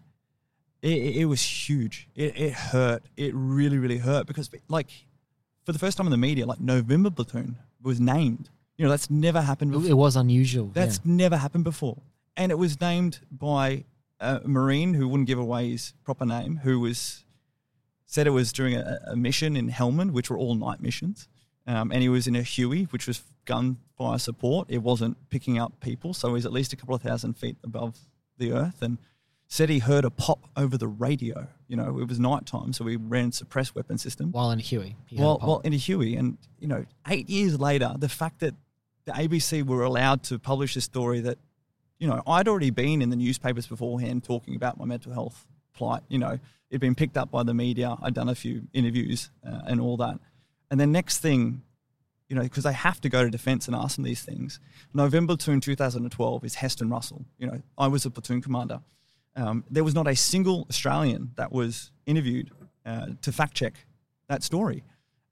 [0.84, 2.08] it, it was huge.
[2.14, 3.02] It, it hurt.
[3.16, 4.88] It really, really hurt because, like,
[5.64, 8.50] for the first time in the media, like November Platoon was named.
[8.76, 9.88] You know, that's never happened before.
[9.88, 10.66] It was unusual.
[10.74, 11.12] That's yeah.
[11.12, 12.02] never happened before.
[12.36, 13.84] And it was named by
[14.20, 17.24] a Marine who wouldn't give away his proper name, who was
[18.04, 21.28] said it was during a, a mission in Helmand, which were all night missions.
[21.66, 24.68] Um, and he was in a Huey, which was gunfire support.
[24.68, 27.56] It wasn't picking up people, so he was at least a couple of thousand feet
[27.64, 27.96] above
[28.36, 28.82] the earth.
[28.82, 28.98] And
[29.46, 31.46] said he heard a pop over the radio.
[31.68, 34.32] You know, it was nighttime, so we ran suppressed weapon system.
[34.32, 34.96] While in a Huey.
[35.12, 36.16] Well, well, in a Huey.
[36.16, 38.54] And, you know, eight years later, the fact that
[39.04, 41.38] the ABC were allowed to publish a story that,
[41.98, 46.02] you know, I'd already been in the newspapers beforehand talking about my mental health plight.
[46.08, 46.38] You know,
[46.70, 47.96] it'd been picked up by the media.
[48.02, 50.18] I'd done a few interviews uh, and all that.
[50.70, 51.62] And then next thing,
[52.28, 54.58] you know, because they have to go to defence and ask them these things.
[54.92, 57.24] November 2 2012 is Heston Russell.
[57.38, 58.80] You know, I was a platoon commander
[59.36, 62.50] um, there was not a single Australian that was interviewed
[62.86, 63.74] uh, to fact check
[64.28, 64.84] that story.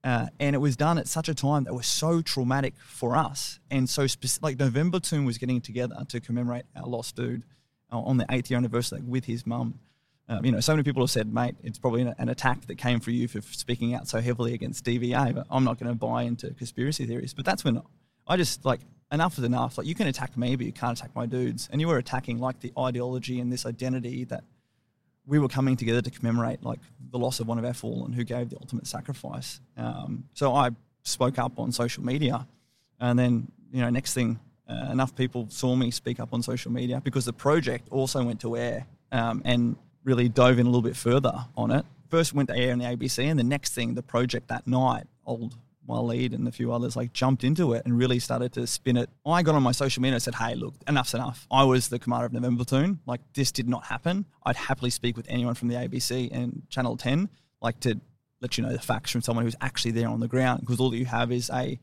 [0.05, 3.61] Uh, and it was done at such a time that was so traumatic for us.
[3.71, 7.45] And so, specific, like November Platoon was getting together to commemorate our lost dude
[7.93, 9.79] uh, on the eighth year anniversary with his mum.
[10.29, 12.79] Um, you know, so many people have said, mate, it's probably an, an, attack that
[12.79, 15.99] came for you for speaking out so heavily against DVA, but I'm not going to
[15.99, 17.35] buy into conspiracy theories.
[17.35, 17.83] But that's when
[18.27, 18.81] I just like
[19.13, 19.79] enough is enough.
[19.79, 21.69] Like you can attack me, but you can't attack my dudes.
[21.71, 24.43] And you were attacking like the ideology and this identity that
[25.27, 26.81] we were coming together to commemorate like
[27.11, 29.61] the loss of one of our fallen who gave the ultimate sacrifice.
[29.77, 30.71] Um, so I
[31.03, 32.47] spoke up on social media,
[32.99, 36.73] and then you know next thing, uh, enough people saw me speak up on social
[36.73, 40.83] media because the project also went to air um, and really dove in a little
[40.83, 41.85] bit further on it.
[42.09, 45.05] First went to air in the ABC, and the next thing, the project that night,
[45.25, 45.55] old
[45.89, 49.11] Waleed and a few others like jumped into it and really started to spin it.
[49.27, 51.47] I got on my social media and said, "Hey, look, enough's enough.
[51.51, 53.01] I was the commander of November Platoon.
[53.07, 54.27] Like this did not happen.
[54.45, 57.29] I'd happily speak with anyone from the ABC and Channel 10,
[57.61, 58.01] like to
[58.41, 60.61] let you know the facts from someone who's actually there on the ground.
[60.61, 61.79] Because all that you have is a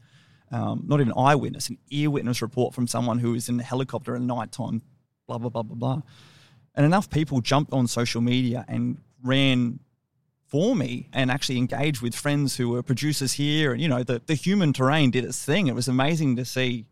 [0.51, 4.15] um, not even eyewitness, an ear witness report from someone who is in the helicopter
[4.15, 4.81] at night time,
[5.27, 6.01] blah blah blah blah blah.
[6.75, 9.79] And enough people jumped on social media and ran
[10.49, 13.71] for me and actually engage with friends who were producers here.
[13.71, 15.67] And, you know, the, the human terrain did its thing.
[15.67, 16.85] It was amazing to see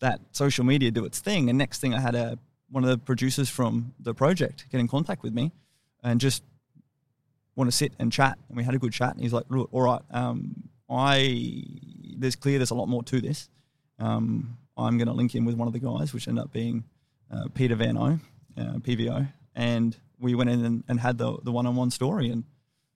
[0.00, 1.48] that social media do its thing.
[1.48, 2.38] And next thing I had a,
[2.70, 5.52] one of the producers from the project get in contact with me
[6.02, 6.42] and just
[7.54, 8.36] want to sit and chat.
[8.48, 9.14] And we had a good chat.
[9.14, 11.62] And he's like, look, all right, um, I,
[12.16, 13.48] there's clear there's a lot more to this.
[14.00, 16.82] Um, I'm going to link in with one of the guys, which ended up being
[17.30, 18.18] uh, Peter Vano,
[18.58, 19.28] uh, PVO.
[19.54, 22.28] And we went in and, and had the, the one-on-one story.
[22.30, 22.42] And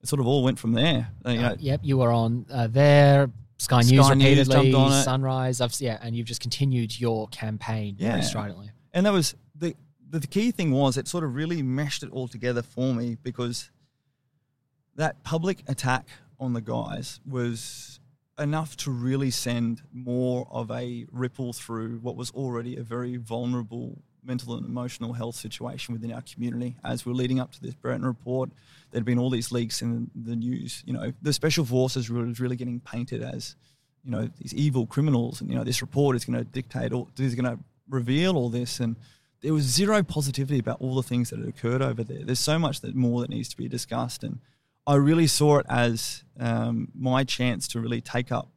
[0.03, 1.09] it sort of all went from there.
[1.25, 3.31] Uh, you know, uh, yep, you were on uh, there.
[3.59, 5.61] Sky, Sky News repeatedly, News Sunrise.
[5.61, 8.13] I've, yeah, and you've just continued your campaign yeah.
[8.13, 8.71] very stridently.
[8.93, 9.75] And that was the,
[10.11, 13.17] the the key thing was it sort of really meshed it all together for me
[13.23, 13.71] because
[14.95, 16.07] that public attack
[16.39, 17.99] on the guys was
[18.39, 24.03] enough to really send more of a ripple through what was already a very vulnerable
[24.29, 26.77] mental and emotional health situation within our community.
[26.85, 28.51] As we're leading up to this Brereton report,
[28.91, 30.85] there'd been all these leaks in the news.
[30.87, 33.57] You know, the special forces was really getting painted as,
[34.05, 37.09] you know, these evil criminals, and you know, this report is going to dictate or
[37.19, 38.95] is going to reveal all this, and
[39.41, 42.25] there was zero positivity about all the things that had occurred over there.
[42.25, 44.39] There's so much that more that needs to be discussed, and
[44.87, 48.49] I really saw it as um, my chance to really take up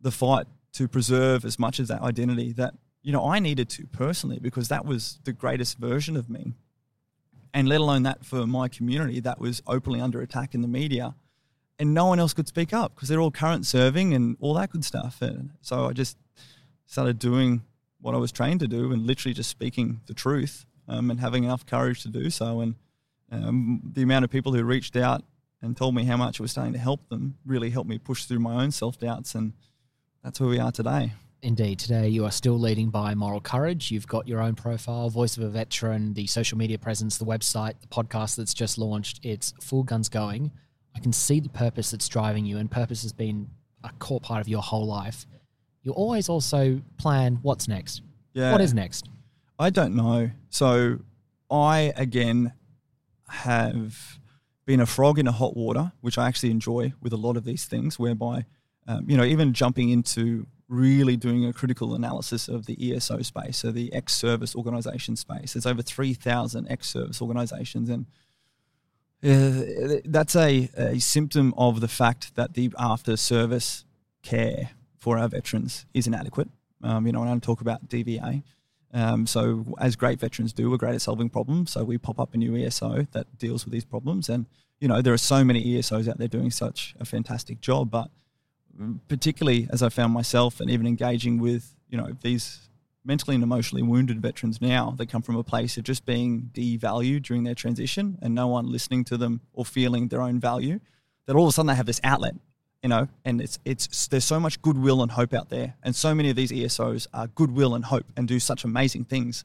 [0.00, 2.74] the fight to preserve as much of that identity that
[3.08, 6.52] you know I needed to personally because that was the greatest version of me,
[7.54, 11.14] and let alone that for my community that was openly under attack in the media,
[11.78, 14.68] and no one else could speak up because they're all current serving and all that
[14.68, 15.22] good stuff.
[15.22, 16.18] And so I just
[16.84, 17.62] started doing
[17.98, 21.44] what I was trained to do and literally just speaking the truth um, and having
[21.44, 22.60] enough courage to do so.
[22.60, 22.74] And
[23.32, 25.24] um, the amount of people who reached out
[25.62, 28.26] and told me how much it was starting to help them really helped me push
[28.26, 29.34] through my own self doubts.
[29.34, 29.54] And
[30.22, 31.14] that's where we are today.
[31.40, 31.78] Indeed.
[31.78, 33.92] Today, you are still leading by moral courage.
[33.92, 37.74] You've got your own profile, Voice of a Veteran, the social media presence, the website,
[37.80, 39.20] the podcast that's just launched.
[39.22, 40.50] It's full guns going.
[40.96, 43.50] I can see the purpose that's driving you, and purpose has been
[43.84, 45.26] a core part of your whole life.
[45.84, 48.02] You always also plan what's next.
[48.32, 48.50] Yeah.
[48.50, 49.08] What is next?
[49.60, 50.30] I don't know.
[50.50, 50.98] So
[51.48, 52.52] I, again,
[53.28, 54.18] have
[54.66, 57.44] been a frog in a hot water, which I actually enjoy with a lot of
[57.44, 58.44] these things, whereby,
[58.88, 63.58] um, you know, even jumping into really doing a critical analysis of the ESO space,
[63.58, 65.54] so the ex service organization space.
[65.54, 68.06] There's over 3,000 ex service organizations, and
[69.24, 73.84] uh, that's a, a symptom of the fact that the after service
[74.22, 76.48] care for our veterans is inadequate.
[76.82, 78.42] Um, you know, and I talk about DVA.
[78.94, 81.72] Um, so, as great veterans do, we're great at solving problems.
[81.72, 84.28] So, we pop up a new ESO that deals with these problems.
[84.28, 84.46] And,
[84.80, 87.90] you know, there are so many ESOs out there doing such a fantastic job.
[87.90, 88.10] But
[89.08, 92.68] particularly as I found myself and even engaging with, you know, these
[93.04, 97.22] mentally and emotionally wounded veterans now, they come from a place of just being devalued
[97.22, 100.78] during their transition and no one listening to them or feeling their own value,
[101.26, 102.34] that all of a sudden they have this outlet,
[102.82, 105.74] you know, and it's it's there's so much goodwill and hope out there.
[105.82, 109.44] And so many of these ESOs are goodwill and hope and do such amazing things.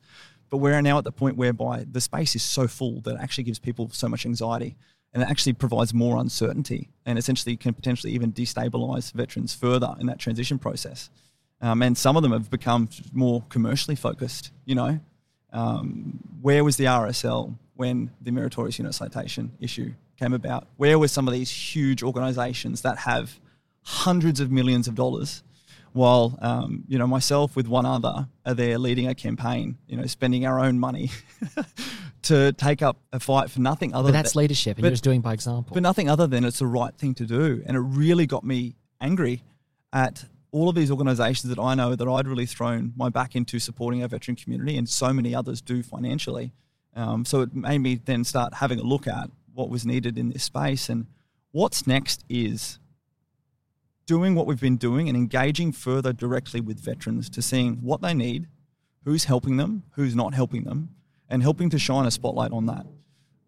[0.49, 3.45] But we're now at the point whereby the space is so full that it actually
[3.45, 4.76] gives people so much anxiety
[5.14, 10.07] and it actually provides more uncertainty and essentially can potentially even destabilize veterans further in
[10.07, 11.10] that transition process.
[11.61, 14.52] Um, and some of them have become more commercially focused.
[14.65, 14.99] You know,
[15.52, 20.68] um, where was the RSL when the meritorious unit citation issue came about?
[20.77, 23.40] Where were some of these huge organisations that have
[23.84, 25.44] hundreds of millions of dollars,
[25.94, 30.06] while um, you know myself with one other are there leading a campaign, you know,
[30.06, 31.11] spending our own money
[32.24, 34.10] to take up a fight for nothing other.
[34.10, 35.74] But that's than, leadership, and but, you're just doing by example.
[35.74, 38.76] But nothing other than it's the right thing to do, and it really got me
[38.99, 39.44] angry
[39.91, 43.60] at all of these organisations that I know that I'd really thrown my back into
[43.60, 46.53] supporting our veteran community, and so many others do financially.
[46.95, 50.30] Um, so it made me then start having a look at what was needed in
[50.30, 51.07] this space, and
[51.52, 52.80] what's next is
[54.05, 58.13] doing what we've been doing and engaging further directly with veterans to seeing what they
[58.13, 58.47] need,
[59.05, 60.89] who's helping them, who's not helping them,
[61.30, 62.85] and helping to shine a spotlight on that.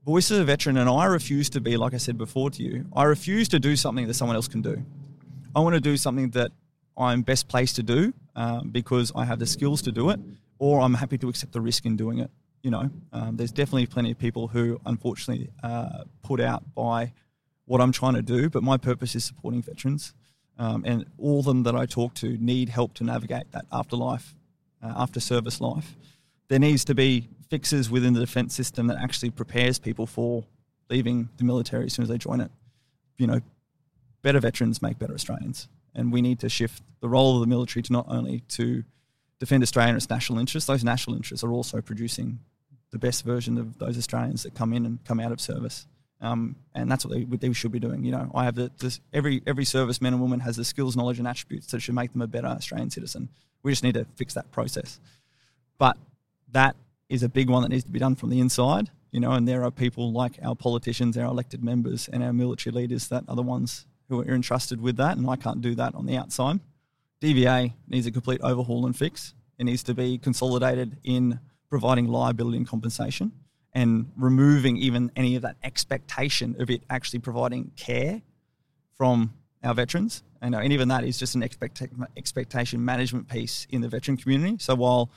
[0.06, 2.86] Voice of a veteran, and I refuse to be, like I said before to you,
[2.96, 4.84] I refuse to do something that someone else can do.
[5.56, 6.52] I want to do something that
[6.98, 10.20] I'm best placed to do um, because I have the skills to do it,
[10.60, 12.30] or I'm happy to accept the risk in doing it.
[12.62, 17.14] You know, um, there's definitely plenty of people who unfortunately uh, put out by
[17.66, 20.14] what I'm trying to do, but my purpose is supporting veterans.
[20.58, 24.34] Um, and all of them that I talk to need help to navigate that afterlife,
[24.82, 25.96] uh, after service life.
[26.48, 30.46] There needs to be fixes within the defence system that actually prepares people for
[30.90, 32.52] leaving the military as soon as they join it.
[33.18, 33.42] You know,
[34.22, 37.84] better veterans make better Australians, and we need to shift the role of the military
[37.84, 38.84] to not only to
[39.40, 40.68] defend Australia and its national interests.
[40.68, 42.40] Those national interests are also producing
[42.92, 45.88] the best version of those Australians that come in and come out of service.
[46.26, 48.04] Um, and that's what they, they, should be doing.
[48.04, 51.20] You know, I have the, this, every every serviceman and woman has the skills, knowledge,
[51.20, 53.30] and attributes that should make them a better Australian citizen.
[53.62, 55.00] We just need to fix that process.
[55.78, 55.98] But
[56.52, 56.76] that
[57.10, 58.90] is a big one that needs to be done from the inside.
[59.12, 62.74] You know, and there are people like our politicians, our elected members, and our military
[62.74, 65.94] leaders that are the ones who are entrusted with that, and I can't do that
[65.94, 66.60] on the outside.
[67.22, 69.36] DVA needs a complete overhaul and fix.
[69.60, 71.40] It needs to be consolidated in
[71.70, 73.32] providing liability and compensation
[73.76, 78.22] and removing even any of that expectation of it actually providing care
[78.98, 79.34] from
[79.64, 80.24] our veterans.
[80.42, 84.58] And, and even that is just an expecta- expectation management piece in the veteran community.
[84.60, 85.12] So while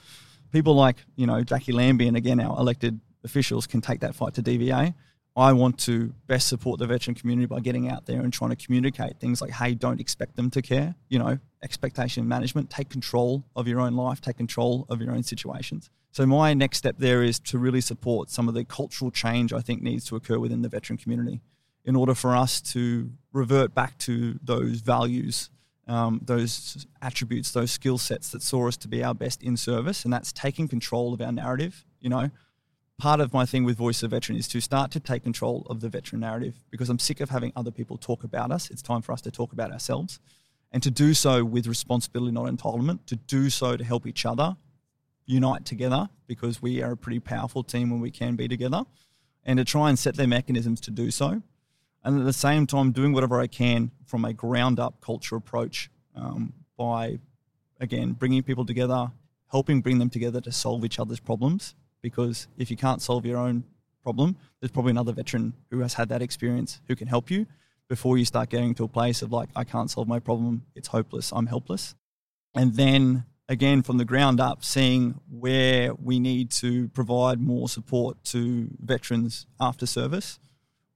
[0.51, 4.33] people like, you know, Jacqui Lambie and again our elected officials can take that fight
[4.33, 4.93] to DVA,
[5.35, 8.55] I want to best support the veteran community by getting out there and trying to
[8.55, 10.95] communicate things like, hey, don't expect them to care.
[11.07, 15.23] You know, expectation management, take control of your own life, take control of your own
[15.23, 15.89] situations.
[16.11, 19.61] So, my next step there is to really support some of the cultural change I
[19.61, 21.41] think needs to occur within the veteran community
[21.85, 25.49] in order for us to revert back to those values,
[25.87, 30.03] um, those attributes, those skill sets that saw us to be our best in service.
[30.03, 31.85] And that's taking control of our narrative.
[32.01, 32.29] You know,
[32.99, 35.79] part of my thing with Voice of Veteran is to start to take control of
[35.79, 38.69] the veteran narrative because I'm sick of having other people talk about us.
[38.69, 40.19] It's time for us to talk about ourselves
[40.71, 44.57] and to do so with responsibility, not entitlement, to do so to help each other
[45.25, 48.83] unite together because we are a pretty powerful team when we can be together
[49.45, 51.41] and to try and set their mechanisms to do so.
[52.03, 55.89] And at the same time, doing whatever I can from a ground up culture approach
[56.15, 57.19] um, by,
[57.79, 59.11] again, bringing people together,
[59.51, 61.75] helping bring them together to solve each other's problems.
[62.01, 63.63] Because if you can't solve your own
[64.03, 67.45] problem, there's probably another veteran who has had that experience who can help you
[67.89, 70.89] before you start getting to a place of like, I can't solve my problem, it's
[70.89, 71.95] hopeless, I'm helpless.
[72.55, 78.23] And then again, from the ground up, seeing where we need to provide more support
[78.25, 80.39] to veterans after service,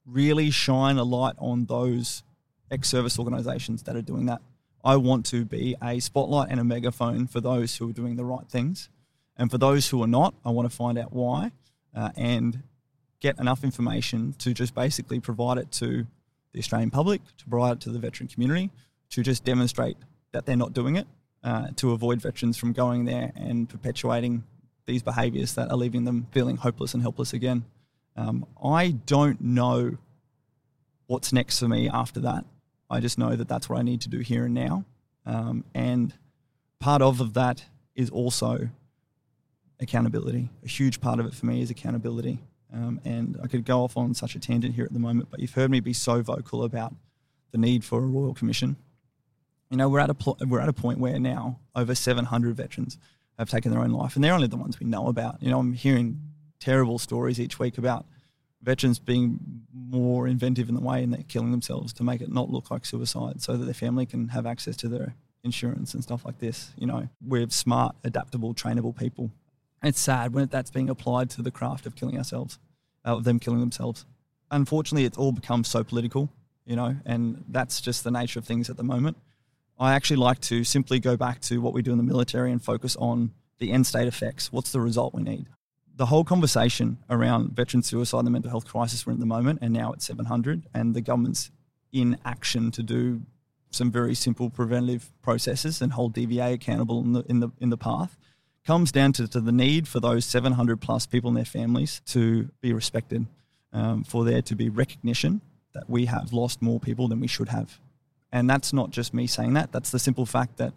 [0.06, 2.24] really shine a light on those
[2.70, 4.42] ex service organisations that are doing that.
[4.84, 8.26] I want to be a spotlight and a megaphone for those who are doing the
[8.26, 8.90] right things.
[9.38, 11.52] And for those who are not, I want to find out why
[11.96, 12.64] uh, and
[13.20, 16.06] get enough information to just basically provide it to
[16.52, 18.70] the Australian public, to provide it to the veteran community,
[19.10, 19.98] to just demonstrate
[20.34, 21.08] that they're not doing it,
[21.44, 24.44] uh, to avoid veterans from going there and perpetuating
[24.86, 27.64] these behaviours that are leaving them feeling hopeless and helpless again.
[28.16, 29.98] Um, I don't know
[31.08, 32.46] what's next for me after that.
[32.90, 34.86] I just know that that's what I need to do here and now.
[35.26, 36.14] Um, and
[36.80, 37.64] part of, of that
[37.96, 38.70] is also
[39.84, 40.50] accountability.
[40.64, 42.40] A huge part of it for me is accountability.
[42.74, 45.40] Um, and I could go off on such a tangent here at the moment, but
[45.40, 46.96] you've heard me be so vocal about
[47.52, 48.78] the need for a royal commission.
[49.70, 52.98] You know, we're at a pl- we're at a point where now over 700 veterans
[53.38, 55.42] have taken their own life, and they're only the ones we know about.
[55.42, 56.20] You know, I'm hearing
[56.60, 58.06] terrible stories each week about
[58.64, 59.40] veterans being
[59.74, 62.86] more inventive in the way and they're killing themselves to make it not look like
[62.86, 66.72] suicide so that their family can have access to their insurance and stuff like this.
[66.78, 69.32] You know, we're smart, adaptable, trainable people.
[69.84, 72.58] It's sad when that's being applied to the craft of killing ourselves,
[73.06, 74.06] uh, of them killing themselves.
[74.50, 76.30] Unfortunately, it's all become so political,
[76.66, 79.18] you know, and that's just the nature of things at the moment.
[79.80, 82.64] I actually like to simply go back to what we do in the military and
[82.64, 84.52] focus on the end state effects.
[84.52, 85.48] What's the result we need?
[85.96, 89.26] the whole conversation around veteran suicide and the mental health crisis we're in at the
[89.26, 91.52] moment, and now it's 700, and the government's
[91.92, 93.22] in action to do
[93.70, 97.78] some very simple preventative processes and hold DVA accountable in the in the in the
[97.78, 98.18] path,
[98.66, 102.50] comes down to, to the need for those 700 plus people and their families to
[102.62, 103.26] be respected,
[103.72, 105.42] um, for there to be recognition
[105.74, 107.80] that we have lost more people than we should have,
[108.32, 109.72] and that's not just me saying that.
[109.72, 110.74] That's the simple fact that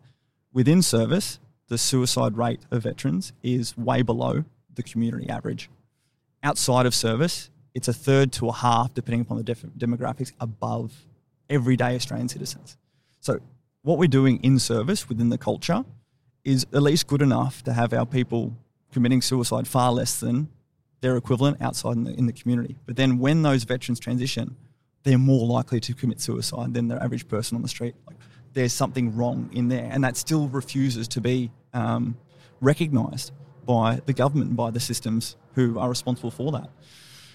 [0.53, 1.39] within service,
[1.69, 4.45] the suicide rate of veterans is way below
[4.75, 5.69] the community average.
[6.43, 10.93] Outside of service, it's a third to a half, depending upon the def- demographics, above
[11.51, 12.77] everyday Australian citizens.
[13.21, 13.41] So,
[13.83, 15.85] what we're doing in service within the culture
[16.47, 18.57] is at least good enough to have our people
[18.93, 20.49] committing suicide far less than
[21.01, 22.77] their equivalent outside in the, in the community.
[22.87, 24.57] But then, when those veterans transition,
[25.03, 27.97] they're more likely to commit suicide than the average person on the street.
[28.07, 28.17] Like,
[28.55, 32.17] there's something wrong in there, and that still refuses to be um,
[32.61, 33.33] recognised
[33.67, 36.71] by the government and by the systems who are responsible for that.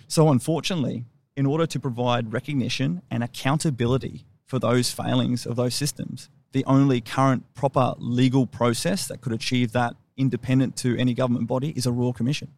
[0.08, 1.04] So, unfortunately,
[1.36, 7.02] in order to provide recognition and accountability for those failings of those systems, the only
[7.02, 11.92] current proper legal process that could achieve that independent to any government body is a
[11.92, 12.50] royal commission.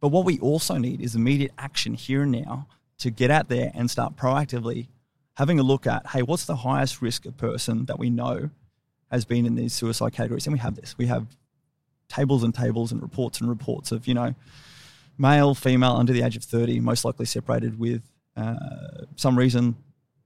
[0.00, 2.66] But what we also need is immediate action here and now
[2.98, 4.88] to get out there and start proactively
[5.34, 8.50] having a look at hey, what's the highest risk person that we know
[9.10, 10.46] has been in these suicide categories?
[10.46, 10.96] And we have this.
[10.98, 11.26] We have
[12.08, 14.34] tables and tables and reports and reports of, you know,
[15.16, 18.02] male, female under the age of 30, most likely separated with
[18.36, 19.76] uh, some reason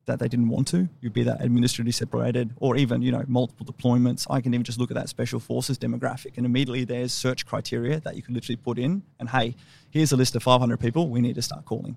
[0.06, 0.88] that they didn't want to.
[1.00, 4.26] You'd be that administratively separated, or even you know multiple deployments.
[4.28, 8.00] I can even just look at that special forces demographic, and immediately there's search criteria
[8.00, 9.02] that you can literally put in.
[9.18, 9.54] And hey,
[9.90, 11.96] here's a list of 500 people we need to start calling.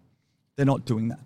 [0.56, 1.20] They're not doing that,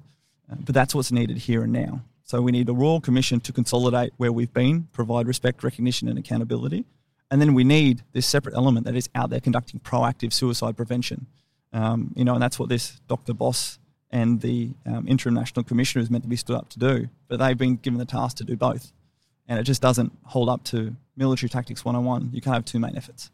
[0.52, 2.02] uh, but that's what's needed here and now.
[2.24, 6.18] So we need a royal commission to consolidate where we've been, provide respect, recognition, and
[6.18, 6.86] accountability,
[7.30, 11.28] and then we need this separate element that is out there conducting proactive suicide prevention.
[11.72, 13.34] Um, you know, and that's what this Dr.
[13.34, 13.78] Boss
[14.12, 17.10] and the um, interim national commissioner is meant to be stood up to do.
[17.28, 18.92] But they've been given the task to do both,
[19.48, 22.32] and it just doesn't hold up to military tactics 101.
[22.34, 23.30] You can't have two main efforts.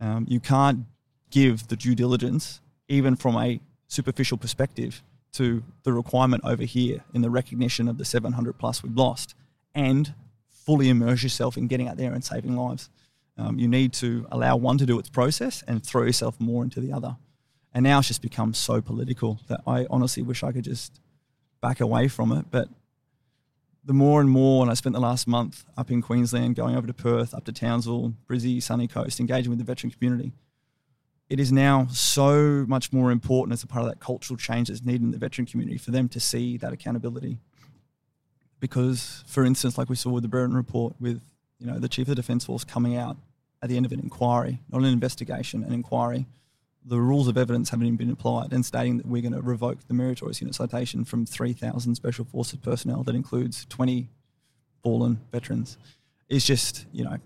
[0.00, 0.84] Um, you can't
[1.30, 5.02] give the due diligence, even from a superficial perspective,
[5.32, 9.34] to the requirement over here in the recognition of the 700 plus we've lost
[9.74, 10.14] and
[10.48, 12.90] fully immerse yourself in getting out there and saving lives.
[13.36, 16.80] Um, you need to allow one to do its process and throw yourself more into
[16.80, 17.16] the other.
[17.74, 21.00] And now it's just become so political that I honestly wish I could just
[21.60, 22.46] back away from it.
[22.50, 22.68] But
[23.84, 26.86] the more and more, and I spent the last month up in Queensland, going over
[26.86, 30.32] to Perth, up to Townsville, Brizzy, Sunny Coast, engaging with the veteran community.
[31.28, 34.84] It is now so much more important as a part of that cultural change that's
[34.84, 37.38] needed in the veteran community for them to see that accountability.
[38.60, 41.20] Because, for instance, like we saw with the Brereton report, with
[41.58, 43.16] you know the Chief of the Defence Force coming out
[43.62, 46.26] at the end of an inquiry, not an investigation, an inquiry,
[46.88, 49.86] the rules of evidence haven't even been applied and stating that we're going to revoke
[49.86, 54.08] the meritorious unit citation from 3,000 Special Forces personnel that includes 20
[54.82, 55.76] fallen veterans
[56.28, 57.18] is just, you know,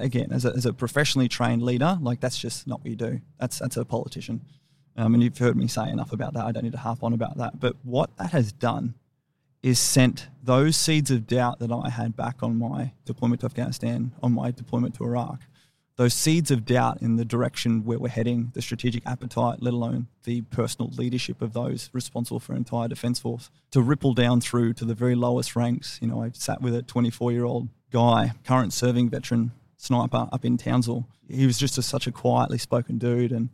[0.00, 3.20] again, as a, as a professionally trained leader, like that's just not what you do.
[3.40, 4.40] That's, that's a politician.
[4.96, 6.44] Um, and you've heard me say enough about that.
[6.44, 7.58] I don't need to harp on about that.
[7.58, 8.94] But what that has done
[9.62, 14.12] is sent those seeds of doubt that I had back on my deployment to Afghanistan,
[14.22, 15.40] on my deployment to Iraq,
[15.98, 20.06] those seeds of doubt in the direction where we're heading, the strategic appetite, let alone
[20.22, 24.84] the personal leadership of those responsible for entire defence force, to ripple down through to
[24.84, 25.98] the very lowest ranks.
[26.00, 30.44] You know, I sat with a 24 year old guy, current serving veteran sniper up
[30.44, 31.04] in Townsville.
[31.28, 33.48] He was just a, such a quietly spoken dude, and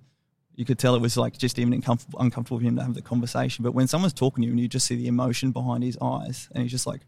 [0.55, 3.01] you could tell it was like just even uncomfortable, uncomfortable for him to have the
[3.01, 3.63] conversation.
[3.63, 6.51] But when someone's talking to you and you just see the emotion behind his eyes,
[6.55, 7.01] and he's just like,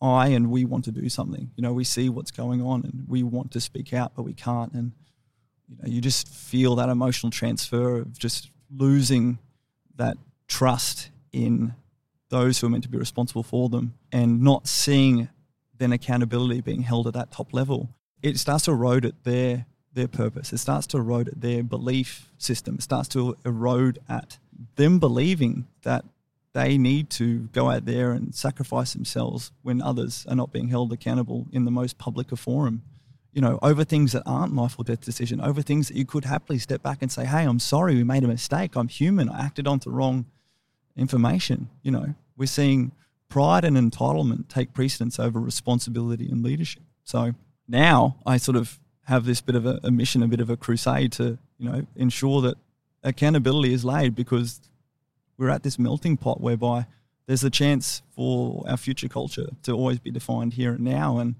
[0.00, 1.50] I and we want to do something.
[1.56, 4.32] You know, we see what's going on and we want to speak out, but we
[4.32, 4.72] can't.
[4.72, 4.92] And
[5.68, 9.38] you know, you just feel that emotional transfer of just losing
[9.96, 10.16] that
[10.48, 11.74] trust in
[12.30, 15.28] those who are meant to be responsible for them and not seeing
[15.78, 17.90] then accountability being held at that top level.
[18.22, 20.52] It starts to erode at their their purpose.
[20.52, 22.76] It starts to erode at their belief system.
[22.76, 24.38] It starts to erode at
[24.76, 26.04] them believing that
[26.52, 30.92] they need to go out there and sacrifice themselves when others are not being held
[30.92, 32.82] accountable in the most public of forum.
[33.32, 36.24] You know, over things that aren't life or death decision, over things that you could
[36.24, 38.74] happily step back and say, "Hey, I'm sorry, we made a mistake.
[38.74, 39.28] I'm human.
[39.28, 40.26] I acted on the wrong
[40.96, 42.90] information." You know, we're seeing
[43.28, 46.82] pride and entitlement take precedence over responsibility and leadership.
[47.04, 47.34] So
[47.68, 50.56] now I sort of have this bit of a, a mission, a bit of a
[50.56, 52.56] crusade to you know ensure that
[53.04, 54.60] accountability is laid because
[55.40, 56.86] we're at this melting pot whereby
[57.26, 61.16] there's a chance for our future culture to always be defined here and now.
[61.16, 61.36] And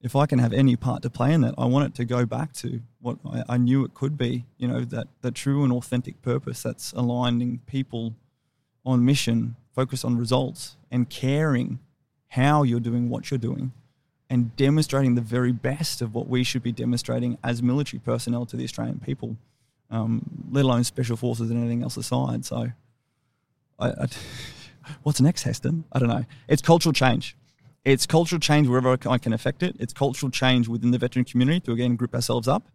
[0.00, 2.24] if I can have any part to play in that, I want it to go
[2.24, 4.46] back to what I, I knew it could be.
[4.56, 8.14] You know, that that true and authentic purpose that's aligning people
[8.86, 11.78] on mission, focus on results, and caring
[12.28, 13.72] how you're doing what you're doing,
[14.30, 18.56] and demonstrating the very best of what we should be demonstrating as military personnel to
[18.56, 19.36] the Australian people,
[19.90, 22.46] um, let alone special forces and anything else aside.
[22.46, 22.70] So.
[23.78, 24.06] I, I,
[25.02, 25.84] what's next, Heston?
[25.92, 26.24] I don't know.
[26.48, 27.36] It's cultural change.
[27.84, 29.76] It's cultural change wherever I can affect it.
[29.78, 32.68] It's cultural change within the veteran community to again group ourselves up,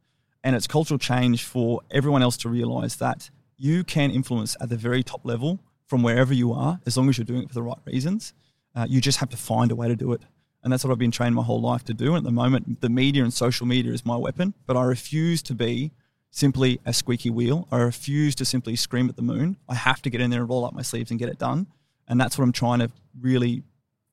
[0.44, 4.78] and it's cultural change for everyone else to realise that you can influence at the
[4.78, 7.62] very top level from wherever you are, as long as you're doing it for the
[7.62, 8.34] right reasons.
[8.74, 10.22] Uh, you just have to find a way to do it.
[10.64, 12.16] And that's what I've been trained my whole life to do.
[12.16, 15.42] And at the moment, the media and social media is my weapon, but I refuse
[15.44, 15.92] to be
[16.32, 17.68] simply a squeaky wheel.
[17.72, 19.58] I refuse to simply scream at the moon.
[19.70, 21.68] I have to get in there and roll up my sleeves and get it done.
[22.08, 22.90] And that's what I'm trying to
[23.20, 23.64] really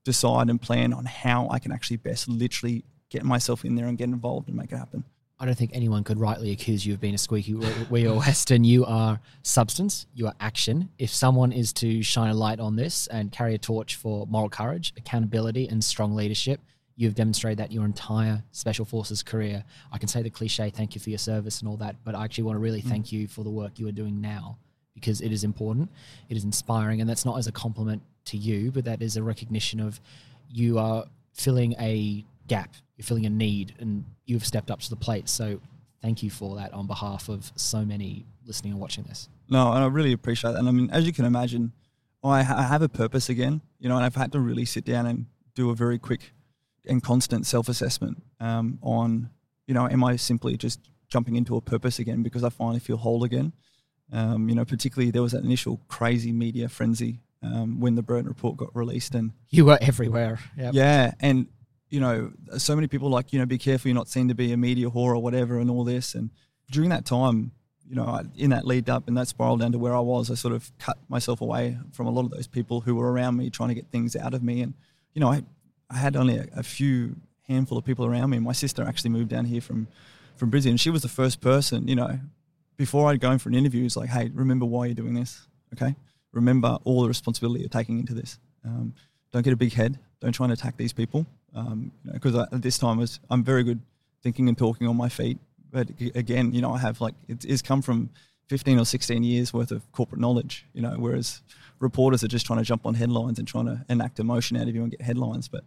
[0.05, 3.97] decide and plan on how I can actually best literally get myself in there and
[3.97, 5.05] get involved and make it happen.
[5.41, 8.65] I don't think anyone could rightly accuse you of being a squeaky wheel, Heston.
[8.65, 10.89] You are substance, you are action.
[10.99, 14.49] If someone is to shine a light on this and carry a torch for moral
[14.49, 16.61] courage, accountability, and strong leadership,
[16.99, 19.63] You've demonstrated that your entire Special Forces career.
[19.93, 22.25] I can say the cliche, thank you for your service and all that, but I
[22.25, 22.89] actually want to really mm.
[22.89, 24.59] thank you for the work you are doing now
[24.95, 25.93] because it is important,
[26.29, 29.23] it is inspiring, and that's not as a compliment to you, but that is a
[29.23, 30.01] recognition of
[30.51, 31.05] you are
[31.35, 35.29] filling a gap, you're filling a need, and you've stepped up to the plate.
[35.29, 35.61] So
[36.03, 39.29] thank you for that on behalf of so many listening and watching this.
[39.49, 40.59] No, and I really appreciate that.
[40.59, 41.71] And I mean, as you can imagine,
[42.25, 45.07] I, I have a purpose again, you know, and I've had to really sit down
[45.07, 46.33] and do a very quick
[46.89, 49.31] and constant self assessment um, on,
[49.67, 52.97] you know, am I simply just jumping into a purpose again because I finally feel
[52.97, 53.53] whole again?
[54.13, 58.29] Um, you know, particularly there was that initial crazy media frenzy um, when the Brereton
[58.29, 60.39] report got released, and you were everywhere.
[60.57, 60.75] Yep.
[60.75, 61.47] Yeah, and
[61.91, 64.53] you know, so many people like, you know, be careful, you're not seen to be
[64.53, 66.15] a media whore or whatever, and all this.
[66.15, 66.31] And
[66.71, 67.53] during that time,
[67.89, 70.35] you know, in that lead up and that spiral down to where I was, I
[70.35, 73.49] sort of cut myself away from a lot of those people who were around me
[73.49, 74.61] trying to get things out of me.
[74.61, 74.75] And,
[75.15, 75.43] you know, I
[75.91, 77.17] I had only a, a, few
[77.49, 78.39] handful of people around me.
[78.39, 79.89] My sister actually moved down here from
[80.37, 82.21] from Brisbane, she was the first person, you know,
[82.77, 85.49] before I'd go in for an interview, it's like, hey, remember why you're doing this,
[85.73, 85.97] okay?
[86.33, 88.39] remember all the responsibility you're taking into this.
[88.65, 88.95] Um,
[89.33, 89.99] don't get a big head.
[90.21, 91.27] Don't try and attack these people.
[91.55, 93.81] Um, because know, at this time was I'm very good
[94.23, 95.39] thinking and talking on my feet.
[95.71, 98.11] But again, you know, I have like it, it's come from
[98.49, 100.67] 15 or 16 years worth of corporate knowledge.
[100.73, 101.43] You know, whereas
[101.79, 104.75] reporters are just trying to jump on headlines and trying to enact emotion out of
[104.75, 105.49] you and get headlines.
[105.49, 105.65] But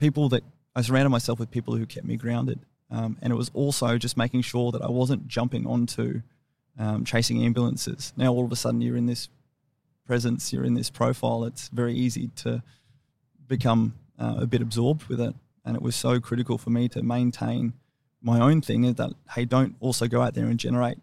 [0.00, 0.42] people that
[0.74, 2.60] I surrounded myself with people who kept me grounded.
[2.90, 6.22] Um, and it was also just making sure that I wasn't jumping onto
[6.78, 8.12] um, chasing ambulances.
[8.16, 9.28] Now all of a sudden you're in this
[10.06, 11.44] presence, you're in this profile.
[11.44, 12.62] It's very easy to
[13.46, 15.34] become uh, a bit absorbed with it.
[15.64, 17.74] And it was so critical for me to maintain
[18.22, 20.98] my own thing is that, hey, don't also go out there and generate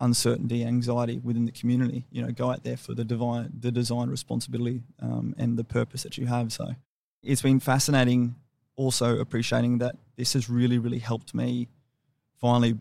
[0.00, 2.04] uncertainty, anxiety within the community.
[2.10, 6.02] You know, go out there for the divine, the design responsibility um, and the purpose
[6.02, 6.52] that you have.
[6.52, 6.74] So
[7.22, 8.34] it's been fascinating
[8.76, 11.68] also appreciating that this has really, really helped me
[12.40, 12.78] finally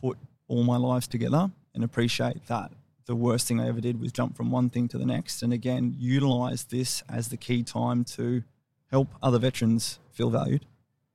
[0.00, 0.18] put
[0.48, 2.70] all my lives together and appreciate that
[3.06, 5.42] the worst thing I ever did was jump from one thing to the next.
[5.42, 8.42] And again, utilize this as the key time to
[8.90, 10.66] help other veterans feel valued,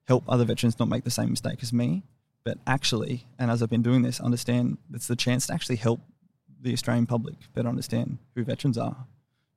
[0.07, 2.03] help other veterans not make the same mistake as me,
[2.43, 6.01] but actually, and as I've been doing this, understand it's the chance to actually help
[6.61, 9.05] the Australian public better understand who veterans are.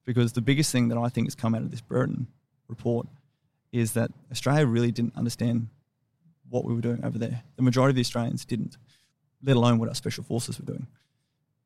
[0.05, 2.27] Because the biggest thing that I think has come out of this Brereton
[2.73, 3.07] report
[3.71, 5.69] is that Australia really didn't understand
[6.49, 7.43] what we were doing over there.
[7.57, 8.77] The majority of the Australians didn't,
[9.43, 10.87] let alone what our special forces were doing.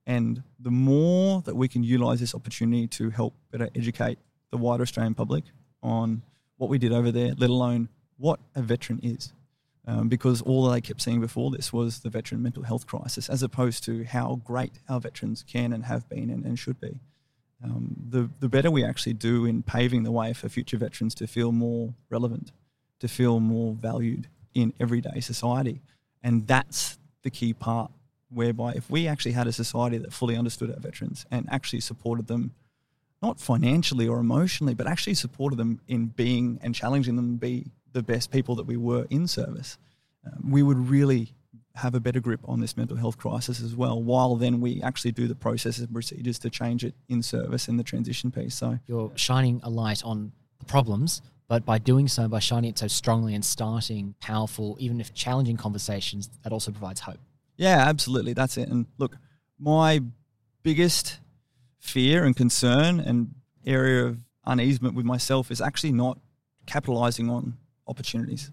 [0.06, 4.18] And the more that we can utilize this opportunity to help better educate
[4.50, 5.44] the wider Australian public
[5.82, 6.22] on
[6.58, 9.32] what we did over there, let alone what a veteran is.
[9.88, 13.42] Um, because all they kept seeing before this was the veteran mental health crisis, as
[13.42, 17.00] opposed to how great our veterans can and have been and, and should be.
[17.64, 21.26] Um, the, the better we actually do in paving the way for future veterans to
[21.26, 22.52] feel more relevant,
[23.00, 25.80] to feel more valued in everyday society.
[26.22, 27.90] And that's the key part
[28.28, 32.26] whereby if we actually had a society that fully understood our veterans and actually supported
[32.26, 32.52] them,
[33.22, 37.66] not financially or emotionally, but actually supported them in being and challenging them to be
[37.92, 39.78] the best people that we were in service,
[40.26, 41.32] um, we would really
[41.76, 45.12] have a better grip on this mental health crisis as well, while then we actually
[45.12, 48.54] do the processes and procedures to change it in service and the transition piece.
[48.54, 52.78] So you're shining a light on the problems, but by doing so, by shining it
[52.78, 57.18] so strongly and starting powerful, even if challenging conversations, that also provides hope.
[57.58, 58.32] Yeah, absolutely.
[58.32, 58.68] That's it.
[58.68, 59.16] And look,
[59.58, 60.00] my
[60.62, 61.20] biggest
[61.78, 63.34] fear and concern and
[63.66, 66.18] area of uneasement with myself is actually not
[66.66, 68.50] capitalizing on opportunities.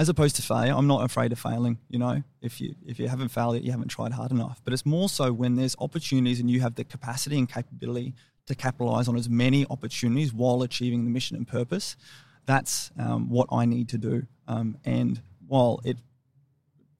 [0.00, 1.76] As opposed to failure, I'm not afraid of failing.
[1.90, 4.58] You know, if you if you haven't failed it, you haven't tried hard enough.
[4.64, 8.14] But it's more so when there's opportunities and you have the capacity and capability
[8.46, 11.96] to capitalize on as many opportunities while achieving the mission and purpose.
[12.46, 14.22] That's um, what I need to do.
[14.48, 15.98] Um, and while it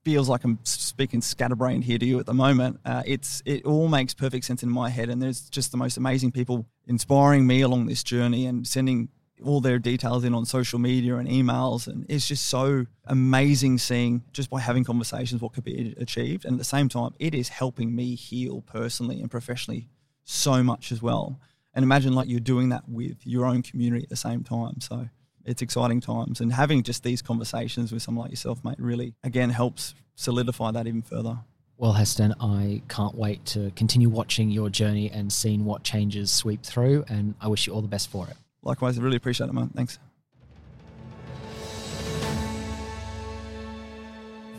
[0.05, 2.81] feels like I'm speaking scatterbrained here to you at the moment.
[2.85, 5.97] Uh, it's it all makes perfect sense in my head, and there's just the most
[5.97, 9.09] amazing people inspiring me along this journey and sending
[9.43, 14.23] all their details in on social media and emails, and it's just so amazing seeing
[14.31, 17.49] just by having conversations what could be achieved, and at the same time, it is
[17.49, 19.89] helping me heal personally and professionally
[20.23, 21.39] so much as well.
[21.73, 24.81] And imagine like you're doing that with your own community at the same time.
[24.81, 25.07] So
[25.45, 26.41] it's exciting times.
[26.41, 30.87] And having just these conversations with someone like yourself, mate, really, again, helps solidify that
[30.87, 31.39] even further.
[31.77, 36.63] Well, Heston, I can't wait to continue watching your journey and seeing what changes sweep
[36.63, 37.05] through.
[37.07, 38.35] And I wish you all the best for it.
[38.63, 39.69] Likewise, I really appreciate it, man.
[39.69, 39.99] Thanks.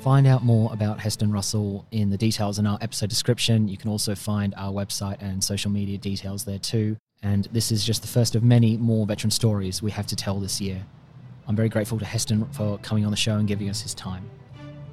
[0.03, 3.69] Find out more about Heston Russell in the details in our episode description.
[3.69, 6.97] You can also find our website and social media details there too.
[7.23, 10.41] And this is just the first of many more veteran stories we have to tell
[10.41, 10.85] this year.
[11.47, 14.29] I'm very grateful to Heston for coming on the show and giving us his time.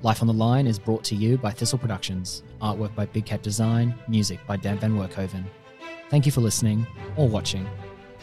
[0.03, 3.41] Life on the Line is brought to you by Thistle Productions, artwork by Big Cat
[3.41, 5.43] Design, music by Dan Van Workhoven.
[6.11, 6.85] Thank you for listening
[7.17, 7.67] or watching,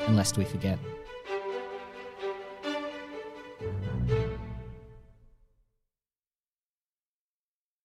[0.06, 0.78] and lest we forget.